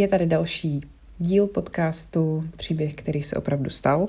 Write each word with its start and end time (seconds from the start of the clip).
je 0.00 0.08
tady 0.08 0.26
další 0.26 0.80
díl 1.18 1.46
podcastu 1.46 2.44
Příběh, 2.56 2.94
který 2.94 3.22
se 3.22 3.36
opravdu 3.36 3.70
stal. 3.70 4.08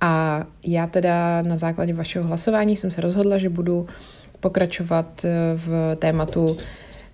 A 0.00 0.44
já 0.62 0.86
teda 0.86 1.42
na 1.42 1.56
základě 1.56 1.94
vašeho 1.94 2.26
hlasování 2.26 2.76
jsem 2.76 2.90
se 2.90 3.00
rozhodla, 3.00 3.38
že 3.38 3.48
budu 3.48 3.86
pokračovat 4.40 5.24
eh, 5.24 5.30
v 5.56 5.96
tématu 5.96 6.56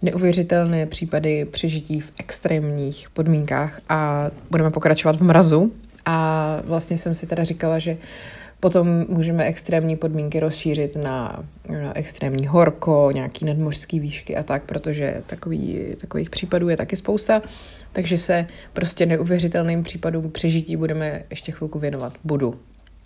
neuvěřitelné 0.03 0.87
případy 0.87 1.45
přežití 1.45 2.01
v 2.01 2.13
extrémních 2.19 3.11
podmínkách 3.11 3.81
a 3.89 4.31
budeme 4.51 4.71
pokračovat 4.71 5.17
v 5.17 5.23
mrazu. 5.23 5.73
A 6.07 6.47
vlastně 6.65 6.99
jsem 6.99 7.15
si 7.15 7.27
teda 7.27 7.45
říkala, 7.45 7.79
že 7.79 7.97
Potom 8.65 9.05
můžeme 9.09 9.45
extrémní 9.45 9.97
podmínky 9.97 10.41
rozšířit 10.41 10.97
na, 10.97 11.45
na 11.83 11.97
extrémní 11.97 12.47
horko, 12.47 13.11
nějaký 13.15 13.45
nadmořský 13.45 14.01
výšky 14.01 14.37
a 14.37 14.43
tak, 14.43 14.63
protože 14.63 15.23
takový, 15.27 15.81
takových 16.01 16.31
případů 16.31 16.69
je 16.69 16.77
taky 16.77 16.97
spousta. 16.97 17.43
Takže 17.95 18.19
se 18.19 18.47
prostě 18.73 19.07
neuvěřitelným 19.07 19.83
případům 19.83 20.31
přežití 20.31 20.77
budeme 20.77 21.23
ještě 21.31 21.53
chvilku 21.53 21.79
věnovat. 21.79 22.13
Budu. 22.25 22.61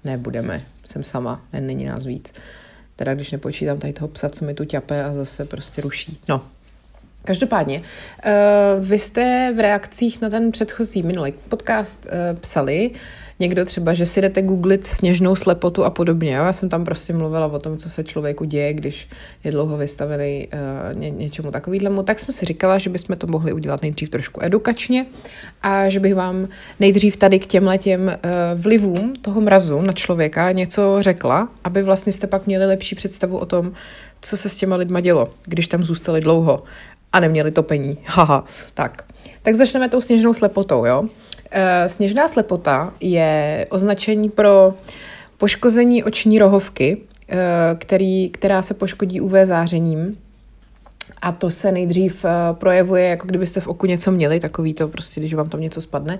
Ne, 0.04 0.18
budeme. 0.18 0.62
Jsem 0.86 1.04
sama. 1.04 1.42
Ne, 1.52 1.60
není 1.60 1.84
nás 1.84 2.04
víc. 2.04 2.32
Teda 2.96 3.14
když 3.14 3.30
nepočítám 3.30 3.78
tady 3.78 3.92
toho 3.92 4.08
psa, 4.08 4.28
co 4.28 4.44
mi 4.44 4.54
tu 4.54 4.64
ťape 4.64 5.04
a 5.04 5.14
zase 5.14 5.44
prostě 5.44 5.80
ruší. 5.80 6.20
No, 6.28 6.42
Každopádně, 7.24 7.78
uh, 7.78 8.84
vy 8.84 8.98
jste 8.98 9.52
v 9.56 9.60
reakcích 9.60 10.20
na 10.20 10.30
ten 10.30 10.50
předchozí 10.50 11.02
minulý 11.02 11.32
podcast 11.48 12.06
uh, 12.06 12.38
psali, 12.38 12.90
někdo 13.40 13.64
třeba, 13.64 13.94
že 13.94 14.06
si 14.06 14.20
jdete 14.20 14.42
googlit 14.42 14.86
sněžnou 14.86 15.36
slepotu 15.36 15.84
a 15.84 15.90
podobně. 15.90 16.34
Jo? 16.34 16.44
Já 16.44 16.52
jsem 16.52 16.68
tam 16.68 16.84
prostě 16.84 17.12
mluvila 17.12 17.46
o 17.46 17.58
tom, 17.58 17.76
co 17.76 17.90
se 17.90 18.04
člověku 18.04 18.44
děje, 18.44 18.74
když 18.74 19.08
je 19.44 19.52
dlouho 19.52 19.76
vystavený 19.76 20.48
uh, 20.52 21.00
ně, 21.00 21.10
něčemu 21.10 21.50
takovýhlemu. 21.50 22.02
Tak 22.02 22.20
jsme 22.20 22.32
si 22.32 22.46
říkala, 22.46 22.78
že 22.78 22.90
bychom 22.90 23.16
to 23.16 23.26
mohli 23.26 23.52
udělat 23.52 23.82
nejdřív 23.82 24.10
trošku 24.10 24.40
edukačně 24.44 25.06
a 25.62 25.88
že 25.88 26.00
bych 26.00 26.14
vám 26.14 26.48
nejdřív 26.80 27.16
tady 27.16 27.38
k 27.38 27.46
těmhle 27.46 27.78
těm 27.78 28.00
uh, 28.06 28.60
vlivům 28.60 29.12
toho 29.22 29.40
mrazu 29.40 29.80
na 29.80 29.92
člověka 29.92 30.52
něco 30.52 30.96
řekla, 31.00 31.48
aby 31.64 31.82
vlastně 31.82 32.12
jste 32.12 32.26
pak 32.26 32.46
měli 32.46 32.66
lepší 32.66 32.94
představu 32.94 33.38
o 33.38 33.46
tom, 33.46 33.72
co 34.20 34.36
se 34.36 34.48
s 34.48 34.56
těma 34.56 34.76
lidma 34.76 35.00
dělo, 35.00 35.30
když 35.44 35.68
tam 35.68 35.84
zůstali 35.84 36.20
dlouho 36.20 36.62
a 37.12 37.20
neměli 37.20 37.50
topení. 37.50 37.98
Haha, 38.06 38.44
tak. 38.74 39.04
Tak 39.42 39.54
začneme 39.54 39.88
tou 39.88 40.00
sněžnou 40.00 40.34
slepotou, 40.34 40.84
jo. 40.84 41.08
E, 41.50 41.88
sněžná 41.88 42.28
slepota 42.28 42.92
je 43.00 43.66
označení 43.70 44.30
pro 44.30 44.74
poškození 45.38 46.04
oční 46.04 46.38
rohovky, 46.38 46.98
e, 47.28 47.36
který, 47.78 48.30
která 48.30 48.62
se 48.62 48.74
poškodí 48.74 49.20
UV 49.20 49.32
zářením. 49.44 50.18
A 51.22 51.32
to 51.32 51.50
se 51.50 51.72
nejdřív 51.72 52.24
e, 52.24 52.28
projevuje, 52.52 53.04
jako 53.04 53.26
kdybyste 53.26 53.60
v 53.60 53.68
oku 53.68 53.86
něco 53.86 54.10
měli, 54.10 54.40
takový 54.40 54.74
to 54.74 54.88
prostě, 54.88 55.20
když 55.20 55.34
vám 55.34 55.48
tam 55.48 55.60
něco 55.60 55.80
spadne. 55.80 56.18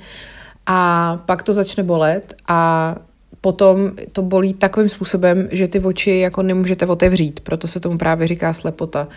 A 0.66 1.16
pak 1.26 1.42
to 1.42 1.54
začne 1.54 1.82
bolet 1.82 2.34
a 2.48 2.96
potom 3.40 3.90
to 4.12 4.22
bolí 4.22 4.54
takovým 4.54 4.88
způsobem, 4.88 5.48
že 5.50 5.68
ty 5.68 5.80
oči 5.80 6.18
jako 6.18 6.42
nemůžete 6.42 6.86
otevřít, 6.86 7.40
proto 7.40 7.68
se 7.68 7.80
tomu 7.80 7.98
právě 7.98 8.26
říká 8.26 8.52
slepota. 8.52 9.08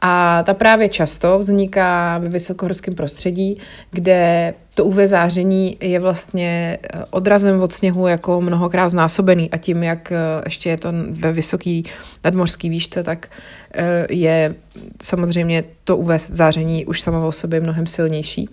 A 0.00 0.42
ta 0.42 0.54
právě 0.54 0.88
často 0.88 1.38
vzniká 1.38 2.18
ve 2.18 2.28
vysokohorském 2.28 2.94
prostředí, 2.94 3.58
kde 3.90 4.54
to 4.74 4.84
UV 4.84 4.96
záření 4.96 5.76
je 5.80 6.00
vlastně 6.00 6.78
eh, 6.82 7.04
odrazem 7.10 7.62
od 7.62 7.72
sněhu 7.72 8.06
jako 8.06 8.40
mnohokrát 8.40 8.88
znásobený 8.88 9.50
a 9.50 9.56
tím, 9.56 9.82
jak 9.82 10.12
eh, 10.12 10.16
ještě 10.44 10.68
je 10.70 10.76
to 10.76 10.88
ve 11.10 11.32
vysoké 11.32 11.80
nadmořské 12.24 12.68
výšce, 12.68 13.02
tak 13.02 13.30
eh, 13.74 14.06
je 14.10 14.54
samozřejmě 15.02 15.64
to 15.84 15.96
UV 15.96 16.10
záření 16.18 16.86
už 16.86 17.00
samo 17.00 17.28
o 17.28 17.32
sobě 17.32 17.60
mnohem 17.60 17.86
silnější. 17.86 18.48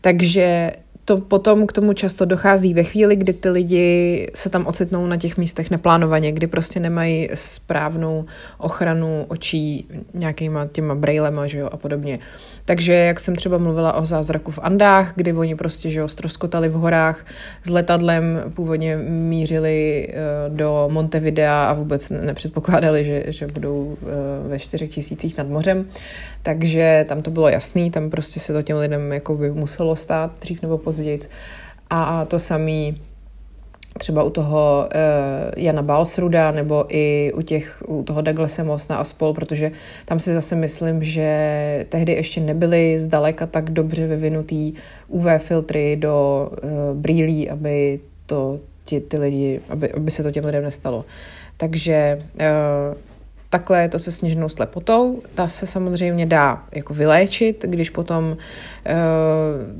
Takže 0.00 0.72
to 1.04 1.16
potom 1.16 1.66
k 1.66 1.72
tomu 1.72 1.92
často 1.92 2.24
dochází 2.24 2.74
ve 2.74 2.84
chvíli, 2.84 3.16
kdy 3.16 3.32
ty 3.32 3.48
lidi 3.48 4.30
se 4.34 4.50
tam 4.50 4.66
ocitnou 4.66 5.06
na 5.06 5.16
těch 5.16 5.36
místech 5.36 5.70
neplánovaně, 5.70 6.32
kdy 6.32 6.46
prostě 6.46 6.80
nemají 6.80 7.28
správnou 7.34 8.24
ochranu 8.58 9.24
očí 9.28 9.88
nějakýma 10.14 10.66
těma 10.66 10.94
brailema 10.94 11.46
že 11.46 11.58
jo, 11.58 11.68
a 11.72 11.76
podobně. 11.76 12.18
Takže 12.66 12.92
jak 12.92 13.20
jsem 13.20 13.36
třeba 13.36 13.58
mluvila 13.58 13.92
o 13.92 14.06
zázraku 14.06 14.50
v 14.50 14.58
Andách, 14.62 15.12
kdy 15.16 15.32
oni 15.32 15.54
prostě 15.54 15.90
že 15.90 16.00
jo, 16.00 16.08
stroskotali 16.08 16.68
v 16.68 16.72
horách 16.72 17.26
s 17.64 17.70
letadlem, 17.70 18.52
původně 18.54 18.96
mířili 18.96 20.08
uh, 20.08 20.56
do 20.56 20.88
Montevidea 20.92 21.64
a 21.64 21.72
vůbec 21.72 22.10
nepředpokládali, 22.10 23.04
že, 23.04 23.24
že 23.26 23.46
budou 23.46 23.80
uh, 23.82 23.96
ve 24.50 24.58
čtyřech 24.58 24.90
tisících 24.90 25.38
nad 25.38 25.48
mořem, 25.48 25.88
takže 26.42 27.04
tam 27.08 27.22
to 27.22 27.30
bylo 27.30 27.48
jasný, 27.48 27.90
tam 27.90 28.10
prostě 28.10 28.40
se 28.40 28.52
to 28.52 28.62
těm 28.62 28.76
lidem 28.76 29.12
jako 29.12 29.34
by 29.34 29.50
muselo 29.50 29.96
stát 29.96 30.32
dřív 30.40 30.62
nebo 30.62 30.78
později. 30.78 31.20
A 31.90 32.24
to 32.24 32.38
samý 32.38 33.00
třeba 33.98 34.22
u 34.22 34.30
toho 34.30 34.88
uh, 34.94 35.62
Jana 35.62 35.82
Balsruda 35.82 36.50
nebo 36.50 36.84
i 36.88 37.32
u, 37.32 37.42
těch, 37.42 37.82
u 37.88 38.02
toho 38.02 38.22
Douglasa 38.22 38.64
Mosna 38.64 38.96
a 38.96 39.04
spol, 39.04 39.34
protože 39.34 39.70
tam 40.04 40.20
si 40.20 40.34
zase 40.34 40.56
myslím, 40.56 41.04
že 41.04 41.86
tehdy 41.88 42.12
ještě 42.12 42.40
nebyly 42.40 42.98
zdaleka 42.98 43.46
tak 43.46 43.70
dobře 43.70 44.06
vyvinutý 44.06 44.72
UV 45.08 45.26
filtry 45.38 45.96
do 45.96 46.48
uh, 46.50 46.98
brýlí, 46.98 47.50
aby 47.50 48.00
to 48.26 48.58
ti, 48.84 49.00
ty 49.00 49.18
lidi, 49.18 49.60
aby, 49.68 49.92
aby 49.92 50.10
se 50.10 50.22
to 50.22 50.30
těm 50.30 50.44
lidem 50.44 50.62
nestalo. 50.62 51.04
Takže 51.56 52.18
uh, 52.34 52.96
Takhle 53.54 53.82
je 53.82 53.88
to 53.88 53.98
se 53.98 54.12
sněžnou 54.12 54.48
slepotou. 54.48 55.22
Ta 55.34 55.48
se 55.48 55.66
samozřejmě 55.66 56.26
dá 56.26 56.62
jako 56.72 56.94
vyléčit, 56.94 57.64
když 57.68 57.90
potom 57.90 58.24
uh, 58.24 58.36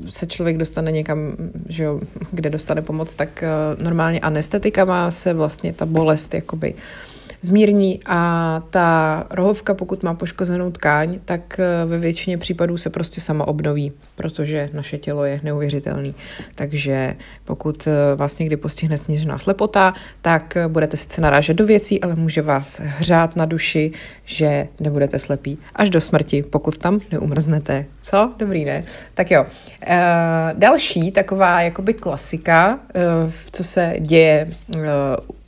se 0.09 0.27
člověk 0.27 0.57
dostane 0.57 0.91
někam, 0.91 1.35
že 1.69 1.83
jo, 1.83 2.01
kde 2.31 2.49
dostane 2.49 2.81
pomoc, 2.81 3.15
tak 3.15 3.43
uh, 3.43 3.83
normálně 3.83 4.19
anestetikama 4.19 5.11
se 5.11 5.33
vlastně 5.33 5.73
ta 5.73 5.85
bolest 5.85 6.33
jakoby 6.33 6.73
uh, 6.73 6.79
zmírní 7.45 7.99
a 8.05 8.61
ta 8.69 9.27
rohovka, 9.29 9.73
pokud 9.73 10.03
má 10.03 10.13
poškozenou 10.13 10.71
tkáň, 10.71 11.19
tak 11.25 11.59
eh, 11.59 11.85
ve 11.85 11.97
většině 11.97 12.37
případů 12.37 12.77
se 12.77 12.89
prostě 12.89 13.21
sama 13.21 13.47
obnoví, 13.47 13.91
protože 14.15 14.69
naše 14.73 14.97
tělo 14.97 15.25
je 15.25 15.39
neuvěřitelný. 15.43 16.15
Takže 16.55 17.15
pokud 17.45 17.87
eh, 17.87 18.15
vás 18.15 18.39
někdy 18.39 18.57
postihne 18.57 18.97
sněžná 18.97 19.37
slepota, 19.37 19.93
tak 20.21 20.57
eh, 20.57 20.67
budete 20.67 20.97
sice 20.97 21.21
narážet 21.21 21.53
do 21.53 21.65
věcí, 21.65 22.01
ale 22.01 22.15
může 22.15 22.41
vás 22.41 22.81
hřát 22.83 23.35
na 23.35 23.45
duši, 23.45 23.91
že 24.25 24.67
nebudete 24.79 25.19
slepí 25.19 25.57
až 25.75 25.89
do 25.89 26.01
smrti, 26.01 26.43
pokud 26.43 26.77
tam 26.77 26.99
neumrznete. 27.11 27.85
Co? 28.01 28.29
Dobrý, 28.37 28.65
ne? 28.65 28.83
Tak 29.13 29.31
jo. 29.31 29.45
E, 29.87 29.97
další 30.53 31.11
taková 31.11 31.61
jakoby 31.61 31.93
klasika, 31.93 32.79
e, 32.95 33.01
co 33.51 33.63
se 33.63 33.93
děje 33.99 34.47
e, 34.75 34.79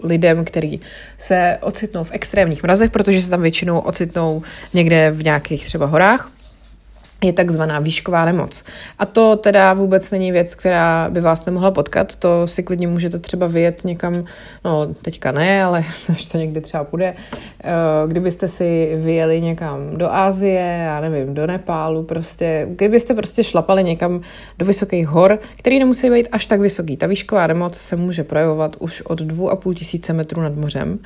lidem, 0.04 0.46
který 0.46 0.80
se 1.18 1.58
ocitnou 1.62 2.04
v 2.04 2.12
extrémních 2.12 2.64
mrazech, 2.64 2.92
protože 2.92 3.22
se 3.22 3.30
tam 3.30 3.42
většinou 3.42 3.80
ocitnou 3.80 4.42
někde 4.74 5.12
v 5.12 5.24
nějakých 5.24 5.66
třeba 5.66 5.86
horách, 5.86 6.32
je 7.24 7.34
takzvaná 7.34 7.80
výšková 7.80 8.26
nemoc. 8.26 8.64
A 9.00 9.06
to 9.06 9.36
teda 9.36 9.74
vůbec 9.74 10.12
není 10.12 10.32
věc, 10.32 10.56
která 10.56 11.10
by 11.10 11.22
vás 11.22 11.46
nemohla 11.46 11.72
potkat, 11.72 12.16
to 12.16 12.48
si 12.48 12.64
klidně 12.64 12.88
můžete 12.88 13.20
třeba 13.20 13.48
vyjet 13.48 13.86
někam, 13.86 14.26
no 14.66 14.94
teďka 15.02 15.32
ne, 15.32 15.64
ale 15.64 15.84
až 16.10 16.26
to 16.26 16.38
někdy 16.38 16.62
třeba 16.62 16.84
půjde, 16.84 17.14
eh, 17.64 17.74
kdybyste 18.08 18.48
si 18.50 18.98
vyjeli 19.02 19.42
někam 19.42 19.98
do 19.98 20.14
Ázie, 20.14 20.82
já 20.86 21.02
nevím, 21.02 21.34
do 21.34 21.48
Nepálu, 21.48 22.04
prostě, 22.04 22.68
kdybyste 22.70 23.14
prostě 23.14 23.44
šlapali 23.44 23.84
někam 23.84 24.22
do 24.60 24.66
vysokých 24.66 25.08
hor, 25.08 25.40
který 25.58 25.80
nemusí 25.80 26.10
být 26.10 26.30
až 26.32 26.48
tak 26.48 26.62
vysoký. 26.62 26.98
Ta 26.98 27.08
výšková 27.08 27.48
nemoc 27.48 27.78
se 27.78 27.96
může 27.96 28.24
projevovat 28.24 28.76
už 28.80 29.02
od 29.02 29.22
2,5 29.22 29.74
tisíce 29.74 30.14
metrů 30.14 30.42
nad 30.42 30.56
mořem 30.56 31.00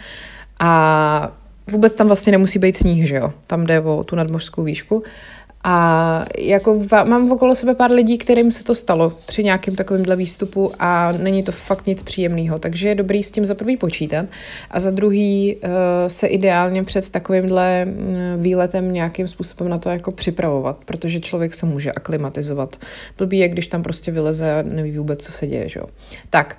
a 0.60 1.32
vůbec 1.68 1.94
tam 1.94 2.08
vlastně 2.08 2.32
nemusí 2.32 2.60
být 2.60 2.78
sníh, 2.78 3.08
že 3.08 3.16
jo? 3.16 3.34
Tam 3.48 3.66
jde 3.66 3.82
o 3.82 4.04
tu 4.04 4.16
nadmořskou 4.16 4.64
výšku. 4.64 5.04
A 5.64 6.26
jako 6.38 6.84
mám 7.04 7.32
okolo 7.32 7.56
sebe 7.56 7.76
pár 7.76 7.92
lidí, 7.92 8.18
kterým 8.18 8.52
se 8.52 8.64
to 8.64 8.76
stalo 8.76 9.14
při 9.26 9.44
nějakém 9.44 9.76
takovémhle 9.76 10.16
výstupu 10.16 10.72
a 10.80 11.12
není 11.12 11.44
to 11.44 11.52
fakt 11.52 11.88
nic 11.88 12.04
příjemného. 12.04 12.60
Takže 12.60 12.88
je 12.88 12.96
dobrý 12.96 13.24
s 13.24 13.32
tím 13.32 13.46
za 13.46 13.56
prvý 13.56 13.78
počítat 13.78 14.26
a 14.72 14.80
za 14.80 14.92
druhý 14.92 15.56
uh, 15.56 15.70
se 16.08 16.28
ideálně 16.28 16.84
před 16.84 17.10
takovýmhle 17.10 17.86
mm, 17.86 17.94
výletem 18.38 18.94
nějakým 18.94 19.28
způsobem 19.28 19.70
na 19.70 19.78
to 19.78 19.90
jako 19.90 20.12
připravovat, 20.12 20.78
protože 20.86 21.20
člověk 21.20 21.54
se 21.54 21.66
může 21.66 21.92
aklimatizovat. 21.92 22.76
Blbý 23.18 23.38
je, 23.38 23.50
když 23.50 23.68
tam 23.68 23.84
prostě 23.84 24.12
vyleze 24.12 24.60
a 24.60 24.62
neví 24.62 24.98
vůbec, 24.98 25.26
co 25.26 25.32
se 25.32 25.48
děje. 25.48 25.70
Že? 25.70 25.80
Tak, 26.30 26.58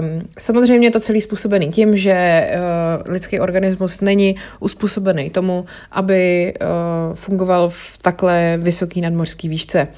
um, 0.00 0.28
samozřejmě 0.38 0.86
je 0.86 0.92
to 0.92 1.00
celý 1.00 1.20
způsobený 1.20 1.70
tím, 1.70 1.96
že 1.96 2.50
uh, 3.04 3.12
lidský 3.12 3.40
organismus 3.40 4.00
není 4.00 4.36
uspůsobený 4.60 5.30
tomu, 5.30 5.64
aby 5.90 6.54
uh, 6.60 7.14
fungoval 7.14 7.68
v 7.68 7.98
takhle 8.02 8.23
takhle 8.24 8.58
vysoký 8.62 9.00
nadmořský 9.00 9.48
výšce, 9.48 9.88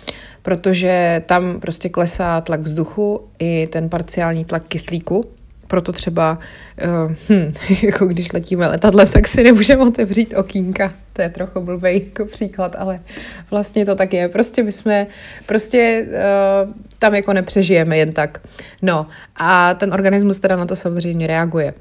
protože 0.43 1.23
tam 1.27 1.61
prostě 1.61 1.89
klesá 1.89 2.41
tlak 2.41 2.61
vzduchu 2.61 3.29
i 3.39 3.69
ten 3.73 3.89
parciální 3.89 4.45
tlak 4.45 4.69
kyslíku, 4.69 5.25
proto 5.67 5.93
třeba, 5.93 6.39
uh, 7.07 7.13
hm, 7.31 7.53
jako 7.83 8.07
když 8.07 8.33
letíme 8.33 8.67
letadlem, 8.67 9.09
tak 9.09 9.29
si 9.29 9.45
nemůžeme 9.45 9.83
otevřít 9.83 10.35
okýnka. 10.37 10.93
to 11.13 11.23
je 11.23 11.29
trochu 11.29 11.61
blbý 11.61 12.05
jako 12.05 12.25
příklad, 12.25 12.77
ale 12.79 13.01
vlastně 13.51 13.87
to 13.87 13.95
tak 13.95 14.13
je. 14.13 14.29
Prostě 14.29 14.63
my 14.63 14.73
jsme, 14.73 15.07
prostě 15.47 16.07
uh, 16.07 16.75
tam 16.99 17.15
jako 17.15 17.33
nepřežijeme 17.33 17.99
jen 17.99 18.13
tak. 18.13 18.41
No 18.83 19.07
a 19.37 19.75
ten 19.75 19.93
organismus 19.93 20.39
teda 20.39 20.57
na 20.57 20.67
to 20.67 20.77
samozřejmě 20.77 21.27
reaguje. 21.27 21.75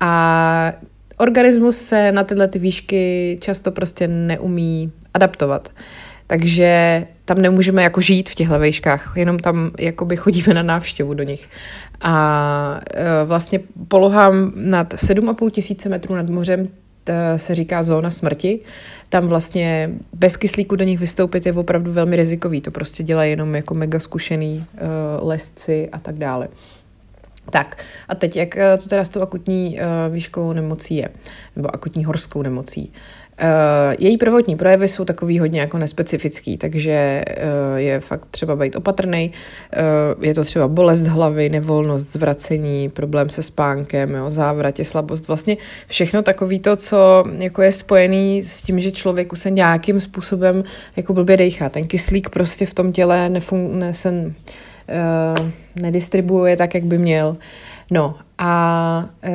A 0.00 0.72
organismus 1.18 1.76
se 1.76 2.12
na 2.12 2.24
tyhle 2.24 2.48
ty 2.48 2.58
výšky 2.58 3.38
často 3.40 3.70
prostě 3.70 4.08
neumí 4.08 4.92
adaptovat. 5.14 5.68
Takže 6.26 7.06
tam 7.24 7.42
nemůžeme 7.42 7.82
jako 7.82 8.00
žít 8.00 8.30
v 8.30 8.34
těchto 8.34 8.58
výškách, 8.58 9.12
jenom 9.16 9.38
tam 9.38 9.70
jakoby 9.78 10.16
chodíme 10.16 10.54
na 10.54 10.62
návštěvu 10.62 11.14
do 11.14 11.22
nich. 11.22 11.48
A 12.00 12.80
e, 12.94 13.24
vlastně 13.24 13.60
polohám 13.88 14.52
nad 14.54 14.94
7,5 14.94 15.50
tisíce 15.50 15.88
metrů 15.88 16.14
nad 16.14 16.28
mořem 16.28 16.68
se 17.36 17.54
říká 17.54 17.82
zóna 17.82 18.10
smrti. 18.10 18.60
Tam 19.08 19.28
vlastně 19.28 19.90
bez 20.12 20.36
kyslíku 20.36 20.76
do 20.76 20.84
nich 20.84 21.00
vystoupit 21.00 21.46
je 21.46 21.52
opravdu 21.52 21.92
velmi 21.92 22.16
rizikový. 22.16 22.60
To 22.60 22.70
prostě 22.70 23.02
dělají 23.02 23.30
jenom 23.30 23.54
jako 23.54 23.74
mega 23.74 23.98
zkušený 23.98 24.64
uh, 24.72 25.28
lesci 25.28 25.88
a 25.92 25.98
tak 25.98 26.14
dále. 26.14 26.48
Tak 27.50 27.84
a 28.08 28.14
teď, 28.14 28.36
jak 28.36 28.54
to 28.82 28.88
teda 28.88 29.04
s 29.04 29.08
tou 29.08 29.22
akutní 29.22 29.78
uh, 29.80 30.14
výškovou 30.14 30.52
nemocí 30.52 30.96
je, 30.96 31.08
nebo 31.56 31.74
akutní 31.74 32.04
horskou 32.04 32.42
nemocí. 32.42 32.92
Uh, 33.42 33.94
její 33.98 34.16
prvotní 34.16 34.56
projevy 34.56 34.88
jsou 34.88 35.04
takový 35.04 35.38
hodně 35.38 35.60
jako 35.60 35.78
nespecifický, 35.78 36.56
takže 36.56 37.24
uh, 37.28 37.76
je 37.76 38.00
fakt 38.00 38.26
třeba 38.30 38.56
být 38.56 38.76
opatrný. 38.76 39.32
Uh, 40.16 40.24
je 40.24 40.34
to 40.34 40.44
třeba 40.44 40.68
bolest 40.68 41.02
hlavy, 41.02 41.48
nevolnost, 41.48 42.12
zvracení, 42.12 42.88
problém 42.88 43.30
se 43.30 43.42
spánkem, 43.42 44.14
jo, 44.14 44.30
závratě, 44.30 44.84
slabost. 44.84 45.28
Vlastně 45.28 45.56
všechno 45.86 46.22
takový 46.22 46.58
to, 46.58 46.76
co 46.76 47.24
jako 47.38 47.62
je 47.62 47.72
spojený 47.72 48.42
s 48.44 48.62
tím, 48.62 48.80
že 48.80 48.92
člověku 48.92 49.36
se 49.36 49.50
nějakým 49.50 50.00
způsobem 50.00 50.64
jako 50.96 51.14
blbě 51.14 51.36
dejchá. 51.36 51.68
Ten 51.68 51.86
kyslík 51.86 52.28
prostě 52.28 52.66
v 52.66 52.74
tom 52.74 52.92
těle 52.92 53.30
nefun- 53.30 53.72
ne, 53.72 53.94
nedistribuuje 55.82 56.56
tak, 56.56 56.74
jak 56.74 56.84
by 56.84 56.98
měl. 56.98 57.36
No 57.90 58.14
a 58.38 59.08
uh, 59.24 59.30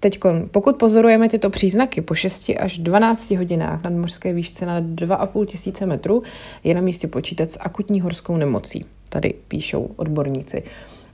teď, 0.00 0.18
pokud 0.50 0.76
pozorujeme 0.76 1.28
tyto 1.28 1.50
příznaky 1.50 2.00
po 2.00 2.14
6 2.14 2.50
až 2.60 2.78
12 2.78 3.30
hodinách 3.30 3.84
nad 3.84 3.92
mořské 3.92 4.32
výšce 4.32 4.66
na 4.66 4.80
2,5 4.80 5.46
tisíce 5.46 5.86
metrů, 5.86 6.22
je 6.64 6.74
na 6.74 6.80
místě 6.80 7.08
počítat 7.08 7.50
s 7.50 7.58
akutní 7.60 8.00
horskou 8.00 8.36
nemocí. 8.36 8.84
Tady 9.08 9.34
píšou 9.48 9.90
odborníci. 9.96 10.62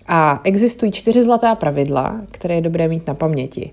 A 0.08 0.40
existují 0.44 0.93
čtyři 0.93 1.25
zlatá 1.25 1.55
pravidla, 1.55 2.20
které 2.31 2.55
je 2.55 2.61
dobré 2.61 2.88
mít 2.88 3.06
na 3.06 3.14
paměti. 3.14 3.70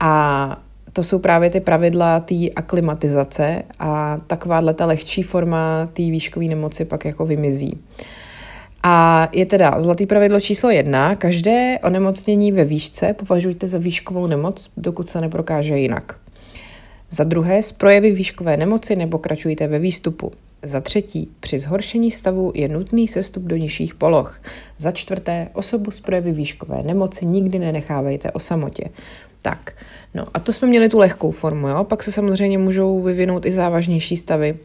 A 0.00 0.62
to 0.92 1.02
jsou 1.02 1.18
právě 1.18 1.50
ty 1.50 1.60
pravidla 1.60 2.20
té 2.20 2.34
aklimatizace 2.56 3.62
a 3.78 4.20
takováhle 4.26 4.74
ta 4.74 4.86
lehčí 4.86 5.22
forma 5.22 5.88
té 5.92 6.02
výškové 6.02 6.46
nemoci 6.46 6.84
pak 6.84 7.04
jako 7.04 7.26
vymizí. 7.26 7.80
A 8.86 9.28
je 9.32 9.46
teda 9.46 9.80
zlatý 9.80 10.06
pravidlo 10.06 10.40
číslo 10.40 10.70
jedna. 10.70 11.16
Každé 11.16 11.78
onemocnění 11.84 12.52
ve 12.52 12.64
výšce 12.64 13.12
považujte 13.12 13.68
za 13.68 13.78
výškovou 13.78 14.26
nemoc, 14.26 14.70
dokud 14.76 15.10
se 15.10 15.20
neprokáže 15.20 15.78
jinak. 15.78 16.16
Za 17.10 17.24
druhé, 17.24 17.62
z 17.62 17.72
projevy 17.72 18.10
výškové 18.10 18.56
nemoci 18.56 18.96
nepokračujte 18.96 19.68
ve 19.68 19.78
výstupu. 19.78 20.32
Za 20.62 20.80
třetí, 20.80 21.28
při 21.40 21.58
zhoršení 21.58 22.10
stavu 22.10 22.52
je 22.54 22.68
nutný 22.68 23.08
sestup 23.08 23.42
do 23.42 23.56
nižších 23.56 23.94
poloh. 23.94 24.40
Za 24.78 24.92
čtvrté, 24.92 25.48
osobu 25.52 25.90
z 25.90 26.00
projevy 26.00 26.32
výškové 26.32 26.82
nemoci 26.82 27.26
nikdy 27.26 27.58
nenechávejte 27.58 28.30
o 28.30 28.38
samotě. 28.38 28.84
Tak, 29.42 29.72
no 30.14 30.26
a 30.34 30.38
to 30.38 30.52
jsme 30.52 30.68
měli 30.68 30.88
tu 30.88 30.98
lehkou 30.98 31.30
formu, 31.30 31.68
jo? 31.68 31.84
Pak 31.84 32.02
se 32.02 32.12
samozřejmě 32.12 32.58
můžou 32.58 33.02
vyvinout 33.02 33.46
i 33.46 33.52
závažnější 33.52 34.16
stavy, 34.16 34.58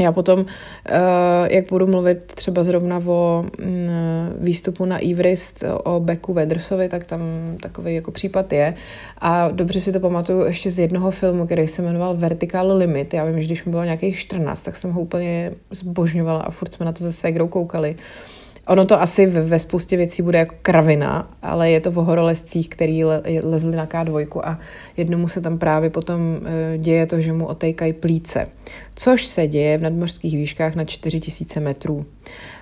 já 0.00 0.12
potom, 0.12 0.46
eh, 0.86 1.54
jak 1.54 1.68
budu 1.68 1.86
mluvit 1.86 2.32
třeba 2.34 2.64
zrovna 2.64 3.02
o 3.06 3.44
mm, 3.58 3.88
výstupu 4.38 4.84
na 4.84 5.10
Everest 5.10 5.64
o 5.84 6.00
Beku 6.00 6.32
Vedrsovi, 6.32 6.88
tak 6.88 7.04
tam 7.04 7.20
takový 7.60 7.94
jako 7.94 8.10
případ 8.10 8.52
je. 8.52 8.74
A 9.18 9.48
dobře 9.48 9.80
si 9.80 9.92
to 9.92 10.00
pamatuju 10.00 10.44
ještě 10.44 10.70
z 10.70 10.78
jednoho 10.78 11.10
filmu, 11.10 11.46
který 11.46 11.68
se 11.68 11.82
jmenoval 11.82 12.16
Vertical 12.16 12.76
Limit. 12.76 13.14
Já 13.14 13.24
vím, 13.24 13.40
že 13.40 13.46
když 13.46 13.64
mi 13.64 13.70
bylo 13.70 13.84
nějakých 13.84 14.18
14, 14.18 14.62
tak 14.62 14.76
jsem 14.76 14.92
ho 14.92 15.00
úplně 15.00 15.52
zbožňovala 15.70 16.40
a 16.40 16.50
furt 16.50 16.74
jsme 16.74 16.86
na 16.86 16.92
to 16.92 17.04
se 17.04 17.12
ségrou 17.12 17.48
koukali. 17.48 17.96
Ono 18.66 18.84
to 18.84 19.00
asi 19.00 19.26
ve, 19.26 19.42
ve 19.42 19.58
spoustě 19.58 19.96
věcí 19.96 20.22
bude 20.22 20.38
jako 20.38 20.54
kravina, 20.62 21.30
ale 21.42 21.70
je 21.70 21.80
to 21.80 21.90
o 21.90 22.02
horolezcích, 22.02 22.68
který 22.68 23.04
le, 23.04 23.22
lezli 23.42 23.76
na 23.76 23.86
K2 23.86 24.40
a 24.44 24.58
jednomu 24.96 25.28
se 25.28 25.40
tam 25.40 25.58
právě 25.58 25.90
potom 25.90 26.40
e, 26.44 26.78
děje 26.78 27.06
to, 27.06 27.20
že 27.20 27.32
mu 27.32 27.46
otejkají 27.46 27.92
plíce, 27.92 28.46
což 28.94 29.26
se 29.26 29.46
děje 29.46 29.78
v 29.78 29.82
nadmořských 29.82 30.36
výškách 30.36 30.74
na 30.74 30.84
4000 30.84 31.60
metrů. 31.60 32.06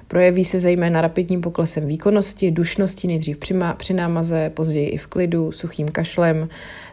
Projeví 0.08 0.44
se 0.44 0.58
zejména 0.58 1.00
rapidním 1.00 1.41
poklesem 1.41 1.87
výkonnosti, 1.87 2.50
dušnosti 2.50 3.08
nejdřív 3.08 3.38
při, 3.38 3.55
při 3.76 3.94
námaze, 3.94 4.50
později 4.55 4.88
i 4.88 4.96
v 4.96 5.06
klidu, 5.06 5.53
suchým 5.53 5.88
kašlem. 5.88 6.49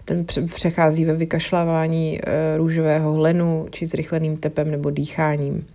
Ten 0.05 0.25
přechází 0.55 1.05
ve 1.05 1.13
vykašlávání 1.13 2.19
e, 2.19 2.57
růžového 2.57 3.13
hlenu 3.13 3.67
či 3.71 3.85
zrychleným 3.85 4.37
tepem 4.37 4.71
nebo 4.71 4.89
dýcháním. 4.89 5.65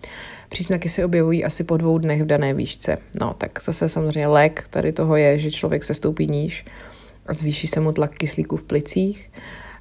Příznaky 0.52 0.88
se 0.88 1.04
objevují 1.04 1.44
asi 1.44 1.64
po 1.64 1.76
dvou 1.76 1.98
dnech 1.98 2.22
v 2.22 2.26
dané 2.26 2.54
výšce. 2.54 2.98
No, 3.20 3.34
tak 3.38 3.62
zase 3.62 3.88
samozřejmě 3.88 4.26
lék 4.26 4.68
tady 4.70 4.92
toho 4.92 5.16
je, 5.16 5.38
že 5.38 5.50
člověk 5.50 5.84
se 5.84 5.94
stoupí 5.94 6.26
níž 6.26 6.64
a 7.26 7.32
zvýší 7.32 7.66
se 7.66 7.80
mu 7.80 7.92
tlak 7.92 8.14
kyslíku 8.14 8.56
v 8.56 8.62
plicích. 8.62 9.30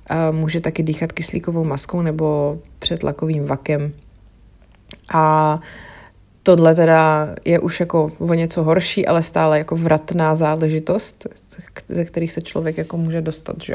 A 0.08 0.32
může 0.32 0.62
taky 0.62 0.84
dýchat 0.84 1.12
kyslíkovou 1.12 1.64
maskou 1.64 2.02
nebo 2.02 2.60
přetlakovým 2.80 3.46
vakem. 3.46 3.94
A 5.14 5.60
tohle 6.44 6.76
teda 6.76 7.30
je 7.46 7.60
už 7.60 7.80
jako 7.80 8.12
o 8.20 8.34
něco 8.34 8.64
horší, 8.64 9.08
ale 9.08 9.24
stále 9.24 9.58
jako 9.58 9.76
vratná 9.76 10.36
záležitost, 10.36 11.28
ze 11.90 12.06
kterých 12.06 12.32
se 12.32 12.42
člověk 12.42 12.78
jako 12.78 12.98
může 12.98 13.22
dostat. 13.22 13.56
Že? 13.64 13.74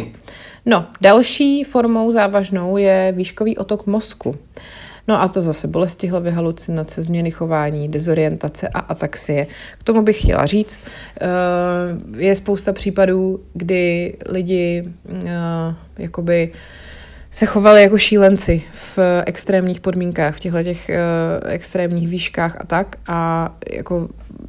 No, 0.67 0.87
další 1.01 1.65
formou 1.65 2.13
závažnou 2.13 2.77
je 2.77 3.13
výškový 3.17 3.57
otok 3.57 3.87
mozku. 3.87 4.35
No 5.09 5.23
a 5.23 5.29
to 5.29 5.43
zase 5.43 5.69
bolesti 5.69 6.07
hlavy, 6.07 6.31
halucinace, 6.31 7.03
změny 7.03 7.31
chování, 7.31 7.89
dezorientace 7.89 8.69
a 8.69 8.79
ataxie. 8.79 9.47
K 9.79 9.83
tomu 9.85 10.03
bych 10.03 10.23
chtěla 10.23 10.47
říct, 10.47 10.81
eh, 11.21 11.27
je 12.17 12.35
spousta 12.35 12.73
případů, 12.73 13.41
kdy 13.55 14.17
lidi 14.29 14.85
eh, 15.27 15.75
jakoby 15.99 16.53
se 17.31 17.47
chovali 17.47 17.83
jako 17.83 17.99
šílenci 17.99 18.63
v 18.73 18.99
extrémních 19.27 19.81
podmínkách, 19.81 20.37
v 20.37 20.41
těchto 20.41 20.63
těch 20.63 20.91
uh, 20.91 21.51
extrémních 21.51 22.09
výškách 22.09 22.57
a 22.61 22.67
tak. 22.67 22.97
A 23.07 23.51
jako 23.73 24.09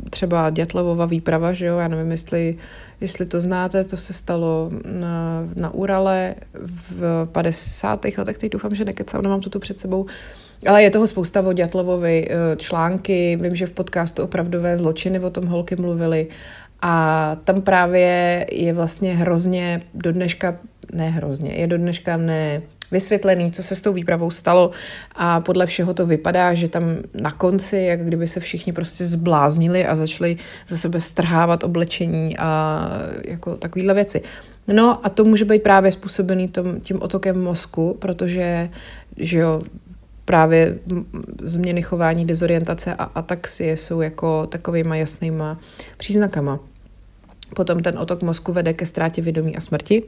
třeba 0.10 0.50
Dětlovova 0.50 1.06
výprava, 1.06 1.54
že 1.54 1.66
jo, 1.66 1.78
já 1.78 1.88
nevím, 1.88 2.12
jestli, 2.12 2.58
jestli 3.02 3.26
to 3.26 3.42
znáte, 3.42 3.84
to 3.84 3.98
se 3.98 4.14
stalo 4.14 4.72
na, 4.86 5.44
na 5.56 5.74
Urale 5.74 6.36
v 6.90 7.28
50. 7.32 8.06
letech, 8.18 8.38
teď 8.38 8.52
doufám, 8.52 8.76
že 8.76 8.86
nekecám, 8.86 9.22
nemám 9.22 9.42
to 9.42 9.50
tu 9.50 9.60
před 9.60 9.80
sebou. 9.80 10.06
Ale 10.66 10.84
je 10.84 10.92
toho 10.92 11.08
spousta 11.08 11.42
o 11.42 11.54
Ďatlovovi 11.54 12.28
eh, 12.30 12.56
články, 12.56 13.38
vím, 13.42 13.56
že 13.56 13.66
v 13.66 13.74
podcastu 13.74 14.24
Opravdové 14.24 14.78
zločiny 14.78 15.20
o 15.20 15.30
tom 15.30 15.46
holky 15.46 15.76
mluvili 15.76 16.28
a 16.82 17.36
tam 17.44 17.62
právě 17.62 18.46
je 18.52 18.74
vlastně 18.74 19.16
hrozně 19.16 19.82
do 19.94 20.12
dneška, 20.12 20.58
ne 20.94 21.10
hrozně, 21.10 21.54
je 21.54 21.68
do 21.68 21.78
dneška 21.78 22.18
ne 22.18 22.62
vysvětlený, 22.92 23.52
co 23.52 23.64
se 23.64 23.76
s 23.76 23.82
tou 23.82 23.94
výpravou 23.94 24.32
stalo 24.32 24.72
a 25.16 25.42
podle 25.42 25.66
všeho 25.66 25.94
to 25.94 26.06
vypadá, 26.06 26.54
že 26.54 26.68
tam 26.68 26.84
na 27.14 27.32
konci, 27.32 27.78
jak 27.78 28.06
kdyby 28.06 28.28
se 28.28 28.40
všichni 28.40 28.74
prostě 28.74 29.06
zbláznili 29.06 29.86
a 29.86 29.96
začali 29.96 30.38
ze 30.68 30.78
sebe 30.78 31.02
strhávat 31.02 31.64
oblečení 31.64 32.38
a 32.38 32.90
jako 33.26 33.56
takovýhle 33.56 33.94
věci. 33.94 34.22
No 34.68 35.06
a 35.06 35.10
to 35.10 35.24
může 35.24 35.46
být 35.46 35.64
právě 35.64 35.92
způsobený 35.92 36.48
tom, 36.48 36.82
tím 36.82 37.02
otokem 37.02 37.44
mozku, 37.44 37.98
protože 38.00 38.70
že 39.18 39.40
jo, 39.40 39.62
právě 40.28 40.80
změny 41.42 41.82
chování, 41.82 42.26
dezorientace 42.26 42.94
a 42.96 43.04
ataxie 43.04 43.78
jsou 43.78 44.02
jako 44.02 44.48
takovýma 44.48 44.96
jasnýma 44.96 45.60
příznakama. 45.98 46.60
Potom 47.56 47.80
ten 47.80 48.00
otok 48.00 48.22
mozku 48.22 48.54
vede 48.54 48.74
ke 48.74 48.86
ztrátě 48.86 49.22
vědomí 49.22 49.56
a 49.56 49.62
smrti. 49.62 50.04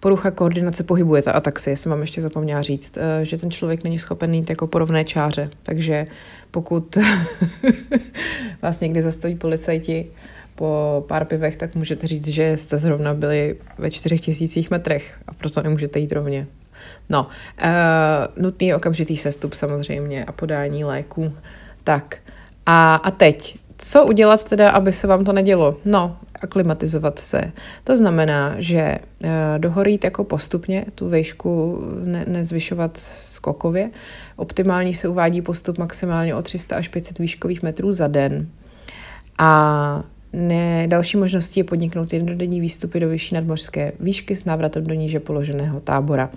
Porucha 0.00 0.30
koordinace 0.30 0.82
pohybuje 0.82 1.22
ta 1.22 1.32
ataxie, 1.32 1.76
jsem 1.76 1.90
vám 1.90 2.00
ještě 2.00 2.22
zapomněla 2.22 2.62
říct, 2.62 2.98
eh, 2.98 3.24
že 3.24 3.36
ten 3.38 3.50
člověk 3.50 3.84
není 3.84 3.98
schopen 3.98 4.34
jít 4.34 4.50
jako 4.50 4.66
po 4.66 4.78
rovné 4.78 5.04
čáře, 5.04 5.50
takže 5.62 6.06
pokud 6.50 6.98
vás 8.62 8.80
někdy 8.80 9.02
zastaví 9.02 9.34
policajti 9.34 10.06
po 10.54 11.04
pár 11.08 11.24
pivech, 11.24 11.56
tak 11.56 11.74
můžete 11.74 12.06
říct, 12.06 12.28
že 12.28 12.56
jste 12.56 12.78
zrovna 12.78 13.14
byli 13.14 13.56
ve 13.78 13.90
čtyřech 13.90 14.20
tisících 14.20 14.70
metrech 14.70 15.14
a 15.26 15.34
proto 15.34 15.62
nemůžete 15.62 15.98
jít 15.98 16.12
rovně. 16.12 16.46
No, 17.08 17.26
uh, 17.64 18.42
nutný 18.42 18.66
je 18.66 18.76
okamžitý 18.76 19.16
sestup 19.16 19.54
samozřejmě 19.54 20.24
a 20.24 20.32
podání 20.32 20.84
léků. 20.84 21.32
Tak, 21.84 22.16
a, 22.66 22.94
a 22.94 23.10
teď, 23.10 23.58
co 23.78 24.06
udělat 24.06 24.44
teda, 24.44 24.70
aby 24.70 24.92
se 24.92 25.06
vám 25.06 25.24
to 25.24 25.32
nedělo? 25.32 25.76
No, 25.84 26.16
aklimatizovat 26.40 27.18
se. 27.18 27.52
To 27.84 27.96
znamená, 27.96 28.54
že 28.58 28.98
dohorít 29.58 30.04
jako 30.04 30.24
postupně, 30.24 30.84
tu 30.94 31.10
výšku 31.10 31.82
ne, 32.04 32.24
nezvyšovat 32.28 32.96
skokově. 32.96 33.90
Optimální 34.36 34.94
se 34.94 35.08
uvádí 35.08 35.42
postup 35.42 35.78
maximálně 35.78 36.34
o 36.34 36.42
300 36.42 36.76
až 36.76 36.88
500 36.88 37.18
výškových 37.18 37.62
metrů 37.62 37.92
za 37.92 38.08
den. 38.08 38.48
A 39.38 40.02
ne, 40.32 40.86
další 40.86 41.16
možností 41.16 41.60
je 41.60 41.64
podniknout 41.64 42.12
jednodenní 42.12 42.60
výstupy 42.60 43.00
do 43.00 43.08
vyšší 43.08 43.34
nadmořské 43.34 43.92
výšky 44.00 44.36
s 44.36 44.44
návratem 44.44 44.84
do 44.84 44.94
níže 44.94 45.20
položeného 45.20 45.80
tábora. 45.80 46.30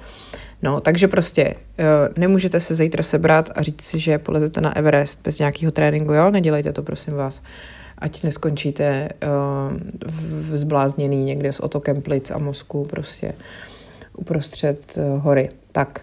No, 0.61 0.81
takže 0.81 1.07
prostě 1.07 1.55
uh, 1.55 1.85
nemůžete 2.17 2.59
se 2.59 2.75
zítra 2.75 3.03
sebrat 3.03 3.49
a 3.55 3.61
říct 3.61 3.81
si, 3.81 3.99
že 3.99 4.17
polezete 4.17 4.61
na 4.61 4.75
Everest 4.75 5.19
bez 5.23 5.39
nějakého 5.39 5.71
tréninku, 5.71 6.13
jo? 6.13 6.31
Nedělejte 6.31 6.73
to, 6.73 6.83
prosím 6.83 7.13
vás. 7.13 7.41
Ať 7.97 8.23
neskončíte 8.23 9.09
uh, 9.23 9.77
zblázněný 10.57 11.23
někde 11.23 11.53
s 11.53 11.59
otokem 11.59 12.01
plic 12.01 12.31
a 12.31 12.37
mozku 12.37 12.85
prostě 12.85 13.33
uprostřed 14.17 14.97
uh, 14.97 15.23
hory. 15.23 15.49
Tak, 15.71 16.01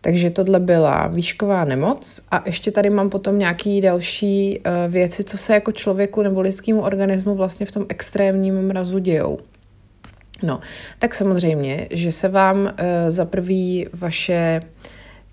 takže 0.00 0.30
tohle 0.30 0.60
byla 0.60 1.06
výšková 1.06 1.64
nemoc 1.64 2.20
a 2.30 2.42
ještě 2.46 2.70
tady 2.70 2.90
mám 2.90 3.10
potom 3.10 3.38
nějaký 3.38 3.80
další 3.80 4.58
uh, 4.58 4.92
věci, 4.92 5.24
co 5.24 5.38
se 5.38 5.54
jako 5.54 5.72
člověku 5.72 6.22
nebo 6.22 6.40
lidskému 6.40 6.80
organismu 6.80 7.34
vlastně 7.34 7.66
v 7.66 7.72
tom 7.72 7.86
extrémním 7.88 8.62
mrazu 8.62 8.98
dějou. 8.98 9.38
No, 10.42 10.60
tak 10.98 11.14
samozřejmě, 11.14 11.86
že 11.90 12.12
se 12.12 12.28
vám 12.28 12.58
uh, 12.58 12.70
za 13.08 13.24
prvý 13.24 13.86
vaše 13.92 14.62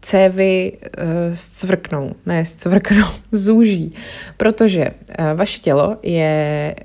cévy 0.02 0.72
uh, 0.74 1.04
zcvrknou, 1.34 2.12
ne 2.26 2.46
zcvrknou, 2.46 3.08
zúží, 3.32 3.94
protože 4.38 4.92
uh, 4.92 5.38
vaše 5.38 5.60
tělo 5.60 5.98
je 6.04 6.76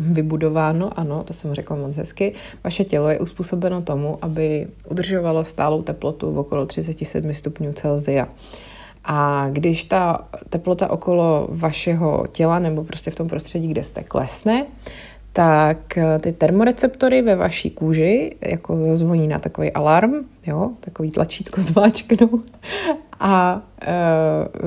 vybudováno, 0.00 0.98
ano, 0.98 1.22
to 1.24 1.32
jsem 1.32 1.54
řekla 1.54 1.76
moc 1.76 1.96
hezky, 1.96 2.32
vaše 2.64 2.84
tělo 2.84 3.08
je 3.08 3.18
uspůsobeno 3.18 3.82
tomu, 3.82 4.18
aby 4.22 4.66
udržovalo 4.88 5.44
stálou 5.44 5.82
teplotu 5.82 6.32
v 6.32 6.38
okolo 6.38 6.66
37 6.66 7.34
stupňů 7.34 7.72
Celsia. 7.72 8.28
A 9.04 9.48
když 9.52 9.84
ta 9.84 10.28
teplota 10.50 10.90
okolo 10.90 11.48
vašeho 11.50 12.26
těla 12.32 12.58
nebo 12.58 12.84
prostě 12.84 13.10
v 13.10 13.14
tom 13.14 13.28
prostředí, 13.28 13.68
kde 13.68 13.82
jste, 13.82 14.02
klesne, 14.02 14.66
tak 15.38 15.98
eh, 15.98 16.18
ty 16.18 16.32
termoreceptory 16.32 17.22
ve 17.22 17.36
vaší 17.36 17.70
kůži 17.70 18.36
jako 18.40 18.78
zazvoní 18.88 19.28
na 19.28 19.38
takový 19.38 19.72
alarm, 19.72 20.12
jo, 20.46 20.70
takový 20.80 21.10
tlačítko 21.10 21.62
zmáčknou 21.62 22.42
a 23.20 23.62
e, 23.82 23.94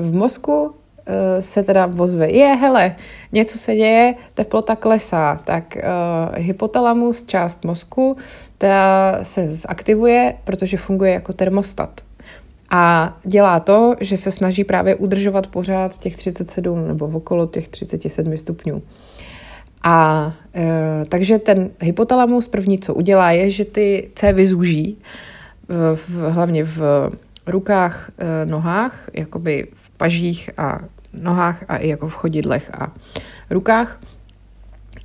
v 0.00 0.14
mozku 0.14 0.74
e, 1.06 1.42
se 1.42 1.62
teda 1.62 1.86
vozve, 1.86 2.30
je, 2.30 2.46
hele, 2.46 2.96
něco 3.32 3.58
se 3.58 3.74
děje, 3.74 4.14
teplota 4.34 4.76
klesá, 4.76 5.40
tak 5.44 5.76
e, 5.76 5.82
hypotalamus, 6.34 7.22
část 7.22 7.64
mozku, 7.64 8.16
ta 8.58 9.18
se 9.22 9.48
zaktivuje, 9.48 10.34
protože 10.44 10.76
funguje 10.76 11.12
jako 11.12 11.32
termostat. 11.32 12.00
A 12.70 13.16
dělá 13.24 13.60
to, 13.60 13.94
že 14.00 14.16
se 14.16 14.30
snaží 14.30 14.64
právě 14.64 14.94
udržovat 14.94 15.46
pořád 15.46 15.98
těch 15.98 16.16
37 16.16 16.88
nebo 16.88 17.06
okolo 17.06 17.46
těch 17.46 17.68
37 17.68 18.36
stupňů. 18.36 18.82
A 19.84 20.32
e, 20.54 21.04
takže 21.08 21.38
ten 21.38 21.70
hypotalamus 21.80 22.48
první, 22.48 22.78
co 22.78 22.94
udělá, 22.94 23.30
je, 23.30 23.50
že 23.50 23.64
ty 23.64 24.10
cévy 24.14 24.46
zúží, 24.46 24.98
v, 25.94 26.30
hlavně 26.30 26.64
v 26.64 26.80
rukách, 27.46 28.10
e, 28.18 28.46
nohách, 28.46 29.08
jakoby 29.12 29.66
v 29.82 29.90
pažích 29.90 30.50
a 30.58 30.78
nohách 31.12 31.64
a 31.68 31.76
i 31.76 31.88
jako 31.88 32.08
v 32.08 32.14
chodidlech 32.14 32.70
a 32.74 32.92
rukách. 33.50 34.00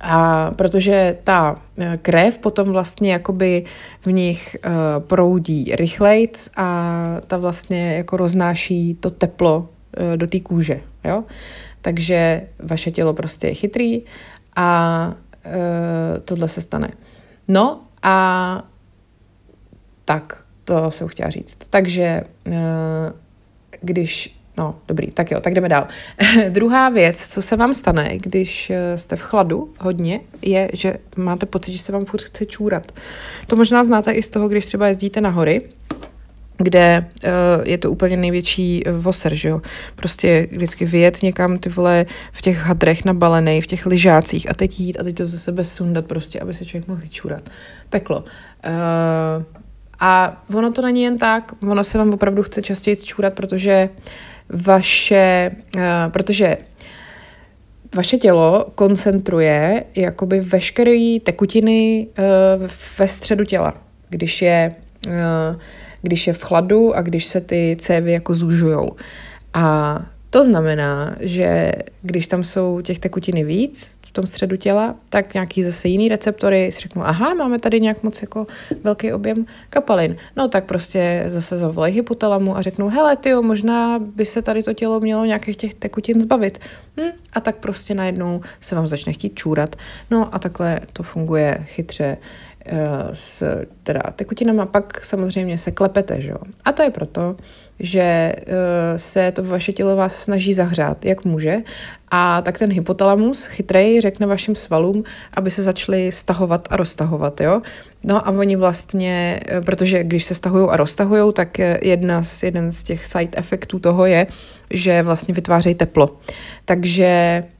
A 0.00 0.50
protože 0.50 1.16
ta 1.24 1.62
e, 1.78 1.96
krev 2.02 2.38
potom 2.38 2.68
vlastně 2.68 3.12
jakoby 3.12 3.64
v 4.02 4.12
nich 4.12 4.54
e, 4.54 4.60
proudí 5.00 5.72
rychlejc 5.74 6.50
a 6.56 7.20
ta 7.26 7.36
vlastně 7.36 7.96
jako 7.96 8.16
roznáší 8.16 8.94
to 9.00 9.10
teplo 9.10 9.68
e, 9.96 10.16
do 10.16 10.26
té 10.26 10.40
kůže, 10.40 10.80
jo. 11.04 11.24
Takže 11.82 12.42
vaše 12.58 12.90
tělo 12.90 13.14
prostě 13.14 13.46
je 13.46 13.54
chytrý 13.54 14.02
a 14.58 15.14
e, 15.44 16.20
tohle 16.20 16.48
se 16.48 16.60
stane. 16.60 16.90
No 17.48 17.80
a 18.02 18.62
tak, 20.04 20.44
to 20.64 20.90
jsem 20.90 21.08
chtěla 21.08 21.30
říct. 21.30 21.58
Takže 21.70 22.02
e, 22.02 22.24
když 23.80 24.38
No, 24.58 24.78
dobrý, 24.88 25.06
tak 25.10 25.30
jo, 25.30 25.40
tak 25.40 25.54
jdeme 25.54 25.68
dál. 25.68 25.86
Druhá 26.48 26.88
věc, 26.88 27.26
co 27.26 27.42
se 27.42 27.56
vám 27.56 27.74
stane, 27.74 28.18
když 28.18 28.70
e, 28.70 28.98
jste 28.98 29.16
v 29.16 29.20
chladu 29.20 29.74
hodně, 29.78 30.20
je, 30.42 30.70
že 30.72 30.94
máte 31.16 31.46
pocit, 31.46 31.72
že 31.72 31.78
se 31.78 31.92
vám 31.92 32.04
furt 32.04 32.22
chce 32.22 32.46
čůrat. 32.46 32.92
To 33.46 33.56
možná 33.56 33.84
znáte 33.84 34.12
i 34.12 34.22
z 34.22 34.30
toho, 34.30 34.48
když 34.48 34.66
třeba 34.66 34.88
jezdíte 34.88 35.20
na 35.20 35.30
hory 35.30 35.62
kde 36.58 37.06
uh, 37.24 37.30
je 37.64 37.78
to 37.78 37.90
úplně 37.90 38.16
největší 38.16 38.84
uh, 38.84 38.92
voser, 38.92 39.34
že 39.34 39.48
jo. 39.48 39.62
Prostě 39.96 40.48
vždycky 40.50 40.84
vyjet 40.84 41.22
někam 41.22 41.58
ty 41.58 41.68
vole 41.68 42.06
v 42.32 42.42
těch 42.42 42.58
hadrech 42.58 43.04
nabalený, 43.04 43.60
v 43.60 43.66
těch 43.66 43.86
lyžácích 43.86 44.50
a 44.50 44.54
teď 44.54 44.80
jít 44.80 44.98
a 45.00 45.04
teď 45.04 45.16
to 45.16 45.24
ze 45.24 45.38
sebe 45.38 45.64
sundat 45.64 46.06
prostě, 46.06 46.40
aby 46.40 46.54
se 46.54 46.64
člověk 46.64 46.88
mohl 46.88 47.00
vyčůrat. 47.00 47.42
Peklo. 47.90 48.18
Uh, 48.18 49.44
a 50.00 50.42
ono 50.54 50.72
to 50.72 50.82
není 50.82 51.02
jen 51.02 51.18
tak, 51.18 51.52
ono 51.62 51.84
se 51.84 51.98
vám 51.98 52.10
opravdu 52.10 52.42
chce 52.42 52.62
častěji 52.62 52.96
čůrat, 52.96 53.34
protože 53.34 53.88
vaše, 54.48 55.50
uh, 55.76 55.82
protože 56.08 56.56
vaše 57.94 58.18
tělo 58.18 58.66
koncentruje 58.74 59.84
jakoby 59.94 60.40
veškeré 60.40 61.16
tekutiny 61.22 62.06
uh, 62.18 62.66
ve 62.98 63.08
středu 63.08 63.44
těla. 63.44 63.74
Když 64.08 64.42
je 64.42 64.74
uh, 65.06 65.12
když 66.02 66.26
je 66.26 66.32
v 66.32 66.42
chladu 66.42 66.94
a 66.94 67.02
když 67.02 67.26
se 67.26 67.40
ty 67.40 67.76
cévy 67.80 68.12
jako 68.12 68.34
zužujou. 68.34 68.96
A 69.54 69.98
to 70.30 70.44
znamená, 70.44 71.16
že 71.20 71.72
když 72.02 72.26
tam 72.26 72.44
jsou 72.44 72.80
těch 72.80 72.98
tekutiny 72.98 73.44
víc 73.44 73.92
v 74.06 74.12
tom 74.12 74.26
středu 74.26 74.56
těla, 74.56 74.94
tak 75.08 75.34
nějaký 75.34 75.62
zase 75.62 75.88
jiný 75.88 76.08
receptory 76.08 76.70
si 76.72 76.80
řeknou, 76.80 77.02
aha, 77.02 77.34
máme 77.34 77.58
tady 77.58 77.80
nějak 77.80 78.02
moc 78.02 78.22
jako 78.22 78.46
velký 78.84 79.12
objem 79.12 79.46
kapalin. 79.70 80.16
No 80.36 80.48
tak 80.48 80.64
prostě 80.64 81.24
zase 81.26 81.58
zavolají 81.58 81.94
hypotalamu 81.94 82.56
a 82.56 82.62
řeknou, 82.62 82.88
hele, 82.88 83.16
ty 83.16 83.34
možná 83.34 83.98
by 83.98 84.26
se 84.26 84.42
tady 84.42 84.62
to 84.62 84.72
tělo 84.72 85.00
mělo 85.00 85.24
nějakých 85.24 85.56
těch 85.56 85.74
tekutin 85.74 86.20
zbavit. 86.20 86.58
Hm? 87.00 87.10
A 87.32 87.40
tak 87.40 87.56
prostě 87.56 87.94
najednou 87.94 88.40
se 88.60 88.74
vám 88.74 88.86
začne 88.86 89.12
chtít 89.12 89.34
čůrat. 89.34 89.76
No 90.10 90.34
a 90.34 90.38
takhle 90.38 90.80
to 90.92 91.02
funguje 91.02 91.58
chytře 91.64 92.16
s 93.12 93.42
teda 93.82 94.00
tekutinama, 94.16 94.66
pak 94.66 95.04
samozřejmě 95.04 95.58
se 95.58 95.70
klepete, 95.70 96.20
že 96.20 96.30
jo. 96.30 96.38
A 96.64 96.72
to 96.72 96.82
je 96.82 96.90
proto, 96.90 97.36
že 97.80 98.00
eh, 98.00 98.34
se 98.96 99.32
to 99.32 99.42
vaše 99.42 99.72
tělo 99.72 99.96
vás 99.96 100.16
snaží 100.16 100.54
zahřát, 100.54 101.04
jak 101.04 101.24
může, 101.24 101.56
a 102.10 102.42
tak 102.42 102.58
ten 102.58 102.72
hypotalamus 102.72 103.46
chytrej 103.46 104.00
řekne 104.00 104.26
vašim 104.26 104.54
svalům, 104.54 105.04
aby 105.34 105.50
se 105.50 105.62
začaly 105.62 106.12
stahovat 106.12 106.68
a 106.70 106.76
roztahovat, 106.76 107.40
jo. 107.40 107.62
No 108.04 108.28
a 108.28 108.30
oni 108.30 108.56
vlastně, 108.56 109.40
eh, 109.46 109.60
protože 109.60 110.04
když 110.04 110.24
se 110.24 110.34
stahují 110.34 110.68
a 110.70 110.76
roztahují, 110.76 111.32
tak 111.32 111.58
jedna 111.82 112.22
z, 112.22 112.42
jeden 112.42 112.72
z 112.72 112.82
těch 112.82 113.06
side 113.06 113.38
efektů 113.38 113.78
toho 113.78 114.06
je, 114.06 114.26
že 114.70 115.02
vlastně 115.02 115.34
vytvářejí 115.34 115.74
teplo. 115.74 116.16
Takže 116.64 117.42
Eh, 117.48 117.57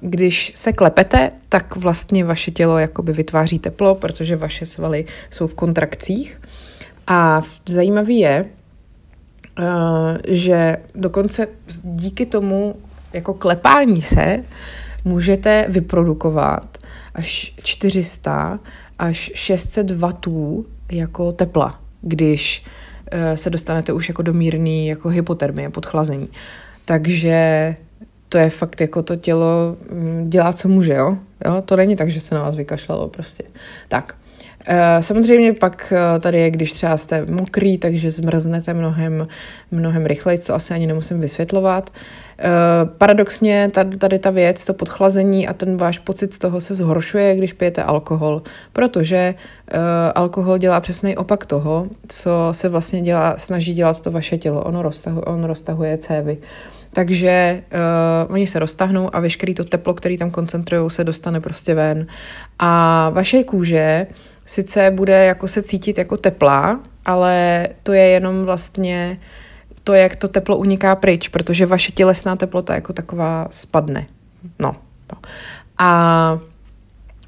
když 0.00 0.52
se 0.54 0.72
klepete, 0.72 1.30
tak 1.48 1.76
vlastně 1.76 2.24
vaše 2.24 2.50
tělo 2.50 2.78
jakoby 2.78 3.12
vytváří 3.12 3.58
teplo, 3.58 3.94
protože 3.94 4.36
vaše 4.36 4.66
svaly 4.66 5.04
jsou 5.30 5.46
v 5.46 5.54
kontrakcích. 5.54 6.40
A 7.06 7.42
zajímavý 7.68 8.18
je, 8.18 8.44
eh, 9.58 9.64
že 10.28 10.76
dokonce 10.94 11.46
díky 11.82 12.26
tomu 12.26 12.74
jako 13.12 13.34
klepání 13.34 14.02
se 14.02 14.44
můžete 15.04 15.66
vyprodukovat 15.68 16.78
až 17.14 17.54
400 17.62 18.60
až 18.98 19.30
600 19.34 19.90
vatů 19.90 20.66
jako 20.92 21.32
tepla, 21.32 21.80
když 22.02 22.64
eh, 23.10 23.36
se 23.36 23.50
dostanete 23.50 23.92
už 23.92 24.08
jako 24.08 24.22
do 24.22 24.32
mírný 24.32 24.86
jako 24.86 25.08
hypotermie, 25.08 25.70
podchlazení. 25.70 26.28
Takže 26.84 27.76
to 28.28 28.38
je 28.38 28.50
fakt 28.50 28.80
jako 28.80 29.02
to 29.02 29.16
tělo 29.16 29.76
mm, 29.90 30.30
dělá, 30.30 30.52
co 30.52 30.68
může, 30.68 30.94
jo? 30.94 31.16
jo? 31.44 31.62
To 31.64 31.76
není 31.76 31.96
tak, 31.96 32.10
že 32.10 32.20
se 32.20 32.34
na 32.34 32.42
vás 32.42 32.54
vykašlalo 32.54 33.08
prostě. 33.08 33.44
Tak. 33.88 34.14
Eh, 34.68 35.02
samozřejmě 35.02 35.52
pak 35.52 35.92
eh, 35.96 36.20
tady 36.20 36.38
je, 36.38 36.50
když 36.50 36.72
třeba 36.72 36.96
jste 36.96 37.26
mokrý, 37.26 37.78
takže 37.78 38.10
zmrznete 38.10 38.74
mnohem, 38.74 39.28
mnohem 39.70 40.06
rychleji, 40.06 40.38
co 40.38 40.54
asi 40.54 40.74
ani 40.74 40.86
nemusím 40.86 41.20
vysvětlovat. 41.20 41.90
Eh, 42.38 42.44
paradoxně 42.98 43.70
tady, 43.74 43.96
tady 43.96 44.18
ta 44.18 44.30
věc, 44.30 44.64
to 44.64 44.74
podchlazení 44.74 45.48
a 45.48 45.52
ten 45.52 45.76
váš 45.76 45.98
pocit 45.98 46.34
z 46.34 46.38
toho 46.38 46.60
se 46.60 46.74
zhoršuje, 46.74 47.36
když 47.36 47.52
pijete 47.52 47.82
alkohol, 47.82 48.42
protože 48.72 49.34
alkohol 50.14 50.58
dělá 50.58 50.80
přesný 50.80 51.16
opak 51.16 51.46
toho, 51.46 51.86
co 52.08 52.48
se 52.52 52.68
vlastně 52.68 53.02
dělá, 53.02 53.34
snaží 53.38 53.74
dělat 53.74 54.00
to 54.00 54.10
vaše 54.10 54.38
tělo. 54.38 54.62
Ono 54.62 54.82
roztahuje, 54.82 55.24
on 55.24 55.44
roztahuje 55.44 55.98
cévy. 55.98 56.38
Takže 56.96 57.62
uh, 58.26 58.34
oni 58.34 58.46
se 58.46 58.58
roztahnou 58.58 59.16
a 59.16 59.20
veškerý 59.20 59.54
to 59.54 59.64
teplo, 59.64 59.94
který 59.94 60.18
tam 60.18 60.30
koncentrují, 60.30 60.90
se 60.90 61.04
dostane 61.04 61.40
prostě 61.40 61.74
ven. 61.74 62.06
A 62.58 63.10
vaše 63.10 63.44
kůže 63.44 64.06
sice 64.44 64.90
bude 64.90 65.24
jako 65.24 65.48
se 65.48 65.62
cítit 65.62 65.98
jako 65.98 66.16
teplá, 66.16 66.80
ale 67.04 67.68
to 67.82 67.92
je 67.92 68.02
jenom 68.02 68.44
vlastně 68.44 69.20
to, 69.84 69.94
jak 69.94 70.16
to 70.16 70.28
teplo 70.28 70.56
uniká 70.56 70.96
pryč, 70.96 71.28
protože 71.28 71.66
vaše 71.66 71.92
tělesná 71.92 72.36
teplota 72.36 72.74
jako 72.74 72.92
taková 72.92 73.48
spadne. 73.50 74.06
No. 74.58 74.76
A 75.78 76.38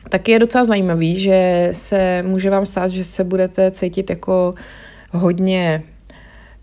taky 0.09 0.33
je 0.33 0.39
docela 0.39 0.65
zajímavý, 0.65 1.21
že 1.21 1.69
se 1.73 2.25
může 2.27 2.51
vám 2.51 2.67
stát, 2.67 2.91
že 2.91 3.05
se 3.05 3.25
budete 3.25 3.71
cítit 3.71 4.11
jako 4.11 4.55
hodně 5.13 5.83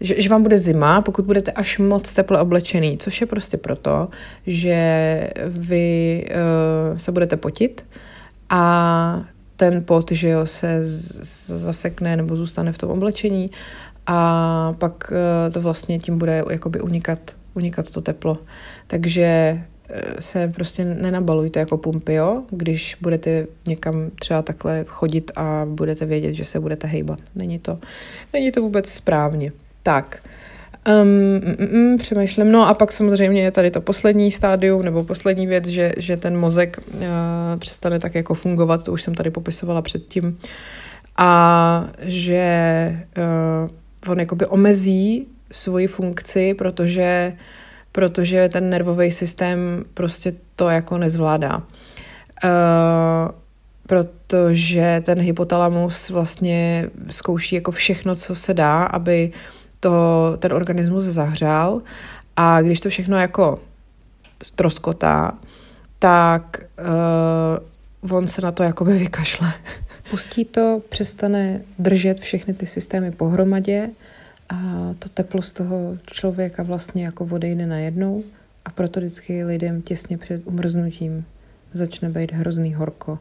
že, 0.02 0.22
že 0.22 0.30
vám 0.30 0.44
bude 0.44 0.58
zima, 0.58 1.02
pokud 1.02 1.26
budete 1.26 1.52
až 1.52 1.78
moc 1.78 2.14
teple 2.14 2.42
oblečený, 2.42 2.98
což 2.98 3.22
je 3.22 3.28
prostě 3.28 3.58
proto, 3.58 4.10
že 4.48 5.30
vy 5.48 6.26
uh, 6.92 6.98
se 6.98 7.12
budete 7.12 7.38
potit 7.38 7.86
a 8.50 9.26
ten 9.56 9.84
pot, 9.84 10.12
že 10.12 10.30
jo, 10.30 10.46
se 10.46 10.86
z, 10.86 11.20
z, 11.24 11.50
zasekne 11.50 12.18
nebo 12.18 12.36
zůstane 12.36 12.72
v 12.72 12.78
tom 12.78 12.90
oblečení 12.90 13.52
a 14.08 14.74
pak 14.78 15.12
uh, 15.12 15.54
to 15.54 15.62
vlastně 15.62 16.00
tím 16.00 16.18
bude 16.18 16.44
jakoby 16.50 16.82
unikat, 16.82 17.36
unikat 17.54 17.90
to 17.90 18.02
teplo. 18.02 18.38
Takže 18.88 19.60
se 20.20 20.48
prostě 20.48 20.86
nenabalujte 20.86 21.60
jako 21.60 21.78
pumpy, 21.78 22.14
jo? 22.14 22.44
když 22.50 22.98
budete 23.02 23.48
někam 23.68 24.12
třeba 24.20 24.42
takhle 24.42 24.86
chodit 24.88 25.32
a 25.36 25.66
budete 25.70 26.06
vědět, 26.06 26.34
že 26.34 26.46
se 26.46 26.60
budete 26.60 26.88
hejbat. 26.88 27.20
Není 27.36 27.60
to, 27.60 27.80
není 28.34 28.52
to 28.52 28.62
vůbec 28.62 28.90
správně. 28.90 29.52
Tak, 29.86 30.24
um, 31.02 31.08
mm, 31.08 31.68
mm, 31.72 31.98
přemýšlím. 31.98 32.52
No 32.52 32.68
a 32.68 32.74
pak 32.74 32.92
samozřejmě 32.92 33.42
je 33.44 33.52
tady 33.52 33.72
to 33.72 33.82
poslední 33.82 34.32
stádium, 34.32 34.82
nebo 34.82 35.04
poslední 35.04 35.48
věc, 35.48 35.68
že, 35.68 35.92
že 35.98 36.18
ten 36.18 36.38
mozek 36.38 36.80
uh, 36.94 37.02
přestane 37.60 38.00
tak 38.00 38.16
jako 38.16 38.34
fungovat, 38.34 38.84
to 38.84 38.94
už 38.94 39.02
jsem 39.02 39.16
tady 39.16 39.32
popisovala 39.32 39.82
předtím, 39.82 40.38
a 41.18 41.90
že 42.00 43.06
uh, 43.18 44.12
on 44.12 44.20
jakoby 44.20 44.46
omezí 44.46 45.28
svoji 45.52 45.88
funkci, 45.88 46.54
protože 46.54 47.34
protože 47.92 48.50
ten 48.50 48.70
nervový 48.70 49.12
systém 49.12 49.86
prostě 49.94 50.34
to 50.56 50.70
jako 50.70 50.98
nezvládá. 50.98 51.58
Uh, 51.58 51.62
protože 53.88 55.02
ten 55.06 55.20
hypotalamus 55.20 56.10
vlastně 56.10 56.90
zkouší 57.08 57.56
jako 57.56 57.72
všechno, 57.72 58.16
co 58.16 58.36
se 58.36 58.54
dá, 58.54 58.84
aby 58.84 59.32
to 59.86 60.38
ten 60.40 60.54
organismus 60.54 61.04
zahřál 61.04 61.82
a 62.36 62.62
když 62.62 62.80
to 62.80 62.90
všechno 62.90 63.18
jako 63.18 63.60
stroskotá, 64.44 65.38
tak 66.00 66.66
uh, 68.02 68.18
on 68.18 68.28
se 68.28 68.42
na 68.42 68.52
to 68.52 68.64
jakoby 68.64 68.98
vykašle. 68.98 69.54
Pustí 70.10 70.46
to, 70.46 70.82
přestane 70.90 71.62
držet 71.80 72.20
všechny 72.20 72.54
ty 72.54 72.66
systémy 72.66 73.12
pohromadě 73.12 73.90
a 74.50 74.56
to 75.00 75.10
teplo 75.10 75.42
z 75.42 75.52
toho 75.52 75.98
člověka 76.06 76.64
vlastně 76.64 77.06
jako 77.06 77.28
odejde 77.32 77.66
najednou 77.66 78.24
a 78.66 78.70
proto 78.70 79.00
vždycky 79.00 79.44
lidem 79.44 79.82
těsně 79.82 80.18
před 80.18 80.42
umrznutím 80.46 81.26
začne 81.74 82.10
být 82.10 82.32
hrozný 82.32 82.74
horko 82.74 83.20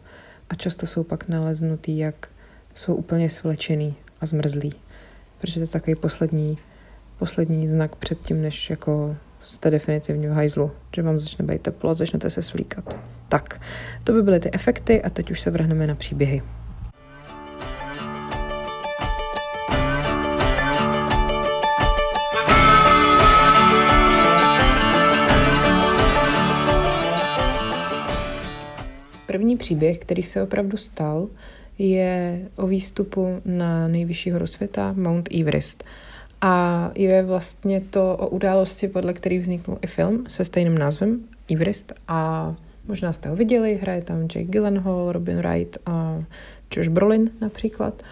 a 0.50 0.54
často 0.54 0.86
jsou 0.86 1.04
pak 1.04 1.28
naleznutý, 1.28 1.98
jak 1.98 2.28
jsou 2.74 2.94
úplně 2.94 3.30
svlečený 3.30 3.94
a 4.20 4.26
zmrzlí. 4.26 4.72
Protože 5.44 5.54
to 5.54 5.60
je 5.60 5.66
takový 5.66 5.94
poslední, 5.94 6.58
poslední 7.18 7.68
znak 7.68 7.96
před 7.96 8.20
tím, 8.20 8.42
než 8.42 8.70
jako 8.70 9.16
jste 9.40 9.70
definitivně 9.70 10.28
v 10.28 10.32
hajzlu, 10.32 10.70
že 10.96 11.02
vám 11.02 11.20
začne 11.20 11.44
být 11.44 11.62
teplo 11.62 11.94
začnete 11.94 12.30
se 12.30 12.42
svlíkat. 12.42 12.96
Tak, 13.28 13.60
to 14.04 14.12
by 14.12 14.22
byly 14.22 14.40
ty 14.40 14.50
efekty 14.52 15.02
a 15.02 15.10
teď 15.10 15.30
už 15.30 15.40
se 15.40 15.50
vrhneme 15.50 15.86
na 15.86 15.94
příběhy. 15.94 16.42
První 29.26 29.56
příběh, 29.56 29.98
který 29.98 30.22
se 30.22 30.42
opravdu 30.42 30.76
stal, 30.76 31.28
je 31.78 32.40
o 32.56 32.66
výstupu 32.66 33.40
na 33.44 33.88
nejvyšší 33.88 34.30
horu 34.30 34.46
světa, 34.46 34.94
Mount 34.96 35.28
Everest. 35.40 35.84
A 36.40 36.90
je 36.94 37.22
vlastně 37.22 37.80
to 37.80 38.16
o 38.16 38.28
události, 38.28 38.88
podle 38.88 39.12
který 39.12 39.38
vzniknul 39.38 39.78
i 39.82 39.86
film 39.86 40.24
se 40.28 40.44
stejným 40.44 40.78
názvem, 40.78 41.20
Everest. 41.52 41.92
A 42.08 42.54
možná 42.88 43.12
jste 43.12 43.28
ho 43.28 43.36
viděli, 43.36 43.78
hraje 43.82 44.02
tam 44.02 44.20
Jake 44.20 44.44
Gyllenhaal, 44.44 45.12
Robin 45.12 45.36
Wright 45.36 45.78
a 45.86 46.24
Josh 46.76 46.88
Brolin 46.88 47.30
například. 47.40 48.02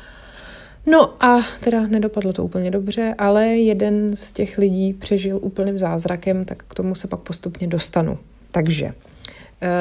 No 0.87 1.25
a 1.25 1.38
teda 1.61 1.87
nedopadlo 1.87 2.33
to 2.33 2.44
úplně 2.44 2.70
dobře, 2.70 3.14
ale 3.18 3.46
jeden 3.46 4.16
z 4.16 4.33
těch 4.33 4.59
lidí 4.59 4.92
přežil 4.92 5.38
úplným 5.42 5.79
zázrakem, 5.79 6.44
tak 6.44 6.62
k 6.68 6.75
tomu 6.75 6.94
se 6.94 7.09
pak 7.09 7.20
postupně 7.20 7.66
dostanu. 7.66 8.18
Takže 8.53 8.92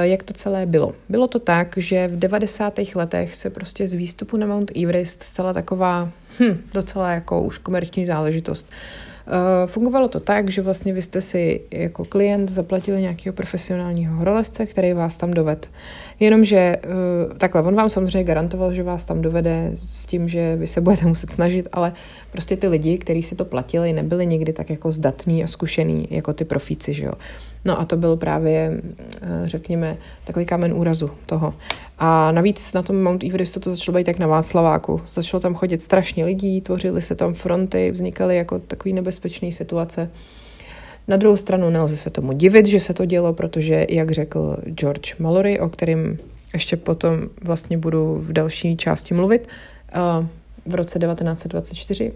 jak 0.01 0.23
to 0.23 0.33
celé 0.33 0.65
bylo. 0.65 0.93
Bylo 1.09 1.27
to 1.27 1.39
tak, 1.39 1.73
že 1.77 2.07
v 2.07 2.19
90. 2.19 2.79
letech 2.95 3.35
se 3.35 3.49
prostě 3.49 3.87
z 3.87 3.93
výstupu 3.93 4.37
na 4.37 4.47
Mount 4.47 4.71
Everest 4.83 5.23
stala 5.23 5.53
taková 5.53 6.09
hm, 6.39 6.61
docela 6.73 7.11
jako 7.11 7.41
už 7.41 7.57
komerční 7.57 8.05
záležitost. 8.05 8.69
Uh, 9.27 9.69
fungovalo 9.69 10.07
to 10.07 10.19
tak, 10.19 10.49
že 10.49 10.61
vlastně 10.61 10.93
vy 10.93 11.01
jste 11.01 11.21
si 11.21 11.61
jako 11.71 12.05
klient 12.05 12.49
zaplatili 12.49 13.01
nějakého 13.01 13.33
profesionálního 13.33 14.15
horolezce, 14.15 14.65
který 14.65 14.93
vás 14.93 15.17
tam 15.17 15.31
doved. 15.31 15.69
Jenomže 16.19 16.77
uh, 16.85 17.37
takhle, 17.37 17.61
on 17.61 17.75
vám 17.75 17.89
samozřejmě 17.89 18.23
garantoval, 18.23 18.73
že 18.73 18.83
vás 18.83 19.05
tam 19.05 19.21
dovede 19.21 19.71
s 19.83 20.05
tím, 20.05 20.27
že 20.27 20.55
vy 20.55 20.67
se 20.67 20.81
budete 20.81 21.05
muset 21.05 21.31
snažit, 21.31 21.67
ale 21.71 21.93
prostě 22.31 22.57
ty 22.57 22.67
lidi, 22.67 22.97
kteří 22.97 23.23
si 23.23 23.35
to 23.35 23.45
platili, 23.45 23.93
nebyli 23.93 24.25
nikdy 24.25 24.53
tak 24.53 24.69
jako 24.69 24.91
zdatní 24.91 25.43
a 25.43 25.47
zkušený 25.47 26.07
jako 26.09 26.33
ty 26.33 26.45
profíci, 26.45 26.93
že 26.93 27.05
jo. 27.05 27.13
No 27.65 27.79
a 27.79 27.85
to 27.85 27.97
byl 27.97 28.17
právě, 28.17 28.81
eh, 29.21 29.27
řekněme, 29.45 29.97
takový 30.23 30.45
kámen 30.45 30.73
úrazu 30.73 31.11
toho. 31.25 31.53
A 31.99 32.31
navíc 32.31 32.73
na 32.73 32.81
tom 32.81 33.03
Mount 33.03 33.23
Everestu 33.23 33.59
to 33.59 33.69
začalo 33.69 33.97
být 33.97 34.03
tak 34.03 34.19
na 34.19 34.27
Václaváku. 34.27 35.01
Začalo 35.09 35.41
tam 35.41 35.55
chodit 35.55 35.81
strašně 35.81 36.25
lidí, 36.25 36.61
tvořily 36.61 37.01
se 37.01 37.15
tam 37.15 37.33
fronty, 37.33 37.91
vznikaly 37.91 38.35
jako 38.35 38.59
takový 38.59 38.93
nebezpečné 38.93 39.51
situace. 39.51 40.09
Na 41.07 41.17
druhou 41.17 41.37
stranu 41.37 41.69
nelze 41.69 41.97
se 41.97 42.09
tomu 42.09 42.33
divit, 42.33 42.65
že 42.65 42.79
se 42.79 42.93
to 42.93 43.05
dělo, 43.05 43.33
protože, 43.33 43.85
jak 43.89 44.11
řekl 44.11 44.57
George 44.65 45.15
Mallory, 45.19 45.59
o 45.59 45.69
kterým 45.69 46.19
ještě 46.53 46.77
potom 46.77 47.29
vlastně 47.41 47.77
budu 47.77 48.15
v 48.15 48.33
další 48.33 48.77
části 48.77 49.13
mluvit, 49.13 49.47
eh, 49.93 50.27
v 50.65 50.75
roce 50.75 50.99
1924, 50.99 52.11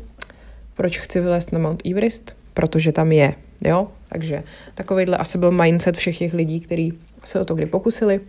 proč 0.75 0.99
chci 0.99 1.19
vylézt 1.19 1.51
na 1.51 1.59
Mount 1.59 1.85
Everest? 1.85 2.35
Protože 2.53 2.91
tam 2.91 3.11
je, 3.11 3.33
jo? 3.65 3.87
Takže 4.09 4.43
takovýhle 4.75 5.17
asi 5.17 5.37
byl 5.37 5.51
mindset 5.51 5.97
všech 5.97 6.17
těch 6.17 6.33
lidí, 6.33 6.59
kteří 6.59 6.93
se 7.23 7.39
o 7.39 7.45
to 7.45 7.55
kdy 7.55 7.65
pokusili. 7.65 8.19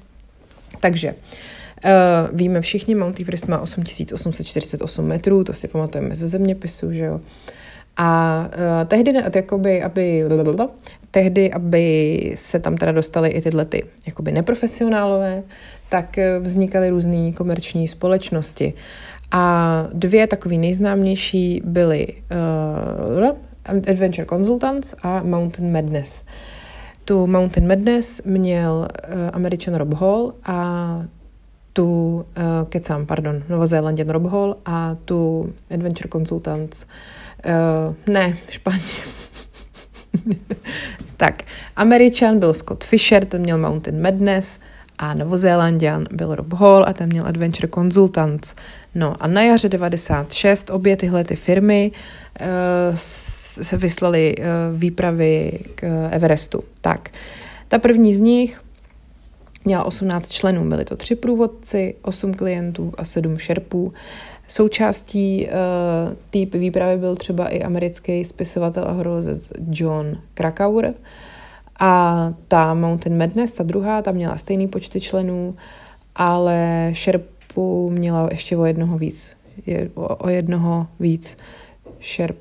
Takže 0.81 1.15
uh, 1.15 1.91
víme 2.33 2.61
všichni, 2.61 2.95
Mount 2.95 3.21
Everest 3.21 3.49
má 3.49 3.61
8848 3.61 5.05
metrů, 5.07 5.45
to 5.45 5.53
si 5.53 5.69
pamatujeme 5.69 6.15
ze 6.15 6.29
zeměpisu, 6.29 6.93
že 6.93 7.05
jo. 7.05 7.21
A 7.97 8.41
uh, 8.49 8.89
tehdy, 8.89 9.13
jakoby, 9.35 9.83
aby, 9.83 10.25
blablabla, 10.29 10.71
tehdy, 11.17 11.53
aby 11.53 12.33
se 12.35 12.61
tam 12.61 12.77
teda 12.77 12.93
dostali 12.93 13.29
i 13.29 13.41
tyhle 13.41 13.65
ty 13.65 13.85
jakoby 14.07 14.33
neprofesionálové, 14.33 15.43
tak 15.89 16.19
eh, 16.19 16.39
vznikaly 16.39 16.91
různé 16.91 17.33
komerční 17.33 17.89
společnosti. 17.89 18.75
A 19.33 19.89
dvě 19.93 20.27
takové 20.27 20.57
nejznámější 20.57 21.63
byly 21.65 22.07
uh, 22.07 23.21
Adventure 23.69 24.27
Consultants 24.27 24.95
a 25.03 25.23
Mountain 25.23 25.73
Madness. 25.73 26.25
Tu 27.05 27.27
Mountain 27.27 27.69
Madness 27.69 28.23
měl 28.25 28.89
uh, 29.09 29.15
američan 29.33 29.75
Rob 29.75 29.95
Hall 29.95 30.33
a 30.45 31.03
tu, 31.73 32.15
uh, 32.17 32.69
kecám, 32.69 33.07
pardon, 33.07 33.43
Novozélanděn 33.49 34.11
Rob 34.11 34.27
Hall 34.27 34.57
a 34.65 34.97
tu 35.05 35.53
Adventure 35.71 36.09
Consultants, 36.09 36.87
uh, 37.47 37.95
ne, 38.15 38.37
špatně. 38.49 39.03
tak, 41.17 41.43
američan 41.77 42.39
byl 42.39 42.55
Scott 42.55 42.85
Fisher, 42.85 43.25
ten 43.25 43.43
měl 43.43 43.59
Mountain 43.59 44.03
Madness 44.03 44.61
a 44.99 45.15
Novozélandian 45.15 46.07
byl 46.11 46.35
Rob 46.35 46.53
Hall 46.53 46.85
a 46.89 46.93
ten 46.93 47.09
měl 47.09 47.27
Adventure 47.27 47.69
Consultants. 47.69 48.55
No 48.95 49.23
a 49.23 49.27
na 49.27 49.43
jaře 49.43 49.69
96 49.69 50.71
obě 50.71 50.97
tyhle 50.97 51.25
ty 51.25 51.37
firmy 51.37 51.93
uh, 52.41 52.47
se 53.63 53.77
vyslali 53.77 54.35
uh, 54.39 54.45
výpravy 54.79 55.59
k 55.75 56.09
Everestu. 56.11 56.65
Tak, 56.81 57.11
ta 57.69 57.79
první 57.79 58.15
z 58.15 58.21
nich 58.21 58.61
měla 59.65 59.85
18 59.85 60.31
členů, 60.31 60.69
byli 60.69 60.85
to 60.85 60.97
tři 60.97 61.15
průvodci, 61.15 61.95
8 62.03 62.35
klientů 62.35 62.93
a 62.99 63.05
7 63.05 63.39
šerpů. 63.39 63.93
Součástí 64.49 65.49
uh, 65.49 66.47
té 66.51 66.59
výpravy 66.59 66.97
byl 66.97 67.17
třeba 67.17 67.49
i 67.49 67.63
americký 67.63 68.25
spisovatel 68.25 68.85
a 68.85 68.93
horolezec 68.93 69.53
John 69.71 70.21
Krakauer 70.35 70.95
A 71.81 72.33
ta 72.49 72.75
Mountain 72.75 73.19
Madness, 73.19 73.53
ta 73.53 73.65
druhá, 73.65 74.03
ta 74.03 74.13
měla 74.13 74.37
stejný 74.37 74.69
počty 74.69 75.01
členů, 75.01 75.57
ale 76.17 76.91
Sherpu 76.95 77.91
měla 77.91 78.29
ještě 78.31 78.57
o 78.57 78.65
jednoho 78.65 78.99
víc. 78.99 79.37
Je, 79.67 79.91
o, 79.95 80.17
o 80.17 80.29
jednoho 80.29 80.87
víc. 81.01 81.39
Sherp 82.03 82.37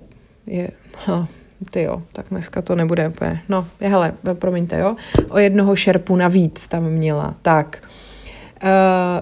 je... 0.48 0.70
Ha, 1.06 1.28
ty 1.72 1.82
jo, 1.82 2.04
tak 2.14 2.26
dneska 2.32 2.62
to 2.62 2.76
nebude 2.76 3.08
úplně. 3.08 3.42
No, 3.50 3.68
je, 3.82 3.90
hele, 3.90 4.14
promiňte, 4.34 4.80
jo. 4.80 4.96
O 5.30 5.40
jednoho 5.40 5.76
šerpu 5.76 6.16
navíc 6.16 6.68
tam 6.68 6.84
měla. 6.84 7.36
Tak. 7.42 7.84
Uh, 8.64 8.70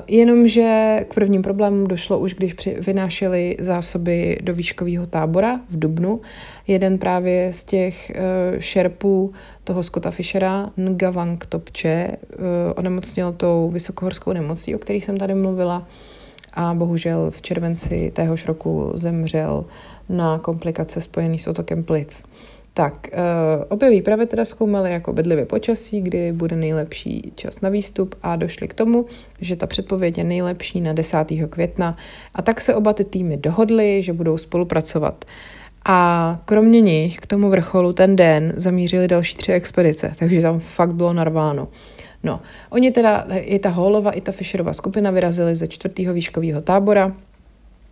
jenomže 0.08 1.00
k 1.10 1.14
prvním 1.14 1.42
problémům 1.42 1.88
došlo 1.88 2.20
už, 2.20 2.34
když 2.34 2.54
při, 2.54 2.78
vynášeli 2.80 3.58
zásoby 3.60 4.38
do 4.42 4.54
výškového 4.54 5.08
tábora 5.08 5.60
v 5.70 5.80
Dubnu. 5.80 6.22
Jeden 6.68 6.98
právě 6.98 7.54
z 7.54 7.64
těch 7.64 8.12
uh, 8.16 8.60
šerpů 8.60 9.34
toho 9.64 9.84
Scotta 9.84 10.12
Fishera, 10.12 10.70
Ngavang 10.78 11.46
Topče, 11.46 12.08
uh, 12.12 12.46
onemocněl 12.76 13.34
tou 13.34 13.70
vysokohorskou 13.74 14.34
nemocí, 14.34 14.76
o 14.76 14.78
které 14.78 14.98
jsem 14.98 15.18
tady 15.18 15.36
mluvila 15.36 15.88
a 16.54 16.74
bohužel 16.74 17.32
v 17.32 17.42
červenci 17.42 18.12
téhož 18.16 18.46
roku 18.46 18.92
zemřel 18.96 19.66
na 20.10 20.40
komplikace 20.40 21.02
spojené 21.02 21.40
s 21.40 21.48
otokem 21.48 21.84
plic. 21.84 22.24
Tak, 22.74 23.08
uh, 23.14 23.66
obě 23.70 23.90
výpravy 23.90 24.26
teda 24.26 24.46
zkoumaly 24.46 24.92
jako 24.92 25.14
bedlivě 25.14 25.46
počasí, 25.46 26.02
kdy 26.02 26.32
bude 26.32 26.56
nejlepší 26.56 27.34
čas 27.36 27.62
na 27.62 27.70
výstup 27.70 28.16
a 28.24 28.36
došli 28.36 28.68
k 28.68 28.74
tomu, 28.74 29.06
že 29.42 29.56
ta 29.56 29.68
předpověď 29.68 30.18
je 30.18 30.24
nejlepší 30.24 30.82
na 30.82 30.94
10. 30.94 31.18
května 31.50 31.98
a 32.36 32.42
tak 32.42 32.62
se 32.62 32.76
oba 32.76 32.94
ty 32.94 33.04
týmy 33.04 33.38
dohodly, 33.38 34.04
že 34.04 34.14
budou 34.14 34.38
spolupracovat. 34.38 35.26
A 35.86 36.40
kromě 36.46 36.82
nich 36.82 37.18
k 37.18 37.26
tomu 37.26 37.50
vrcholu 37.50 37.94
ten 37.94 38.16
den 38.16 38.54
zamířili 38.56 39.08
další 39.08 39.38
tři 39.38 39.54
expedice, 39.54 40.12
takže 40.20 40.42
tam 40.42 40.60
fakt 40.60 40.94
bylo 40.94 41.14
narváno. 41.14 41.68
No, 42.24 42.40
oni 42.70 42.92
teda, 42.92 43.26
i 43.36 43.60
ta 43.60 43.70
Holova, 43.70 44.12
i 44.12 44.22
ta 44.22 44.32
Fisherova 44.32 44.74
skupina 44.74 45.12
vyrazili 45.12 45.56
ze 45.56 45.68
čtvrtého 45.68 46.14
výškového 46.14 46.62
tábora, 46.62 47.12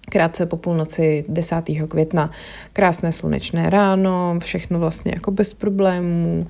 krátce 0.10 0.46
po 0.46 0.58
půlnoci 0.58 1.26
10. 1.28 1.56
května. 1.88 2.32
Krásné 2.74 3.12
slunečné 3.12 3.70
ráno, 3.70 4.40
všechno 4.44 4.80
vlastně 4.80 5.12
jako 5.16 5.32
bez 5.32 5.54
problémů, 5.54 6.48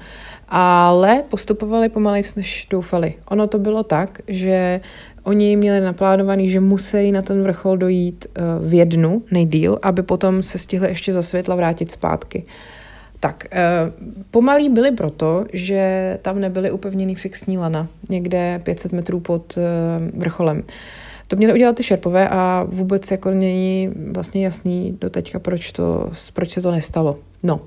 ale 0.50 1.24
postupovali 1.30 1.90
pomalej, 1.90 2.24
než 2.36 2.68
doufali. 2.70 3.14
Ono 3.26 3.48
to 3.48 3.60
bylo 3.60 3.84
tak, 3.84 4.20
že 4.28 4.82
oni 5.24 5.56
měli 5.56 5.82
naplánovaný, 5.82 6.50
že 6.50 6.60
musí 6.60 7.12
na 7.12 7.22
ten 7.22 7.44
vrchol 7.44 7.78
dojít 7.78 8.26
eh, 8.26 8.42
v 8.62 8.74
jednu 8.74 9.24
nejdíl, 9.32 9.80
aby 9.82 10.04
potom 10.04 10.44
se 10.44 10.58
stihli 10.58 10.90
ještě 10.90 11.14
za 11.14 11.22
světla 11.22 11.56
vrátit 11.56 11.92
zpátky. 11.92 12.44
Tak, 13.20 13.46
eh, 13.52 13.92
pomalí 14.32 14.70
byli 14.70 14.92
proto, 14.92 15.46
že 15.54 16.18
tam 16.22 16.40
nebyly 16.40 16.72
upevněný 16.72 17.16
fixní 17.16 17.58
lana, 17.58 17.88
někde 18.10 18.62
500 18.64 18.92
metrů 18.92 19.20
pod 19.20 19.58
eh, 19.58 19.62
vrcholem. 20.14 20.64
To 21.32 21.38
měli 21.38 21.54
udělat 21.54 21.76
ty 21.76 21.84
šerpové 21.84 22.30
a 22.30 22.66
vůbec 22.68 23.12
jako 23.12 23.32
není 23.32 23.90
vlastně 24.12 24.46
jasný 24.46 24.98
do 25.02 25.10
teďka, 25.10 25.40
proč, 25.40 25.72
to, 25.72 26.10
proč 26.34 26.52
se 26.52 26.62
to 26.62 26.72
nestalo. 26.72 27.18
No, 27.44 27.62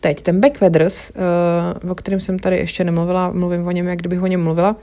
teď 0.00 0.22
ten 0.22 0.40
Backweathers, 0.40 1.12
uh, 1.84 1.90
o 1.90 1.94
kterém 1.94 2.20
jsem 2.20 2.38
tady 2.38 2.56
ještě 2.56 2.84
nemluvila, 2.84 3.32
mluvím 3.32 3.66
o 3.66 3.70
něm, 3.70 3.88
jak 3.88 3.98
kdybych 3.98 4.22
o 4.22 4.26
něm 4.26 4.44
mluvila, 4.44 4.70
uh, 4.70 4.78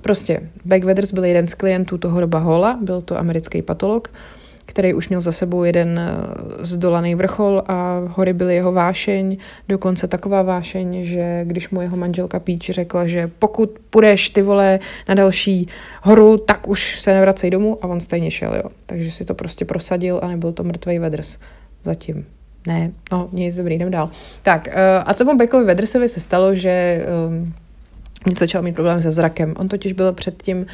prostě 0.00 0.40
Backweathers 0.64 1.12
byl 1.12 1.24
jeden 1.24 1.46
z 1.46 1.54
klientů 1.54 1.98
toho 1.98 2.20
doba 2.20 2.38
Hola, 2.38 2.78
byl 2.82 3.02
to 3.02 3.18
americký 3.18 3.62
patolog, 3.62 4.10
uh, 4.12 4.37
který 4.68 4.94
už 4.94 5.08
měl 5.08 5.20
za 5.20 5.32
sebou 5.32 5.64
jeden 5.64 5.98
eh, 5.98 6.64
zdolaný 6.64 7.14
vrchol 7.14 7.62
a 7.66 8.02
hory 8.08 8.32
byly 8.32 8.54
jeho 8.54 8.72
vášeň, 8.72 9.36
dokonce 9.68 10.08
taková 10.08 10.42
vášeň, 10.42 11.04
že 11.04 11.44
když 11.44 11.70
mu 11.70 11.80
jeho 11.80 11.96
manželka 11.96 12.40
Píč 12.40 12.70
řekla, 12.70 13.06
že 13.06 13.30
pokud 13.38 13.78
půjdeš 13.90 14.30
ty 14.30 14.42
vole 14.42 14.78
na 15.08 15.14
další 15.14 15.68
horu, 16.02 16.36
tak 16.36 16.68
už 16.68 17.00
se 17.00 17.14
nevracej 17.14 17.50
domů 17.50 17.78
a 17.82 17.86
on 17.86 18.00
stejně 18.00 18.30
šel, 18.30 18.54
jo. 18.54 18.70
Takže 18.86 19.10
si 19.10 19.24
to 19.24 19.34
prostě 19.34 19.64
prosadil 19.64 20.20
a 20.22 20.28
nebyl 20.28 20.52
to 20.52 20.64
mrtvý 20.64 20.98
vedrs 20.98 21.38
zatím. 21.84 22.26
Ne, 22.66 22.92
no 23.12 23.28
nic, 23.32 23.56
dobrý, 23.56 23.74
jdem 23.74 23.90
dál. 23.90 24.10
Tak, 24.42 24.68
eh, 24.68 24.98
a 25.06 25.14
co 25.14 25.24
mu 25.24 25.36
Beckovi 25.36 25.64
Vedrsovi 25.64 26.08
se 26.08 26.20
stalo, 26.20 26.54
že 26.54 27.04
um, 27.28 27.54
začal 28.38 28.62
mít 28.62 28.72
problém 28.72 29.02
se 29.02 29.10
zrakem. 29.10 29.54
On 29.58 29.68
totiž 29.68 29.92
byl 29.92 30.12
před 30.12 30.42
tím 30.42 30.66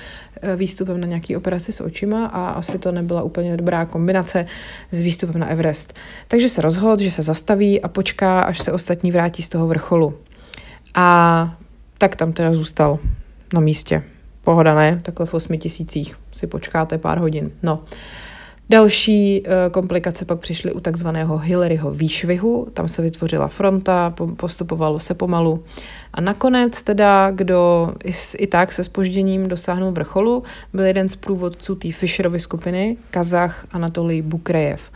eh, 0.42 0.56
výstupem 0.56 1.00
na 1.00 1.06
nějaký 1.06 1.36
operaci 1.36 1.72
s 1.72 1.80
očima 1.80 2.26
a 2.26 2.50
asi 2.50 2.78
to 2.78 2.92
nebyla 2.92 3.22
úplně 3.22 3.56
dobrá 3.56 3.84
kombinace 3.84 4.46
s 4.90 5.00
výstupem 5.00 5.40
na 5.40 5.48
Everest. 5.48 5.94
Takže 6.28 6.48
se 6.48 6.62
rozhodl, 6.62 7.02
že 7.02 7.10
se 7.10 7.22
zastaví 7.22 7.82
a 7.82 7.88
počká, 7.88 8.40
až 8.40 8.60
se 8.60 8.72
ostatní 8.72 9.12
vrátí 9.12 9.42
z 9.42 9.48
toho 9.48 9.66
vrcholu. 9.66 10.14
A 10.94 11.58
tak 11.98 12.16
tam 12.16 12.32
teda 12.32 12.54
zůstal 12.54 12.98
na 13.54 13.60
místě. 13.60 14.02
Pohoda, 14.44 14.74
ne? 14.74 15.00
Takhle 15.02 15.26
v 15.26 15.34
osmi 15.34 15.58
tisících 15.58 16.16
si 16.32 16.46
počkáte 16.46 16.98
pár 16.98 17.18
hodin. 17.18 17.50
No. 17.62 17.82
Další 18.70 19.42
uh, 19.42 19.52
komplikace 19.72 20.24
pak 20.24 20.38
přišly 20.38 20.72
u 20.72 20.80
takzvaného 20.80 21.38
Hillaryho 21.38 21.90
výšvihu, 21.90 22.68
tam 22.74 22.88
se 22.88 23.02
vytvořila 23.02 23.48
fronta, 23.48 24.14
postupovalo 24.36 24.98
se 24.98 25.14
pomalu 25.14 25.64
a 26.14 26.20
nakonec 26.20 26.82
teda, 26.82 27.30
kdo 27.30 27.92
i, 28.38 28.46
tak 28.46 28.72
se 28.72 28.84
spožděním 28.84 29.48
dosáhnul 29.48 29.92
vrcholu, 29.92 30.42
byl 30.72 30.84
jeden 30.84 31.08
z 31.08 31.16
průvodců 31.16 31.74
té 31.74 31.92
Fisherovy 31.92 32.40
skupiny, 32.40 32.96
Kazach 33.10 33.66
Anatolij 33.72 34.22
Bukrejev. 34.22 34.90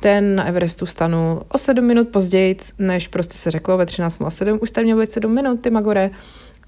Ten 0.00 0.34
na 0.34 0.44
Everestu 0.44 0.86
stanul 0.86 1.42
o 1.48 1.58
sedm 1.58 1.84
minut 1.84 2.08
později, 2.08 2.56
než 2.78 3.08
prostě 3.08 3.34
se 3.34 3.50
řeklo 3.50 3.78
ve 3.78 3.84
13.07, 3.84 4.58
už 4.62 4.70
tam 4.70 4.84
měl 4.84 5.00
být 5.00 5.12
sedm 5.12 5.34
minut, 5.34 5.60
ty 5.60 5.70
Magore. 5.70 6.10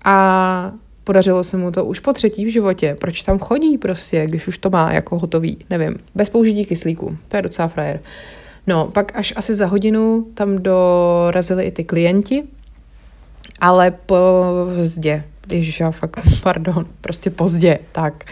A 0.05 0.73
Podařilo 1.05 1.45
se 1.45 1.57
mu 1.57 1.71
to 1.71 1.85
už 1.85 2.01
po 2.01 2.13
třetí 2.13 2.45
v 2.45 2.53
životě. 2.53 2.97
Proč 3.01 3.23
tam 3.23 3.39
chodí 3.39 3.79
prostě, 3.79 4.27
když 4.27 4.49
už 4.49 4.59
to 4.59 4.71
má 4.71 4.93
jako 4.93 5.19
hotový? 5.19 5.59
Nevím. 5.71 5.99
Bez 6.15 6.29
použití 6.29 6.65
kyslíku. 6.65 7.17
To 7.29 7.37
je 7.37 7.43
docela 7.43 7.69
frajer. 7.69 8.01
No, 8.67 8.85
pak 8.87 9.17
až 9.17 9.33
asi 9.37 9.55
za 9.55 9.67
hodinu 9.67 10.27
tam 10.35 10.59
dorazili 10.59 11.65
i 11.65 11.71
ty 11.71 11.85
klienti, 11.85 12.43
ale 13.61 13.91
pozdě. 13.91 15.25
Když 15.47 15.81
já 15.81 15.91
fakt, 15.91 16.21
pardon, 16.43 16.87
prostě 17.01 17.31
pozdě, 17.31 17.79
tak. 17.93 18.25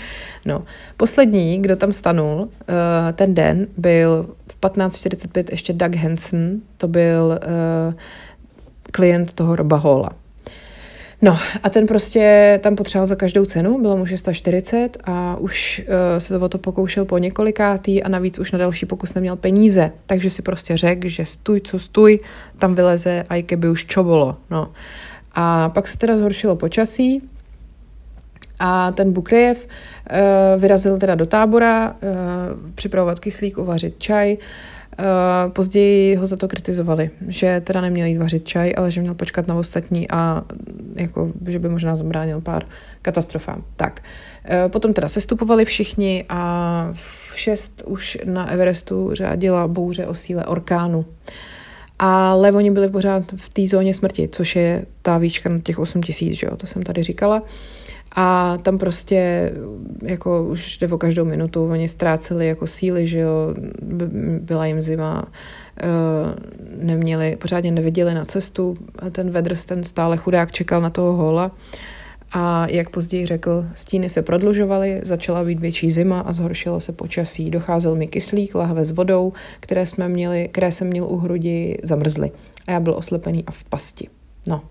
No, 0.46 0.62
poslední, 0.96 1.62
kdo 1.62 1.76
tam 1.76 1.92
stanul 1.92 2.40
uh, 2.40 2.48
ten 3.12 3.35
den, 3.35 3.66
byl 3.76 4.26
v 4.52 4.61
15.45 4.61 5.44
ještě 5.50 5.72
Doug 5.72 5.94
Hansen, 5.94 6.61
to 6.76 6.88
byl 6.88 7.40
uh, 7.46 7.94
klient 8.92 9.32
toho 9.32 9.56
Roba. 9.56 10.21
No 11.24 11.38
a 11.62 11.70
ten 11.70 11.87
prostě 11.87 12.58
tam 12.62 12.76
potřeboval 12.76 13.06
za 13.06 13.16
každou 13.16 13.44
cenu, 13.44 13.80
bylo 13.80 13.96
mu 13.96 14.06
640 14.06 14.96
a 15.04 15.37
už 15.37 15.85
uh, 15.88 16.18
se 16.18 16.38
to 16.38 16.44
o 16.44 16.48
to 16.48 16.58
pokoušel 16.58 17.04
po 17.04 17.18
několikátý 17.18 18.02
a 18.02 18.08
navíc 18.08 18.38
už 18.38 18.52
na 18.52 18.58
další 18.58 18.87
pokus 18.87 19.14
neměl 19.14 19.37
peníze, 19.37 19.92
takže 20.06 20.30
si 20.30 20.42
prostě 20.42 20.76
řekl, 20.76 21.08
že 21.08 21.24
stůj, 21.24 21.61
co 21.61 21.78
stůj, 21.78 22.20
tam 22.58 22.74
vyleze 22.74 23.24
a 23.28 23.37
i 23.37 23.42
keby 23.42 23.68
už 23.68 23.87
čo 23.87 24.04
bylo, 24.04 24.37
no. 24.50 24.72
A 25.35 25.68
pak 25.68 25.88
se 25.88 25.98
teda 25.98 26.18
zhoršilo 26.18 26.56
počasí 26.56 27.22
a 28.61 28.92
ten 28.92 29.12
Bukrejev 29.12 29.66
uh, 29.66 30.61
vyrazil 30.61 30.98
teda 30.98 31.14
do 31.14 31.26
tábora 31.26 31.90
uh, 31.90 31.96
připravovat 32.74 33.20
kyslík, 33.20 33.58
uvařit 33.58 33.94
čaj, 33.98 34.37
později 35.48 36.16
ho 36.16 36.26
za 36.26 36.37
to 36.37 36.48
kritizovali, 36.48 37.11
že 37.28 37.62
teda 37.64 37.81
neměl 37.81 38.07
jít 38.07 38.18
vařit 38.18 38.48
čaj, 38.48 38.72
ale 38.76 38.90
že 38.90 39.00
měl 39.00 39.14
počkat 39.14 39.46
na 39.46 39.55
ostatní 39.55 40.11
a 40.11 40.42
jako, 40.94 41.33
že 41.46 41.59
by 41.59 41.68
možná 41.68 41.96
zabránil 41.96 42.40
pár 42.40 42.66
katastrofám. 43.02 43.64
Tak, 43.76 44.02
uh, 44.02 44.70
potom 44.70 44.92
teda 44.92 45.09
sestupovali 45.09 45.64
všichni 45.64 46.24
a 46.28 46.88
v 46.92 47.33
šest 47.35 47.83
už 47.87 48.18
na 48.24 48.50
Everestu 48.50 49.11
řádila 49.12 49.68
bouře 49.68 50.07
o 50.07 50.14
síle 50.14 50.44
orkánu. 50.44 51.05
Ale 51.98 52.52
oni 52.52 52.70
byli 52.70 52.88
pořád 52.88 53.22
v 53.37 53.48
té 53.48 53.68
zóně 53.68 53.94
smrti, 53.94 54.28
což 54.33 54.57
je 54.57 54.87
ta 55.02 55.18
výška 55.18 55.48
na 55.48 55.59
těch 55.59 55.78
8 55.78 56.02
tisíc, 56.02 56.38
že 56.38 56.46
jo, 56.46 56.57
to 56.57 56.66
jsem 56.66 56.83
tady 56.83 57.02
říkala. 57.02 57.40
Uh, 57.40 57.48
a 58.14 58.59
tam 58.62 58.79
prostě 58.79 59.53
jako 60.03 60.44
už 60.44 60.79
jde 60.79 60.88
o 60.88 60.98
každou 60.98 61.25
minutu, 61.25 61.70
oni 61.70 61.88
ztráceli 61.88 62.46
jako 62.46 62.66
síly, 62.66 63.07
že 63.07 63.18
jo, 63.18 63.55
byla 64.40 64.66
jim 64.66 64.83
zima, 64.83 65.25
eh, 65.83 65.87
neměli, 66.77 67.37
pořádně 67.37 67.70
neviděli 67.70 68.14
na 68.14 68.25
cestu, 68.25 68.77
ten 69.12 69.31
Vedrs, 69.31 69.64
ten 69.64 69.85
stále 69.85 70.16
chudák 70.16 70.53
čekal 70.53 70.81
na 70.81 70.90
toho 70.90 71.12
hola 71.12 71.51
a 72.33 72.66
jak 72.70 72.90
později 72.90 73.27
řekl, 73.27 73.64
stíny 73.75 74.11
se 74.11 74.22
prodlužovaly, 74.22 75.01
začala 75.03 75.44
být 75.44 75.61
větší 75.61 75.90
zima 75.90 76.20
a 76.20 76.33
zhoršilo 76.33 76.81
se 76.81 76.92
počasí. 76.92 77.51
Docházel 77.51 77.94
mi 77.94 78.07
kyslík, 78.07 78.55
lahve 78.55 78.85
s 78.85 78.90
vodou, 78.90 79.33
které, 79.61 79.87
jsme 79.87 80.09
měli, 80.09 80.48
které 80.53 80.72
jsem 80.72 80.87
měl 80.87 81.05
u 81.05 81.16
hrudi, 81.16 81.79
zamrzly. 81.83 82.31
A 82.66 82.72
já 82.72 82.81
byl 82.81 82.94
oslepený 82.94 83.44
a 83.46 83.51
v 83.51 83.64
pasti. 83.64 84.09
No. 84.46 84.62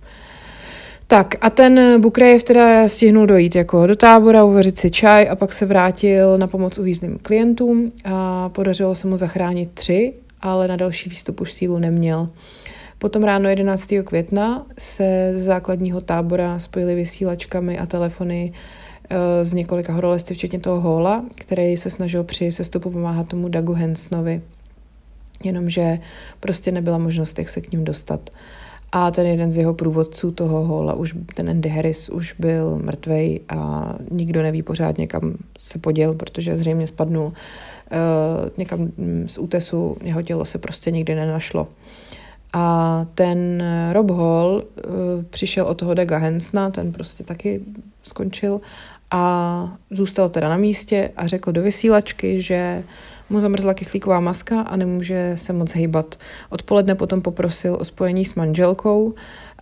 Tak 1.11 1.35
a 1.41 1.49
ten 1.49 2.01
Bukrejev 2.01 2.43
teda 2.43 2.87
stihnul 2.87 3.25
dojít 3.25 3.55
jako 3.55 3.87
do 3.87 3.95
tábora, 3.95 4.43
uvařit 4.43 4.77
si 4.77 4.91
čaj 4.91 5.29
a 5.29 5.35
pak 5.35 5.53
se 5.53 5.65
vrátil 5.65 6.37
na 6.37 6.47
pomoc 6.47 6.77
uvízným 6.77 7.19
klientům 7.21 7.91
a 8.05 8.49
podařilo 8.49 8.95
se 8.95 9.07
mu 9.07 9.17
zachránit 9.17 9.71
tři, 9.73 10.13
ale 10.41 10.67
na 10.67 10.75
další 10.75 11.09
výstup 11.09 11.41
už 11.41 11.53
sílu 11.53 11.79
neměl. 11.79 12.29
Potom 12.97 13.23
ráno 13.23 13.49
11. 13.49 13.93
května 14.03 14.65
se 14.77 15.31
z 15.35 15.43
základního 15.43 16.01
tábora 16.01 16.59
spojili 16.59 16.95
vysílačkami 16.95 17.79
a 17.79 17.85
telefony 17.85 18.53
eh, 19.09 19.45
z 19.45 19.53
několika 19.53 19.93
horolezci, 19.93 20.33
včetně 20.33 20.59
toho 20.59 20.81
Hola, 20.81 21.25
který 21.35 21.77
se 21.77 21.89
snažil 21.89 22.23
při 22.23 22.51
sestupu 22.51 22.89
pomáhat 22.89 23.27
tomu 23.27 23.47
Dagu 23.47 23.73
Hensnovi. 23.73 24.41
Jenomže 25.43 25.99
prostě 26.39 26.71
nebyla 26.71 26.97
možnost, 26.97 27.39
jak 27.39 27.49
se 27.49 27.61
k 27.61 27.71
ním 27.71 27.83
dostat. 27.83 28.29
A 28.91 29.11
ten 29.11 29.27
jeden 29.27 29.51
z 29.51 29.57
jeho 29.57 29.73
průvodců 29.73 30.31
toho 30.31 30.65
hola, 30.65 30.93
už, 30.93 31.15
ten 31.35 31.49
Andy 31.49 31.69
Harris, 31.69 32.09
už 32.09 32.35
byl 32.39 32.79
mrtvej 32.83 33.39
a 33.49 33.93
nikdo 34.11 34.41
neví 34.41 34.63
pořádně, 34.63 35.07
kam 35.07 35.33
se 35.59 35.79
poděl, 35.79 36.13
protože 36.13 36.57
zřejmě 36.57 36.87
spadnul 36.87 37.25
uh, 37.25 37.33
někam 38.57 38.91
z 39.27 39.37
útesu, 39.37 39.97
jeho 40.01 40.21
tělo 40.21 40.45
se 40.45 40.57
prostě 40.57 40.91
nikdy 40.91 41.15
nenašlo. 41.15 41.67
A 42.53 43.05
ten 43.15 43.63
Rob 43.91 44.11
Hall 44.11 44.63
uh, 44.63 44.91
přišel 45.29 45.65
od 45.65 45.77
toho 45.77 45.93
Dega 45.93 46.17
Hensna, 46.17 46.69
ten 46.69 46.91
prostě 46.91 47.23
taky 47.23 47.61
skončil 48.03 48.61
a 49.11 49.77
zůstal 49.91 50.29
teda 50.29 50.49
na 50.49 50.57
místě 50.57 51.11
a 51.17 51.27
řekl 51.27 51.51
do 51.51 51.61
vysílačky, 51.61 52.41
že 52.41 52.83
mu 53.31 53.39
zamrzla 53.39 53.73
kyslíková 53.73 54.19
maska 54.19 54.61
a 54.61 54.77
nemůže 54.77 55.33
se 55.35 55.53
moc 55.53 55.71
hýbat. 55.71 56.19
Odpoledne 56.49 56.95
potom 56.95 57.21
poprosil 57.21 57.77
o 57.79 57.85
spojení 57.85 58.25
s 58.25 58.35
manželkou. 58.35 59.13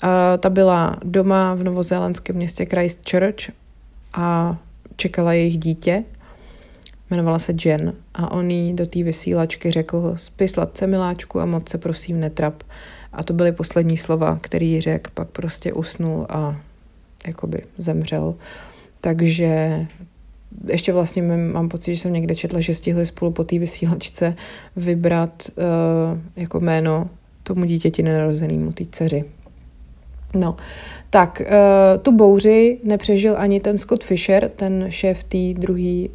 A 0.01 0.37
ta 0.37 0.49
byla 0.49 0.97
doma 1.03 1.55
v 1.55 1.63
novozélandském 1.63 2.35
městě 2.35 2.65
Christchurch 2.65 3.51
a 4.13 4.57
čekala 4.95 5.33
jejich 5.33 5.57
dítě. 5.57 6.03
Jmenovala 7.09 7.39
se 7.39 7.53
Jen 7.65 7.93
a 8.13 8.31
on 8.31 8.51
jí 8.51 8.73
do 8.73 8.85
té 8.85 9.03
vysílačky 9.03 9.71
řekl 9.71 10.13
spí 10.15 10.47
sladce 10.47 10.87
miláčku 10.87 11.39
a 11.39 11.45
moc 11.45 11.69
se 11.69 11.77
prosím 11.77 12.19
netrap. 12.19 12.63
A 13.13 13.23
to 13.23 13.33
byly 13.33 13.51
poslední 13.51 13.97
slova, 13.97 14.39
který 14.41 14.81
řekl, 14.81 15.11
pak 15.13 15.27
prostě 15.27 15.73
usnul 15.73 16.25
a 16.29 16.61
jakoby 17.27 17.63
zemřel. 17.77 18.35
Takže 19.01 19.87
ještě 20.67 20.93
vlastně 20.93 21.21
mám 21.21 21.69
pocit, 21.69 21.95
že 21.95 22.01
jsem 22.01 22.13
někde 22.13 22.35
četla, 22.35 22.59
že 22.59 22.73
stihli 22.73 23.05
spolu 23.05 23.31
po 23.31 23.43
té 23.43 23.59
vysílačce 23.59 24.35
vybrat 24.75 25.43
uh, 25.55 26.19
jako 26.35 26.59
jméno 26.59 27.09
tomu 27.43 27.65
dítěti 27.65 28.03
nenarozenému, 28.03 28.71
té 28.71 28.83
dceři. 28.91 29.23
No, 30.33 30.55
tak 31.09 31.41
uh, 31.41 32.01
tu 32.01 32.11
bouři 32.11 32.79
nepřežil 32.83 33.35
ani 33.37 33.59
ten 33.59 33.77
Scott 33.77 34.03
Fisher, 34.03 34.49
ten 34.49 34.85
šéf 34.89 35.23
té 35.23 35.37
druhé 35.53 36.07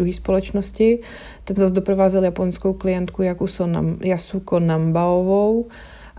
uh, 0.00 0.10
společnosti. 0.10 0.98
Ten 1.44 1.56
zase 1.56 1.74
doprovázel 1.74 2.24
japonskou 2.24 2.72
klientku 2.72 3.22
Yakuso 3.22 3.66
Nam, 3.66 3.98
Yasuko 4.04 4.60
Nambaovou 4.60 5.66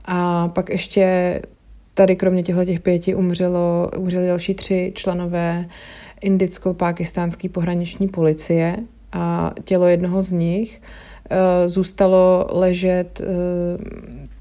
a 0.06 0.48
pak 0.48 0.70
ještě 0.70 1.42
tady 1.94 2.16
kromě 2.16 2.44
těchto 2.44 2.66
těch 2.66 2.80
pěti 2.80 3.16
umřelo, 3.16 3.92
umřeli 3.98 4.28
další 4.28 4.54
tři 4.54 4.92
členové 4.96 5.66
indicko-pákistánské 6.24 7.50
pohraniční 7.50 8.08
policie 8.08 8.78
a 9.12 9.52
tělo 9.64 9.88
jednoho 9.88 10.22
z 10.22 10.32
nich 10.32 10.82
uh, 10.82 11.38
zůstalo 11.70 12.48
ležet 12.52 13.22
uh, 13.22 13.28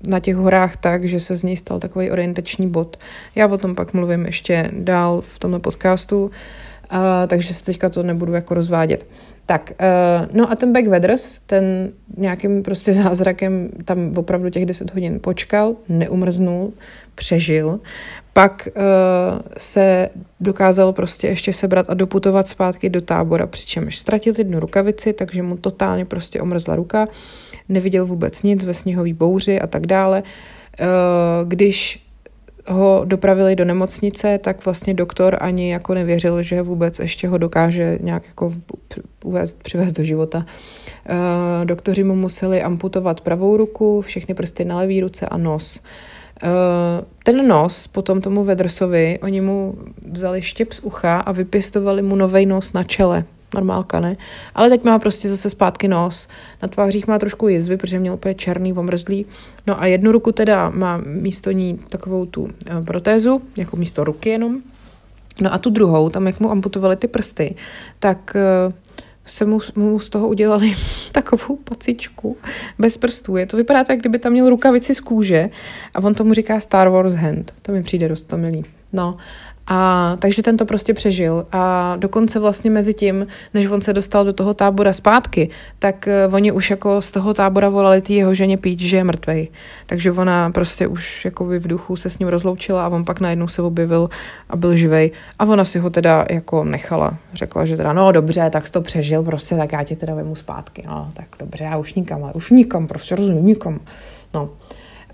na 0.08 0.20
těch 0.20 0.36
horách 0.36 0.76
tak, 0.76 1.04
že 1.04 1.20
se 1.20 1.36
z 1.36 1.42
něj 1.42 1.56
stal 1.56 1.80
takový 1.80 2.10
orientační 2.10 2.68
bod. 2.68 2.96
Já 3.34 3.46
o 3.46 3.58
tom 3.58 3.74
pak 3.74 3.94
mluvím 3.94 4.26
ještě 4.26 4.70
dál 4.74 5.20
v 5.20 5.38
tomto 5.38 5.60
podcastu, 5.60 6.30
takže 7.26 7.54
se 7.54 7.64
teďka 7.64 7.88
to 7.88 8.02
nebudu 8.02 8.32
jako 8.32 8.54
rozvádět. 8.54 9.06
Tak, 9.46 9.72
uh, 9.80 10.36
no 10.36 10.50
a 10.52 10.56
ten 10.56 10.72
Back 10.72 10.86
Weathers, 10.86 11.38
ten 11.38 11.92
nějakým 12.16 12.62
prostě 12.62 12.92
zázrakem 13.02 13.68
tam 13.84 14.12
opravdu 14.16 14.50
těch 14.50 14.66
10 14.66 14.94
hodin 14.94 15.20
počkal, 15.20 15.76
neumrznul, 15.88 16.72
přežil. 17.14 17.80
Pak 18.32 18.68
uh, 18.76 18.82
se 19.58 20.08
dokázal 20.40 20.92
prostě 20.92 21.28
ještě 21.28 21.52
sebrat 21.52 21.86
a 21.88 21.94
doputovat 21.94 22.48
zpátky 22.48 22.88
do 22.88 23.00
tábora, 23.00 23.46
přičemž 23.46 23.98
ztratil 23.98 24.34
jednu 24.38 24.60
rukavici, 24.60 25.12
takže 25.12 25.42
mu 25.42 25.56
totálně 25.56 26.04
prostě 26.04 26.40
omrzla 26.40 26.76
ruka, 26.76 27.06
neviděl 27.68 28.06
vůbec 28.06 28.42
nic 28.42 28.64
ve 28.64 28.74
sněhové 28.74 29.14
bouři 29.14 29.60
a 29.60 29.66
tak 29.66 29.86
dále. 29.86 30.22
Uh, 30.22 31.48
když 31.48 32.06
ho 32.68 33.02
dopravili 33.04 33.56
do 33.56 33.64
nemocnice, 33.64 34.38
tak 34.38 34.64
vlastně 34.64 34.94
doktor 34.94 35.36
ani 35.40 35.72
jako 35.72 35.94
nevěřil, 35.94 36.42
že 36.42 36.62
vůbec 36.62 36.98
ještě 36.98 37.28
ho 37.28 37.38
dokáže 37.38 37.98
nějak 38.02 38.26
jako 38.26 38.54
uvést, 39.24 39.62
přivést 39.62 39.92
do 39.92 40.04
života. 40.04 40.46
Uh, 41.10 41.64
doktoři 41.64 42.04
mu 42.04 42.14
museli 42.14 42.62
amputovat 42.62 43.20
pravou 43.20 43.56
ruku, 43.56 44.00
všechny 44.00 44.34
prsty 44.34 44.64
na 44.64 44.76
levý 44.76 45.00
ruce 45.00 45.26
a 45.26 45.36
nos. 45.36 45.80
Eh, 46.42 47.04
ten 47.22 47.48
nos 47.48 47.86
potom 47.86 48.20
tomu 48.20 48.44
Vedrsovi, 48.44 49.18
oni 49.22 49.40
mu 49.40 49.74
vzali 50.10 50.42
štěp 50.42 50.72
z 50.72 50.80
ucha 50.80 51.18
a 51.18 51.32
vypěstovali 51.32 52.02
mu 52.02 52.16
nový 52.16 52.46
nos 52.46 52.72
na 52.72 52.84
čele. 52.84 53.24
Normálka, 53.54 54.00
ne? 54.00 54.16
Ale 54.54 54.68
teď 54.68 54.84
má 54.84 54.98
prostě 54.98 55.28
zase 55.28 55.50
zpátky 55.50 55.88
nos. 55.88 56.28
Na 56.62 56.68
tvářích 56.68 57.06
má 57.06 57.18
trošku 57.18 57.48
jizvy, 57.48 57.76
protože 57.76 57.98
měl 57.98 58.14
úplně 58.14 58.34
černý, 58.34 58.72
omrzlý. 58.72 59.26
No 59.66 59.80
a 59.82 59.86
jednu 59.86 60.12
ruku 60.12 60.32
teda 60.32 60.70
má 60.70 60.96
místo 61.06 61.50
ní 61.50 61.80
takovou 61.88 62.26
tu 62.26 62.48
eh, 62.66 62.82
protézu, 62.84 63.42
jako 63.56 63.76
místo 63.76 64.04
ruky 64.04 64.28
jenom. 64.28 64.58
No 65.40 65.54
a 65.54 65.58
tu 65.58 65.70
druhou, 65.70 66.08
tam 66.08 66.26
jak 66.26 66.40
mu 66.40 66.50
amputovali 66.50 66.96
ty 66.96 67.08
prsty, 67.08 67.54
tak 67.98 68.36
uh, 68.66 68.72
se 69.24 69.44
mu, 69.44 69.58
mu 69.76 69.98
z 70.00 70.10
toho 70.10 70.28
udělali 70.28 70.72
takovou 71.12 71.56
pacičku 71.56 72.36
bez 72.78 72.96
prstů. 72.96 73.36
Je 73.36 73.46
to 73.46 73.56
vypadá 73.56 73.84
tak, 73.84 73.98
kdyby 73.98 74.18
tam 74.18 74.32
měl 74.32 74.50
rukavici 74.50 74.94
z 74.94 75.00
kůže 75.00 75.50
a 75.94 75.98
on 75.98 76.14
tomu 76.14 76.34
říká 76.34 76.60
Star 76.60 76.88
Wars 76.88 77.14
hand. 77.14 77.54
To 77.62 77.72
mi 77.72 77.82
přijde 77.82 78.08
dost 78.08 78.22
to 78.22 78.36
milý. 78.36 78.64
No 78.92 79.16
a 79.72 80.16
takže 80.18 80.42
ten 80.42 80.56
to 80.56 80.66
prostě 80.66 80.94
přežil. 80.94 81.46
A 81.52 81.96
dokonce 81.96 82.38
vlastně 82.38 82.70
mezi 82.70 82.94
tím, 82.94 83.26
než 83.54 83.66
on 83.66 83.80
se 83.80 83.92
dostal 83.92 84.24
do 84.24 84.32
toho 84.32 84.54
tábora 84.54 84.92
zpátky, 84.92 85.48
tak 85.78 86.08
uh, 86.28 86.34
oni 86.34 86.52
už 86.52 86.70
jako 86.70 87.02
z 87.02 87.10
toho 87.10 87.34
tábora 87.34 87.68
volali 87.68 88.02
ty 88.02 88.14
jeho 88.14 88.34
ženě 88.34 88.56
pít, 88.56 88.80
že 88.80 88.96
je 88.96 89.04
mrtvej. 89.04 89.48
Takže 89.86 90.12
ona 90.12 90.50
prostě 90.50 90.86
už 90.86 91.24
jako 91.24 91.44
v 91.44 91.68
duchu 91.68 91.96
se 91.96 92.10
s 92.10 92.18
ním 92.18 92.28
rozloučila 92.28 92.86
a 92.86 92.88
on 92.88 93.04
pak 93.04 93.20
najednou 93.20 93.48
se 93.48 93.62
objevil 93.62 94.10
a 94.48 94.56
byl 94.56 94.76
živej. 94.76 95.10
A 95.38 95.44
ona 95.44 95.64
si 95.64 95.78
ho 95.78 95.90
teda 95.90 96.26
jako 96.30 96.64
nechala. 96.64 97.16
Řekla, 97.34 97.64
že 97.64 97.76
teda 97.76 97.92
no 97.92 98.12
dobře, 98.12 98.50
tak 98.50 98.66
jsi 98.66 98.72
to 98.72 98.80
přežil, 98.80 99.22
prostě 99.22 99.56
tak 99.56 99.72
já 99.72 99.82
tě 99.82 99.96
teda 99.96 100.14
vemu 100.14 100.34
zpátky. 100.34 100.84
No 100.86 101.10
tak 101.14 101.26
dobře, 101.38 101.64
já 101.64 101.76
už 101.76 101.94
nikam, 101.94 102.24
ale 102.24 102.32
už 102.32 102.50
nikam, 102.50 102.86
prostě 102.86 103.16
rozumím, 103.16 103.46
nikam. 103.46 103.80
No. 104.34 104.48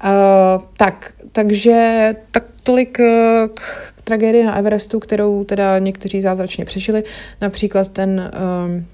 Uh, 0.04 0.62
tak, 0.76 1.12
takže 1.32 2.14
tak 2.30 2.44
tolik 2.62 2.98
uh, 2.98 3.06
k 3.54 3.60
tragédii 4.04 4.44
na 4.44 4.56
Everestu, 4.56 5.00
kterou 5.00 5.44
teda 5.44 5.78
někteří 5.78 6.20
zázračně 6.20 6.64
přežili. 6.64 7.04
Například 7.40 7.88
ten, 7.88 8.30
um, 8.66 8.86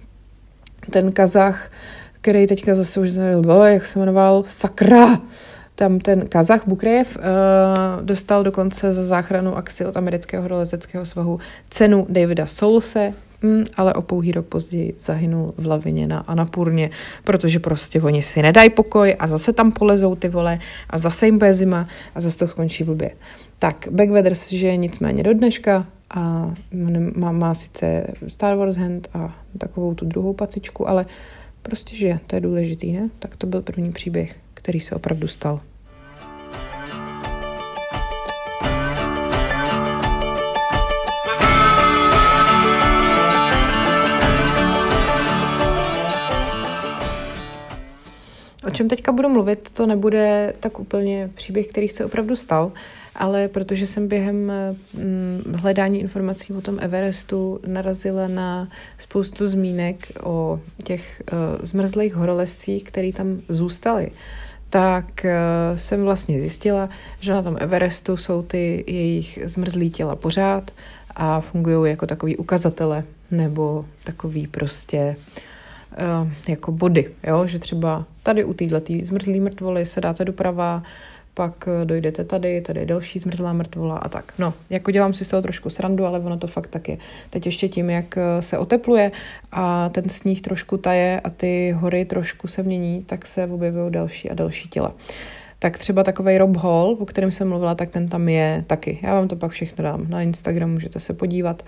ten 0.90 1.12
Kazach, 1.12 1.70
který 2.20 2.46
teďka 2.46 2.74
zase 2.74 3.00
už 3.00 3.10
byl, 3.40 3.62
jak 3.62 3.86
se 3.86 3.98
jmenoval, 3.98 4.44
Sakra, 4.46 5.20
tam 5.74 5.98
ten 5.98 6.28
Kazach 6.28 6.66
Bukrejev 6.66 7.16
uh, 7.16 7.22
dostal 8.02 8.44
dokonce 8.44 8.92
za 8.92 9.04
záchranu 9.04 9.56
akci 9.56 9.86
od 9.86 9.96
amerického 9.96 10.42
horolezeckého 10.42 11.06
svahu 11.06 11.38
cenu 11.70 12.06
Davida 12.08 12.46
Soulse, 12.46 13.12
mm, 13.44 13.64
ale 13.76 13.94
o 13.94 14.02
pouhý 14.02 14.33
rok 14.33 14.46
později 14.46 14.94
zahynul 14.98 15.54
v 15.57 15.66
lavině 15.66 16.07
na 16.07 16.18
Anapurně, 16.18 16.90
protože 17.24 17.59
prostě 17.59 18.02
oni 18.02 18.22
si 18.22 18.42
nedají 18.42 18.70
pokoj 18.70 19.16
a 19.18 19.26
zase 19.26 19.52
tam 19.52 19.72
polezou 19.72 20.14
ty 20.14 20.28
vole 20.28 20.59
a 20.90 20.98
zase 20.98 21.26
jim 21.26 21.38
bude 21.38 21.52
zima 21.52 21.88
a 22.14 22.20
zase 22.20 22.38
to 22.38 22.48
skončí 22.48 22.85
blbě. 22.85 23.11
Tak, 23.59 23.88
Backweathers 23.90 24.48
žije 24.48 24.76
nicméně 24.76 25.22
do 25.22 25.35
dneška 25.35 25.87
a 26.11 26.54
má, 27.16 27.33
má 27.33 27.54
sice 27.54 28.07
Star 28.28 28.57
Wars 28.57 28.76
hand 28.76 29.09
a 29.14 29.37
takovou 29.59 29.94
tu 29.94 30.04
druhou 30.04 30.33
pacičku, 30.33 30.88
ale 30.88 31.07
prostě 31.62 31.96
žije, 31.96 32.20
to 32.26 32.37
je 32.37 32.40
důležitý, 32.40 32.92
ne? 32.92 33.11
Tak 33.18 33.37
to 33.37 33.46
byl 33.46 33.62
první 33.62 33.92
příběh, 33.92 34.37
který 34.54 34.80
se 34.80 34.94
opravdu 34.94 35.28
stal. 35.28 35.61
Čem 48.74 48.88
teďka 48.88 49.12
budu 49.12 49.28
mluvit, 49.28 49.70
to 49.70 49.87
nebude 49.87 50.52
tak 50.60 50.80
úplně 50.80 51.30
příběh, 51.34 51.66
který 51.66 51.88
se 51.88 52.04
opravdu 52.04 52.37
stal, 52.37 52.72
ale 53.16 53.48
protože 53.48 53.87
jsem 53.87 54.08
během 54.08 54.52
mm, 54.94 55.54
hledání 55.56 56.00
informací 56.00 56.52
o 56.52 56.60
tom 56.60 56.78
Everestu 56.80 57.60
narazila 57.66 58.28
na 58.28 58.68
spoustu 58.98 59.46
zmínek 59.48 60.12
o 60.22 60.60
těch 60.84 61.22
uh, 61.32 61.38
zmrzlých 61.62 62.14
horolezcích, 62.14 62.84
které 62.84 63.12
tam 63.12 63.40
zůstaly, 63.48 64.10
tak 64.70 65.04
uh, 65.24 65.30
jsem 65.78 66.02
vlastně 66.02 66.40
zjistila, 66.40 66.88
že 67.20 67.32
na 67.32 67.42
tom 67.42 67.56
Everestu 67.60 68.16
jsou 68.16 68.42
ty 68.42 68.84
jejich 68.87 69.38
zmrzlý 69.44 69.90
těla 69.90 70.16
pořád 70.16 70.70
a 71.16 71.40
fungují 71.40 71.90
jako 71.90 72.06
takový 72.06 72.37
ukazatele 72.37 73.04
nebo 73.30 73.84
takový 74.04 74.46
prostě 74.46 75.16
uh, 75.18 75.42
jako 76.48 76.72
body, 76.72 77.11
jo? 77.26 77.46
že 77.46 77.59
třeba 77.59 78.04
tady 78.22 78.44
u 78.44 78.54
této 78.54 78.92
zmrzlý 79.02 79.40
mrtvoly 79.40 79.87
se 79.87 80.00
dáte 80.00 80.24
doprava, 80.24 80.83
pak 81.35 81.68
eh, 81.68 81.85
dojdete 81.85 82.24
tady, 82.24 82.61
tady 82.61 82.80
je 82.80 82.87
další 82.87 83.18
zmrzlá 83.18 83.52
mrtvola 83.52 83.96
a 83.96 84.09
tak. 84.09 84.33
No, 84.38 84.54
jako 84.70 84.90
dělám 84.90 85.14
si 85.14 85.24
z 85.24 85.28
toho 85.28 85.42
trošku 85.42 85.70
srandu, 85.70 86.07
ale 86.07 86.20
ono 86.20 86.37
to 86.37 86.46
fakt 86.46 86.66
tak 86.66 86.88
je. 86.88 86.98
Teď 87.30 87.46
ještě 87.46 87.68
tím, 87.68 87.90
jak 87.90 88.18
eh, 88.18 88.42
se 88.42 88.59
otepluje 88.59 89.12
a 89.52 89.88
ten 89.88 90.09
sníh 90.09 90.40
trošku 90.40 90.76
taje 90.76 91.20
a 91.20 91.30
ty 91.30 91.74
hory 91.78 92.04
trošku 92.04 92.48
se 92.48 92.62
mění, 92.62 93.04
tak 93.07 93.26
se 93.26 93.46
objevují 93.46 93.92
další 93.92 94.30
a 94.30 94.35
další 94.35 94.68
těla. 94.68 94.94
Tak 95.59 95.78
třeba 95.78 96.02
takový 96.02 96.38
Rob 96.38 96.57
Hall, 96.57 96.96
o 97.00 97.07
kterém 97.07 97.30
jsem 97.30 97.48
mluvila, 97.48 97.74
tak 97.74 97.90
ten 97.90 98.09
tam 98.09 98.28
je 98.28 98.64
taky. 98.66 98.98
Já 99.02 99.14
vám 99.14 99.28
to 99.28 99.37
pak 99.37 99.50
všechno 99.50 99.85
dám 99.85 100.07
na 100.09 100.22
Instagram, 100.22 100.70
můžete 100.70 101.00
se 101.00 101.14
podívat. 101.14 101.62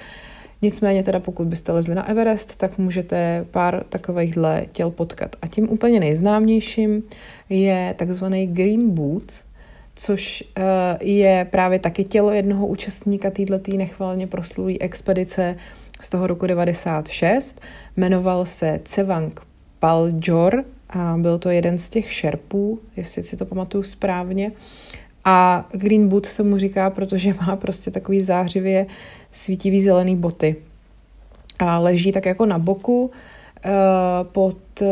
Nicméně 0.62 1.02
teda 1.02 1.20
pokud 1.20 1.46
byste 1.46 1.72
lezli 1.72 1.94
na 1.94 2.08
Everest, 2.08 2.56
tak 2.56 2.78
můžete 2.78 3.46
pár 3.50 3.84
takovýchhle 3.88 4.66
těl 4.72 4.90
potkat. 4.90 5.36
A 5.42 5.46
tím 5.46 5.70
úplně 5.70 6.00
nejznámějším 6.00 7.02
je 7.48 7.94
takzvaný 7.98 8.46
Green 8.46 8.90
Boots, 8.90 9.44
což 9.94 10.44
uh, 10.58 10.64
je 11.00 11.46
právě 11.50 11.78
taky 11.78 12.04
tělo 12.04 12.32
jednoho 12.32 12.66
účastníka 12.66 13.30
této 13.30 13.76
nechvalně 13.76 14.26
proslulý 14.26 14.82
expedice 14.82 15.56
z 16.00 16.08
toho 16.08 16.26
roku 16.26 16.46
96. 16.46 17.60
Jmenoval 17.96 18.46
se 18.46 18.80
Cevang 18.84 19.40
Paljor 19.80 20.64
a 20.90 21.16
byl 21.18 21.38
to 21.38 21.50
jeden 21.50 21.78
z 21.78 21.90
těch 21.90 22.12
šerpů, 22.12 22.80
jestli 22.96 23.22
si 23.22 23.36
to 23.36 23.46
pamatuju 23.46 23.82
správně. 23.82 24.52
A 25.24 25.68
Green 25.72 26.08
Boot 26.08 26.26
se 26.26 26.42
mu 26.42 26.58
říká, 26.58 26.90
protože 26.90 27.34
má 27.46 27.56
prostě 27.56 27.90
takový 27.90 28.22
zářivě 28.22 28.86
svítivý 29.36 29.82
zelený 29.82 30.16
boty. 30.16 30.56
A 31.58 31.78
leží 31.78 32.12
tak 32.12 32.26
jako 32.26 32.46
na 32.46 32.58
boku 32.58 33.04
uh, 33.04 33.10
pod 34.22 34.56
uh, 34.80 34.88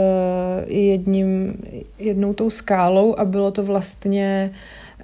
jedním, 0.66 1.54
jednou 1.98 2.34
tou 2.34 2.50
skálou 2.50 3.18
a 3.18 3.24
bylo 3.24 3.50
to 3.50 3.62
vlastně 3.62 4.50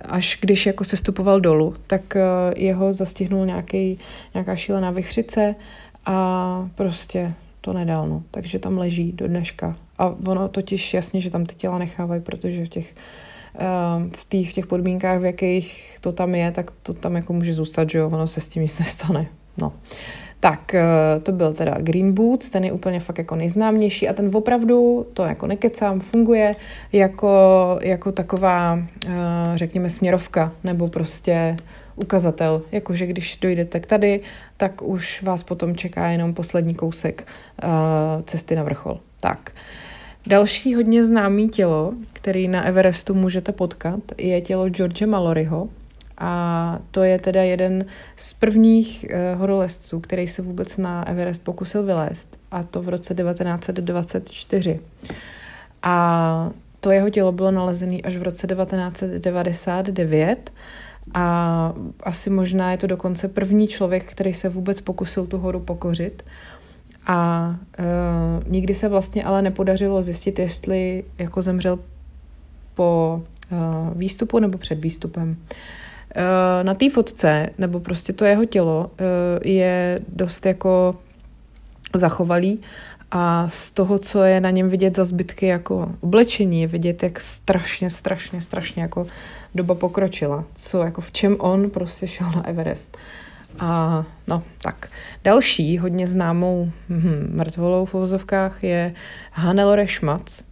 až 0.05 0.39
když 0.41 0.67
jako 0.67 0.85
se 0.85 0.97
stupoval 0.97 1.41
dolů, 1.41 1.75
tak 1.87 2.17
uh, 2.17 2.23
jeho 2.57 2.93
zastihnul 2.93 3.47
nějaký, 3.47 3.99
nějaká 4.35 4.57
šílená 4.57 4.91
vychřice 4.91 5.55
a 6.07 6.69
prostě 6.75 7.35
to 7.61 7.73
nedal, 7.73 8.09
no. 8.09 8.23
Takže 8.31 8.59
tam 8.59 8.79
leží 8.79 9.13
do 9.13 9.29
dneška. 9.29 9.77
A 9.99 10.15
ono 10.27 10.49
totiž 10.49 10.95
jasně, 10.95 11.21
že 11.21 11.31
tam 11.31 11.47
ty 11.47 11.55
těla 11.55 11.79
nechávají, 11.79 12.23
protože 12.23 12.65
v 12.65 12.69
těch 12.69 12.95
v, 14.17 14.25
tý, 14.29 14.45
v 14.45 14.53
těch 14.53 14.67
podmínkách, 14.67 15.21
v 15.21 15.25
jakých 15.25 15.99
to 16.01 16.13
tam 16.13 16.35
je, 16.35 16.53
tak 16.53 16.71
to 16.83 16.95
tam 16.95 17.17
jako 17.17 17.33
může 17.33 17.55
zůstat, 17.55 17.91
že 17.91 17.99
jo, 17.99 18.11
ono 18.11 18.27
se 18.27 18.41
s 18.41 18.49
tím 18.49 18.63
nic 18.63 18.79
nestane. 18.79 19.27
No. 19.59 19.73
Tak, 20.41 20.75
eh, 20.75 20.85
to 21.23 21.33
byl 21.33 21.53
teda 21.53 21.77
Green 21.79 22.13
Boots, 22.15 22.51
ten 22.51 22.65
je 22.65 22.73
úplně 22.73 23.01
fakt 23.01 23.19
jako 23.19 23.37
nejznámější 23.37 24.09
a 24.09 24.13
ten 24.13 24.31
opravdu, 24.37 25.07
to 25.15 25.25
jako 25.25 25.47
nekecám, 25.47 26.01
funguje 26.01 26.57
jako, 26.93 27.79
jako 27.83 28.13
taková, 28.13 28.79
eh, 29.07 29.11
řekněme, 29.55 29.91
směrovka 29.91 30.53
nebo 30.65 30.89
prostě 30.89 31.57
ukazatel, 31.97 32.63
jakože 32.73 33.07
když 33.07 33.37
dojdete 33.37 33.81
k 33.81 33.87
tady, 33.87 34.21
tak 34.57 34.83
už 34.83 35.23
vás 35.23 35.43
potom 35.43 35.77
čeká 35.77 36.07
jenom 36.07 36.35
poslední 36.35 36.75
kousek 36.75 37.27
eh, 37.63 37.67
cesty 38.25 38.57
na 38.57 38.63
vrchol. 38.63 39.01
Tak, 39.21 39.53
další 40.27 40.75
hodně 40.75 41.05
známý 41.05 41.49
tělo, 41.49 41.93
který 42.13 42.49
na 42.49 42.65
Everestu 42.65 43.15
můžete 43.15 43.53
potkat, 43.53 44.01
je 44.19 44.41
tělo 44.41 44.69
George 44.69 45.07
Malloryho, 45.07 45.69
a 46.21 46.79
to 46.91 47.03
je 47.03 47.19
teda 47.19 47.43
jeden 47.43 47.85
z 48.17 48.33
prvních 48.33 49.07
uh, 49.09 49.41
horolezců, 49.41 50.01
který 50.01 50.29
se 50.29 50.43
vůbec 50.43 50.77
na 50.77 51.09
Everest 51.09 51.43
pokusil 51.43 51.83
vylézt. 51.83 52.39
A 52.51 52.63
to 52.63 52.83
v 52.83 52.89
roce 52.89 53.15
1924. 53.15 54.81
A 55.83 56.51
to 56.81 56.91
jeho 56.91 57.11
tělo 57.11 57.33
bylo 57.33 57.51
nalezené 57.51 57.99
až 58.05 58.17
v 58.17 58.23
roce 58.23 58.47
1999. 58.47 60.53
A 61.15 61.75
asi 62.03 62.31
možná 62.31 62.73
je 62.73 62.79
to 62.79 62.87
dokonce 62.87 63.29
první 63.29 63.69
člověk, 63.69 64.05
který 64.05 64.35
se 64.35 64.49
vůbec 64.49 64.81
pokusil 64.81 65.27
tu 65.27 65.39
horu 65.39 65.61
pokořit. 65.61 66.23
A 67.07 67.49
uh, 67.79 68.53
nikdy 68.53 68.75
se 68.75 68.89
vlastně 68.89 69.25
ale 69.25 69.43
nepodařilo 69.43 70.03
zjistit, 70.03 70.39
jestli 70.39 71.05
jako 71.19 71.43
zemřel 71.43 71.79
po 72.75 73.23
uh, 73.53 73.99
výstupu 73.99 74.39
nebo 74.39 74.59
před 74.59 74.75
výstupem. 74.75 75.37
Uh, 76.17 76.23
na 76.63 76.75
té 76.75 76.91
fotce, 76.91 77.51
nebo 77.59 77.81
prostě 77.81 78.13
to 78.13 78.25
jeho 78.25 78.45
tělo, 78.45 78.91
eh, 78.99 79.05
je 79.49 80.01
dost 80.09 80.47
jako 80.47 80.97
zachovalý 81.95 82.61
a 83.11 83.49
z 83.49 83.71
toho, 83.71 83.99
co 83.99 84.23
je 84.23 84.41
na 84.41 84.51
něm 84.51 84.69
vidět 84.69 84.97
za 84.97 85.05
zbytky 85.05 85.47
jako 85.47 85.93
oblečení, 86.01 86.61
je 86.61 86.67
vidět, 86.67 87.03
jak 87.03 87.21
strašně, 87.21 87.91
strašně, 87.91 88.41
strašně 88.41 88.83
jako 88.83 89.07
doba 89.55 89.75
pokročila. 89.75 90.45
Co, 90.55 90.83
jako 90.83 91.01
v 91.01 91.13
čem 91.13 91.37
on 91.39 91.71
prostě 91.71 92.07
šel 92.07 92.31
na 92.37 92.47
Everest. 92.47 92.97
A 93.61 94.05
no, 94.27 94.43
tak. 94.63 94.89
Další 95.25 95.79
hodně 95.79 96.07
známou 96.07 96.71
hm, 96.89 97.31
mrtvolou 97.35 97.85
v 97.85 97.95
uvozovkách 97.95 98.65
je 98.65 98.95
Hannelore 99.33 99.89
Schmatz. 99.89 100.43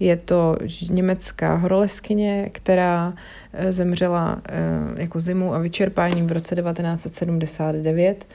Je 0.00 0.16
to 0.16 0.56
německá 0.90 1.54
horoleskyně, 1.54 2.48
která 2.52 3.14
Eh, 3.52 3.72
zemřela 3.72 4.42
eh, 4.48 5.02
jako 5.02 5.20
zimu 5.20 5.54
a 5.54 5.58
vyčerpáním 5.58 6.26
v 6.26 6.32
roce 6.32 6.54
1979. 6.54 8.26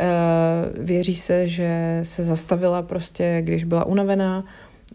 Eh, 0.00 0.06
věří 0.80 1.16
se, 1.16 1.48
že 1.48 2.00
se 2.02 2.24
zastavila 2.24 2.82
prostě, 2.82 3.38
když 3.44 3.64
byla 3.64 3.84
unavená 3.84 4.44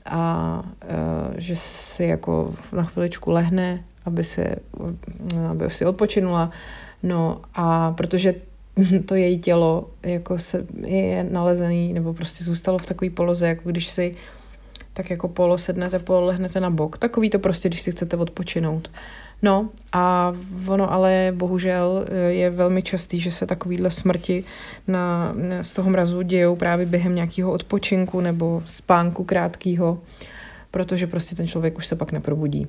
a 0.05 0.63
že 1.37 1.55
si 1.55 2.03
jako 2.03 2.53
na 2.71 2.83
chviličku 2.83 3.31
lehne, 3.31 3.83
aby 4.05 4.23
si, 4.23 4.45
aby 5.49 5.69
si 5.69 5.85
odpočinula. 5.85 6.51
No 7.03 7.41
a 7.53 7.91
protože 7.91 8.33
to 9.05 9.15
její 9.15 9.39
tělo 9.39 9.89
jako 10.03 10.39
se, 10.39 10.65
je 10.85 11.23
nalezený 11.23 11.93
nebo 11.93 12.13
prostě 12.13 12.43
zůstalo 12.43 12.77
v 12.77 12.85
takové 12.85 13.11
poloze, 13.11 13.47
jako 13.47 13.69
když 13.69 13.89
si 13.89 14.15
tak 14.93 15.09
jako 15.09 15.27
polo 15.27 15.57
sednete, 15.57 15.99
polo 15.99 16.25
lehnete 16.25 16.59
na 16.59 16.69
bok. 16.69 16.97
Takový 16.97 17.29
to 17.29 17.39
prostě, 17.39 17.69
když 17.69 17.81
si 17.81 17.91
chcete 17.91 18.17
odpočinout. 18.17 18.91
No 19.41 19.69
a 19.93 20.33
ono 20.67 20.93
ale 20.93 21.33
bohužel 21.35 22.05
eh, 22.07 22.15
je 22.15 22.49
velmi 22.49 22.81
častý, 22.81 23.19
že 23.19 23.31
se 23.31 23.45
takovýhle 23.45 23.91
smrti 23.91 24.43
na, 24.87 25.35
z 25.61 25.73
toho 25.73 25.89
mrazu 25.89 26.21
dějou 26.21 26.55
právě 26.55 26.85
během 26.85 27.15
nějakého 27.15 27.51
odpočinku 27.51 28.21
nebo 28.21 28.63
spánku 28.65 29.23
krátkého, 29.23 29.99
protože 30.71 31.07
prostě 31.07 31.35
ten 31.35 31.47
člověk 31.47 31.77
už 31.77 31.87
se 31.87 31.95
pak 31.95 32.11
neprobudí. 32.11 32.67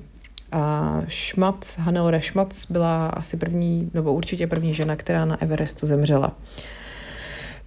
A 0.51 1.01
Schmatz, 1.07 1.77
Hannelore 1.77 2.21
Schmatz 2.21 2.65
byla 2.71 3.07
asi 3.07 3.37
první, 3.37 3.91
nebo 3.93 4.13
určitě 4.13 4.47
první 4.47 4.73
žena, 4.73 4.95
která 4.95 5.25
na 5.25 5.41
Everestu 5.41 5.85
zemřela. 5.85 6.35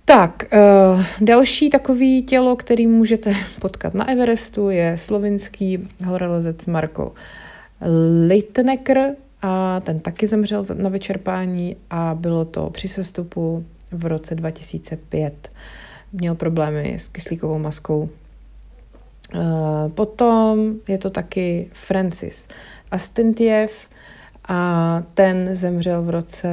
Tak, 0.05 0.45
uh, 0.53 1.05
další 1.21 1.71
takový 1.71 2.23
tělo, 2.23 2.57
který 2.57 2.87
můžete 2.87 3.35
potkat 3.61 3.95
na 3.95 4.09
Everestu, 4.11 4.71
je 4.71 4.97
slovinský 4.99 5.89
horolezec 6.05 6.67
Marko 6.67 7.13
Leitnecker 8.29 9.15
a 9.43 9.81
ten 9.81 10.01
taky 10.01 10.27
zemřel 10.27 10.65
na 10.75 10.89
vyčerpání 10.89 11.77
a 11.91 12.15
bylo 12.15 12.45
to 12.45 12.71
při 12.71 12.89
sestupu 12.89 13.65
v 13.91 14.07
roce 14.07 14.35
2005. 14.35 15.53
Měl 16.13 16.35
problémy 16.35 16.95
s 16.99 17.09
kyslíkovou 17.09 17.59
maskou. 17.59 18.09
Eh, 19.35 19.89
potom 19.95 20.75
je 20.89 20.99
to 20.99 21.11
taky 21.11 21.71
Francis 21.73 22.49
Astentiev 22.91 23.89
a 24.49 25.03
ten 25.15 25.49
zemřel 25.53 26.03
v 26.03 26.11
roce, 26.11 26.49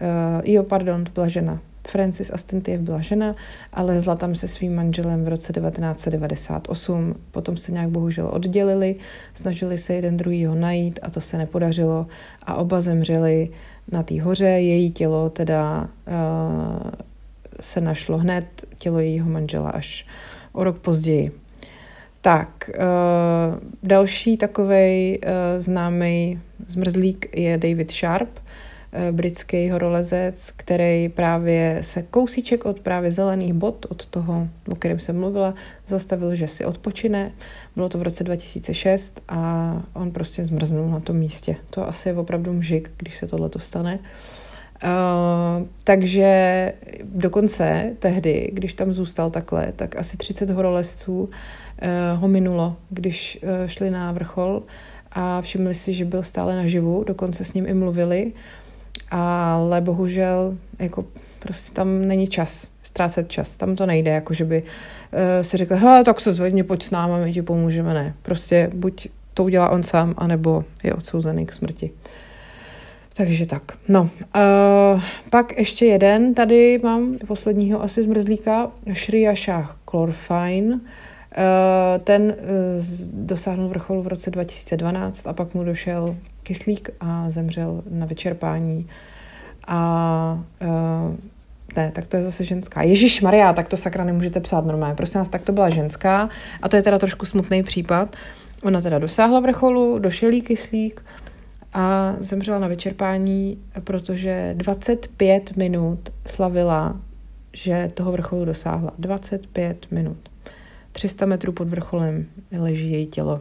uh, 0.00 0.42
jo, 0.44 0.62
pardon, 0.62 1.04
to 1.04 1.12
byla 1.12 1.28
žena, 1.28 1.60
Francis 1.88 2.30
Astentiev 2.34 2.80
byla 2.80 3.00
žena, 3.00 3.34
ale 3.72 4.00
zla 4.00 4.16
tam 4.16 4.34
se 4.34 4.48
svým 4.48 4.74
manželem 4.74 5.24
v 5.24 5.28
roce 5.28 5.52
1998. 5.52 7.14
Potom 7.30 7.56
se 7.56 7.72
nějak 7.72 7.88
bohužel 7.88 8.30
oddělili, 8.32 8.96
snažili 9.34 9.78
se 9.78 9.94
jeden 9.94 10.16
druhýho 10.16 10.54
najít 10.54 11.00
a 11.02 11.10
to 11.10 11.20
se 11.20 11.38
nepodařilo 11.38 12.06
a 12.46 12.54
oba 12.54 12.80
zemřeli 12.80 13.48
na 13.92 14.02
té 14.02 14.22
hoře. 14.22 14.46
Její 14.46 14.90
tělo 14.92 15.30
teda 15.30 15.80
uh, 15.80 16.90
se 17.60 17.80
našlo 17.80 18.18
hned, 18.18 18.46
tělo 18.78 18.98
jejího 18.98 19.30
manžela 19.30 19.70
až 19.70 20.06
o 20.52 20.64
rok 20.64 20.78
později. 20.78 21.43
Tak, 22.24 22.70
uh, 22.78 23.58
další 23.82 24.36
takový 24.36 25.18
uh, 25.18 25.30
známý 25.58 26.40
zmrzlík 26.66 27.38
je 27.38 27.58
David 27.58 27.92
Sharp, 27.92 28.38
Eh, 28.96 29.12
britský 29.12 29.70
horolezec, 29.70 30.52
který 30.56 31.08
právě 31.08 31.78
se 31.82 32.02
kousíček 32.02 32.64
od 32.64 32.80
právě 32.80 33.12
zelených 33.12 33.52
bod, 33.52 33.86
od 33.88 34.06
toho, 34.06 34.48
o 34.68 34.74
kterém 34.74 34.98
jsem 34.98 35.20
mluvila, 35.20 35.54
zastavil, 35.86 36.34
že 36.34 36.48
si 36.48 36.64
odpočine. 36.64 37.32
Bylo 37.76 37.88
to 37.88 37.98
v 37.98 38.02
roce 38.02 38.24
2006 38.24 39.20
a 39.28 39.82
on 39.92 40.10
prostě 40.10 40.44
zmrznul 40.44 40.88
na 40.88 41.00
tom 41.00 41.16
místě. 41.16 41.56
To 41.70 41.88
asi 41.88 42.08
je 42.08 42.14
opravdu 42.14 42.52
mžik, 42.52 42.90
když 42.96 43.18
se 43.18 43.26
tohle 43.26 43.50
stane. 43.58 43.98
Uh, 43.98 44.04
takže 45.84 46.72
dokonce 47.04 47.92
tehdy, 47.98 48.50
když 48.52 48.74
tam 48.74 48.92
zůstal 48.92 49.30
takhle, 49.30 49.72
tak 49.76 49.96
asi 49.96 50.16
30 50.16 50.50
horolezců 50.50 51.20
uh, 51.22 51.28
ho 52.20 52.28
minulo, 52.28 52.76
když 52.90 53.38
uh, 53.42 53.66
šli 53.66 53.90
na 53.90 54.12
vrchol 54.12 54.62
a 55.12 55.40
všimli 55.40 55.74
si, 55.74 55.94
že 55.94 56.04
byl 56.04 56.22
stále 56.22 56.56
naživu, 56.56 57.04
dokonce 57.06 57.44
s 57.44 57.52
ním 57.52 57.66
i 57.66 57.74
mluvili, 57.74 58.32
ale 59.10 59.80
bohužel 59.80 60.56
jako 60.78 61.04
prostě 61.38 61.72
tam 61.72 62.04
není 62.04 62.26
čas, 62.26 62.68
ztrácet 62.82 63.28
čas, 63.28 63.56
tam 63.56 63.76
to 63.76 63.86
nejde, 63.86 64.10
jako 64.10 64.34
že 64.34 64.44
by 64.44 64.62
uh, 64.62 64.68
si 65.42 65.56
řekl, 65.56 65.76
hele, 65.76 66.04
tak 66.04 66.20
se 66.20 66.34
zvedni, 66.34 66.62
pojď 66.62 66.82
s 66.82 66.90
náma, 66.90 67.18
my 67.18 67.32
ti 67.32 67.42
pomůžeme, 67.42 67.94
ne. 67.94 68.14
Prostě 68.22 68.70
buď 68.74 69.08
to 69.34 69.44
udělá 69.44 69.68
on 69.68 69.82
sám, 69.82 70.14
anebo 70.16 70.64
je 70.82 70.94
odsouzený 70.94 71.46
k 71.46 71.52
smrti. 71.52 71.90
Takže 73.16 73.46
tak. 73.46 73.62
No, 73.88 74.02
uh, 74.02 75.02
pak 75.30 75.58
ještě 75.58 75.86
jeden, 75.86 76.34
tady 76.34 76.80
mám 76.84 77.18
posledního 77.26 77.82
asi 77.82 78.02
zmrzlíka, 78.02 78.70
Shriya 78.94 79.34
Shah 79.34 79.78
Chlorfine. 79.90 80.74
Uh, 80.74 80.80
ten 82.04 82.22
uh, 82.22 82.84
dosáhnul 83.12 83.68
vrcholu 83.68 84.02
v 84.02 84.06
roce 84.06 84.30
2012 84.30 85.26
a 85.26 85.32
pak 85.32 85.54
mu 85.54 85.64
došel 85.64 86.16
kyslík 86.42 86.90
a 87.00 87.30
zemřel 87.30 87.82
na 87.90 88.06
vyčerpání. 88.06 88.88
A 89.66 90.44
uh, 90.62 91.16
ne, 91.76 91.90
tak 91.94 92.06
to 92.06 92.16
je 92.16 92.24
zase 92.24 92.44
ženská. 92.44 92.82
Ježíš 92.82 93.20
Maria, 93.20 93.52
tak 93.52 93.68
to 93.68 93.76
sakra 93.76 94.04
nemůžete 94.04 94.40
psát 94.40 94.66
normálně. 94.66 94.94
Prosím 94.94 95.18
vás, 95.18 95.28
tak 95.28 95.42
to 95.42 95.52
byla 95.52 95.70
ženská 95.70 96.28
a 96.62 96.68
to 96.68 96.76
je 96.76 96.82
teda 96.82 96.98
trošku 96.98 97.26
smutný 97.26 97.62
případ. 97.62 98.16
Ona 98.62 98.80
teda 98.80 98.98
dosáhla 98.98 99.40
vrcholu, 99.40 99.98
došel 99.98 100.30
jí 100.30 100.42
kyslík 100.42 101.02
a 101.74 102.16
zemřela 102.18 102.58
na 102.58 102.68
vyčerpání, 102.68 103.58
protože 103.84 104.54
25 104.56 105.56
minut 105.56 106.12
slavila, 106.26 107.00
že 107.52 107.88
toho 107.94 108.12
vrcholu 108.12 108.44
dosáhla. 108.44 108.92
25 108.98 109.86
minut. 109.90 110.16
300 110.92 111.26
metrů 111.26 111.52
pod 111.52 111.68
vrcholem 111.68 112.26
leží 112.58 112.92
její 112.92 113.06
tělo. 113.06 113.40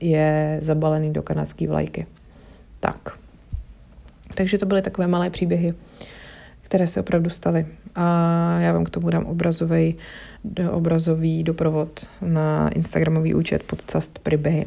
Je 0.00 0.58
zabalený 0.60 1.12
do 1.12 1.22
kanadské 1.22 1.68
vlajky. 1.68 2.06
Tak. 2.80 3.18
Takže 4.34 4.58
to 4.58 4.66
byly 4.66 4.82
takové 4.82 5.06
malé 5.06 5.30
příběhy, 5.30 5.74
které 6.62 6.86
se 6.86 7.00
opravdu 7.00 7.30
staly. 7.30 7.66
A 7.94 8.60
já 8.60 8.72
vám 8.72 8.84
k 8.84 8.90
tomu 8.90 9.10
dám 9.10 9.26
obrazový, 9.26 9.94
obrazový 10.70 11.42
doprovod 11.44 12.06
na 12.22 12.68
Instagramový 12.68 13.34
účet 13.34 13.62
podcast 13.62 14.18
Pribehy. 14.18 14.66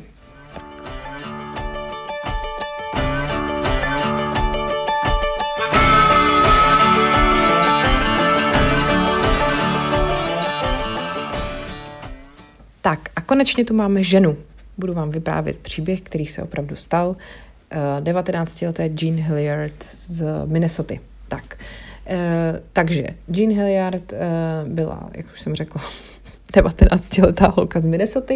Konečně 13.34 13.65
tu 13.65 13.73
máme 13.73 14.03
ženu. 14.03 14.38
Budu 14.77 14.93
vám 14.93 15.09
vyprávět 15.09 15.57
příběh, 15.57 16.01
který 16.01 16.25
se 16.25 16.43
opravdu 16.43 16.75
stal. 16.75 17.15
19-leté 17.99 18.84
eh, 18.86 18.89
Jean 19.01 19.15
Hilliard 19.15 19.84
z 19.91 20.23
Minnesota. 20.45 20.95
Tak, 21.27 21.57
eh, 22.07 22.59
takže 22.73 23.07
Jean 23.27 23.51
Hilliard 23.51 24.13
eh, 24.13 24.19
byla, 24.67 25.09
jak 25.13 25.25
už 25.34 25.41
jsem 25.41 25.55
řekla, 25.55 25.81
19-letá 26.53 27.53
holka 27.55 27.79
z 27.79 27.86
Minnesota, 27.86 28.34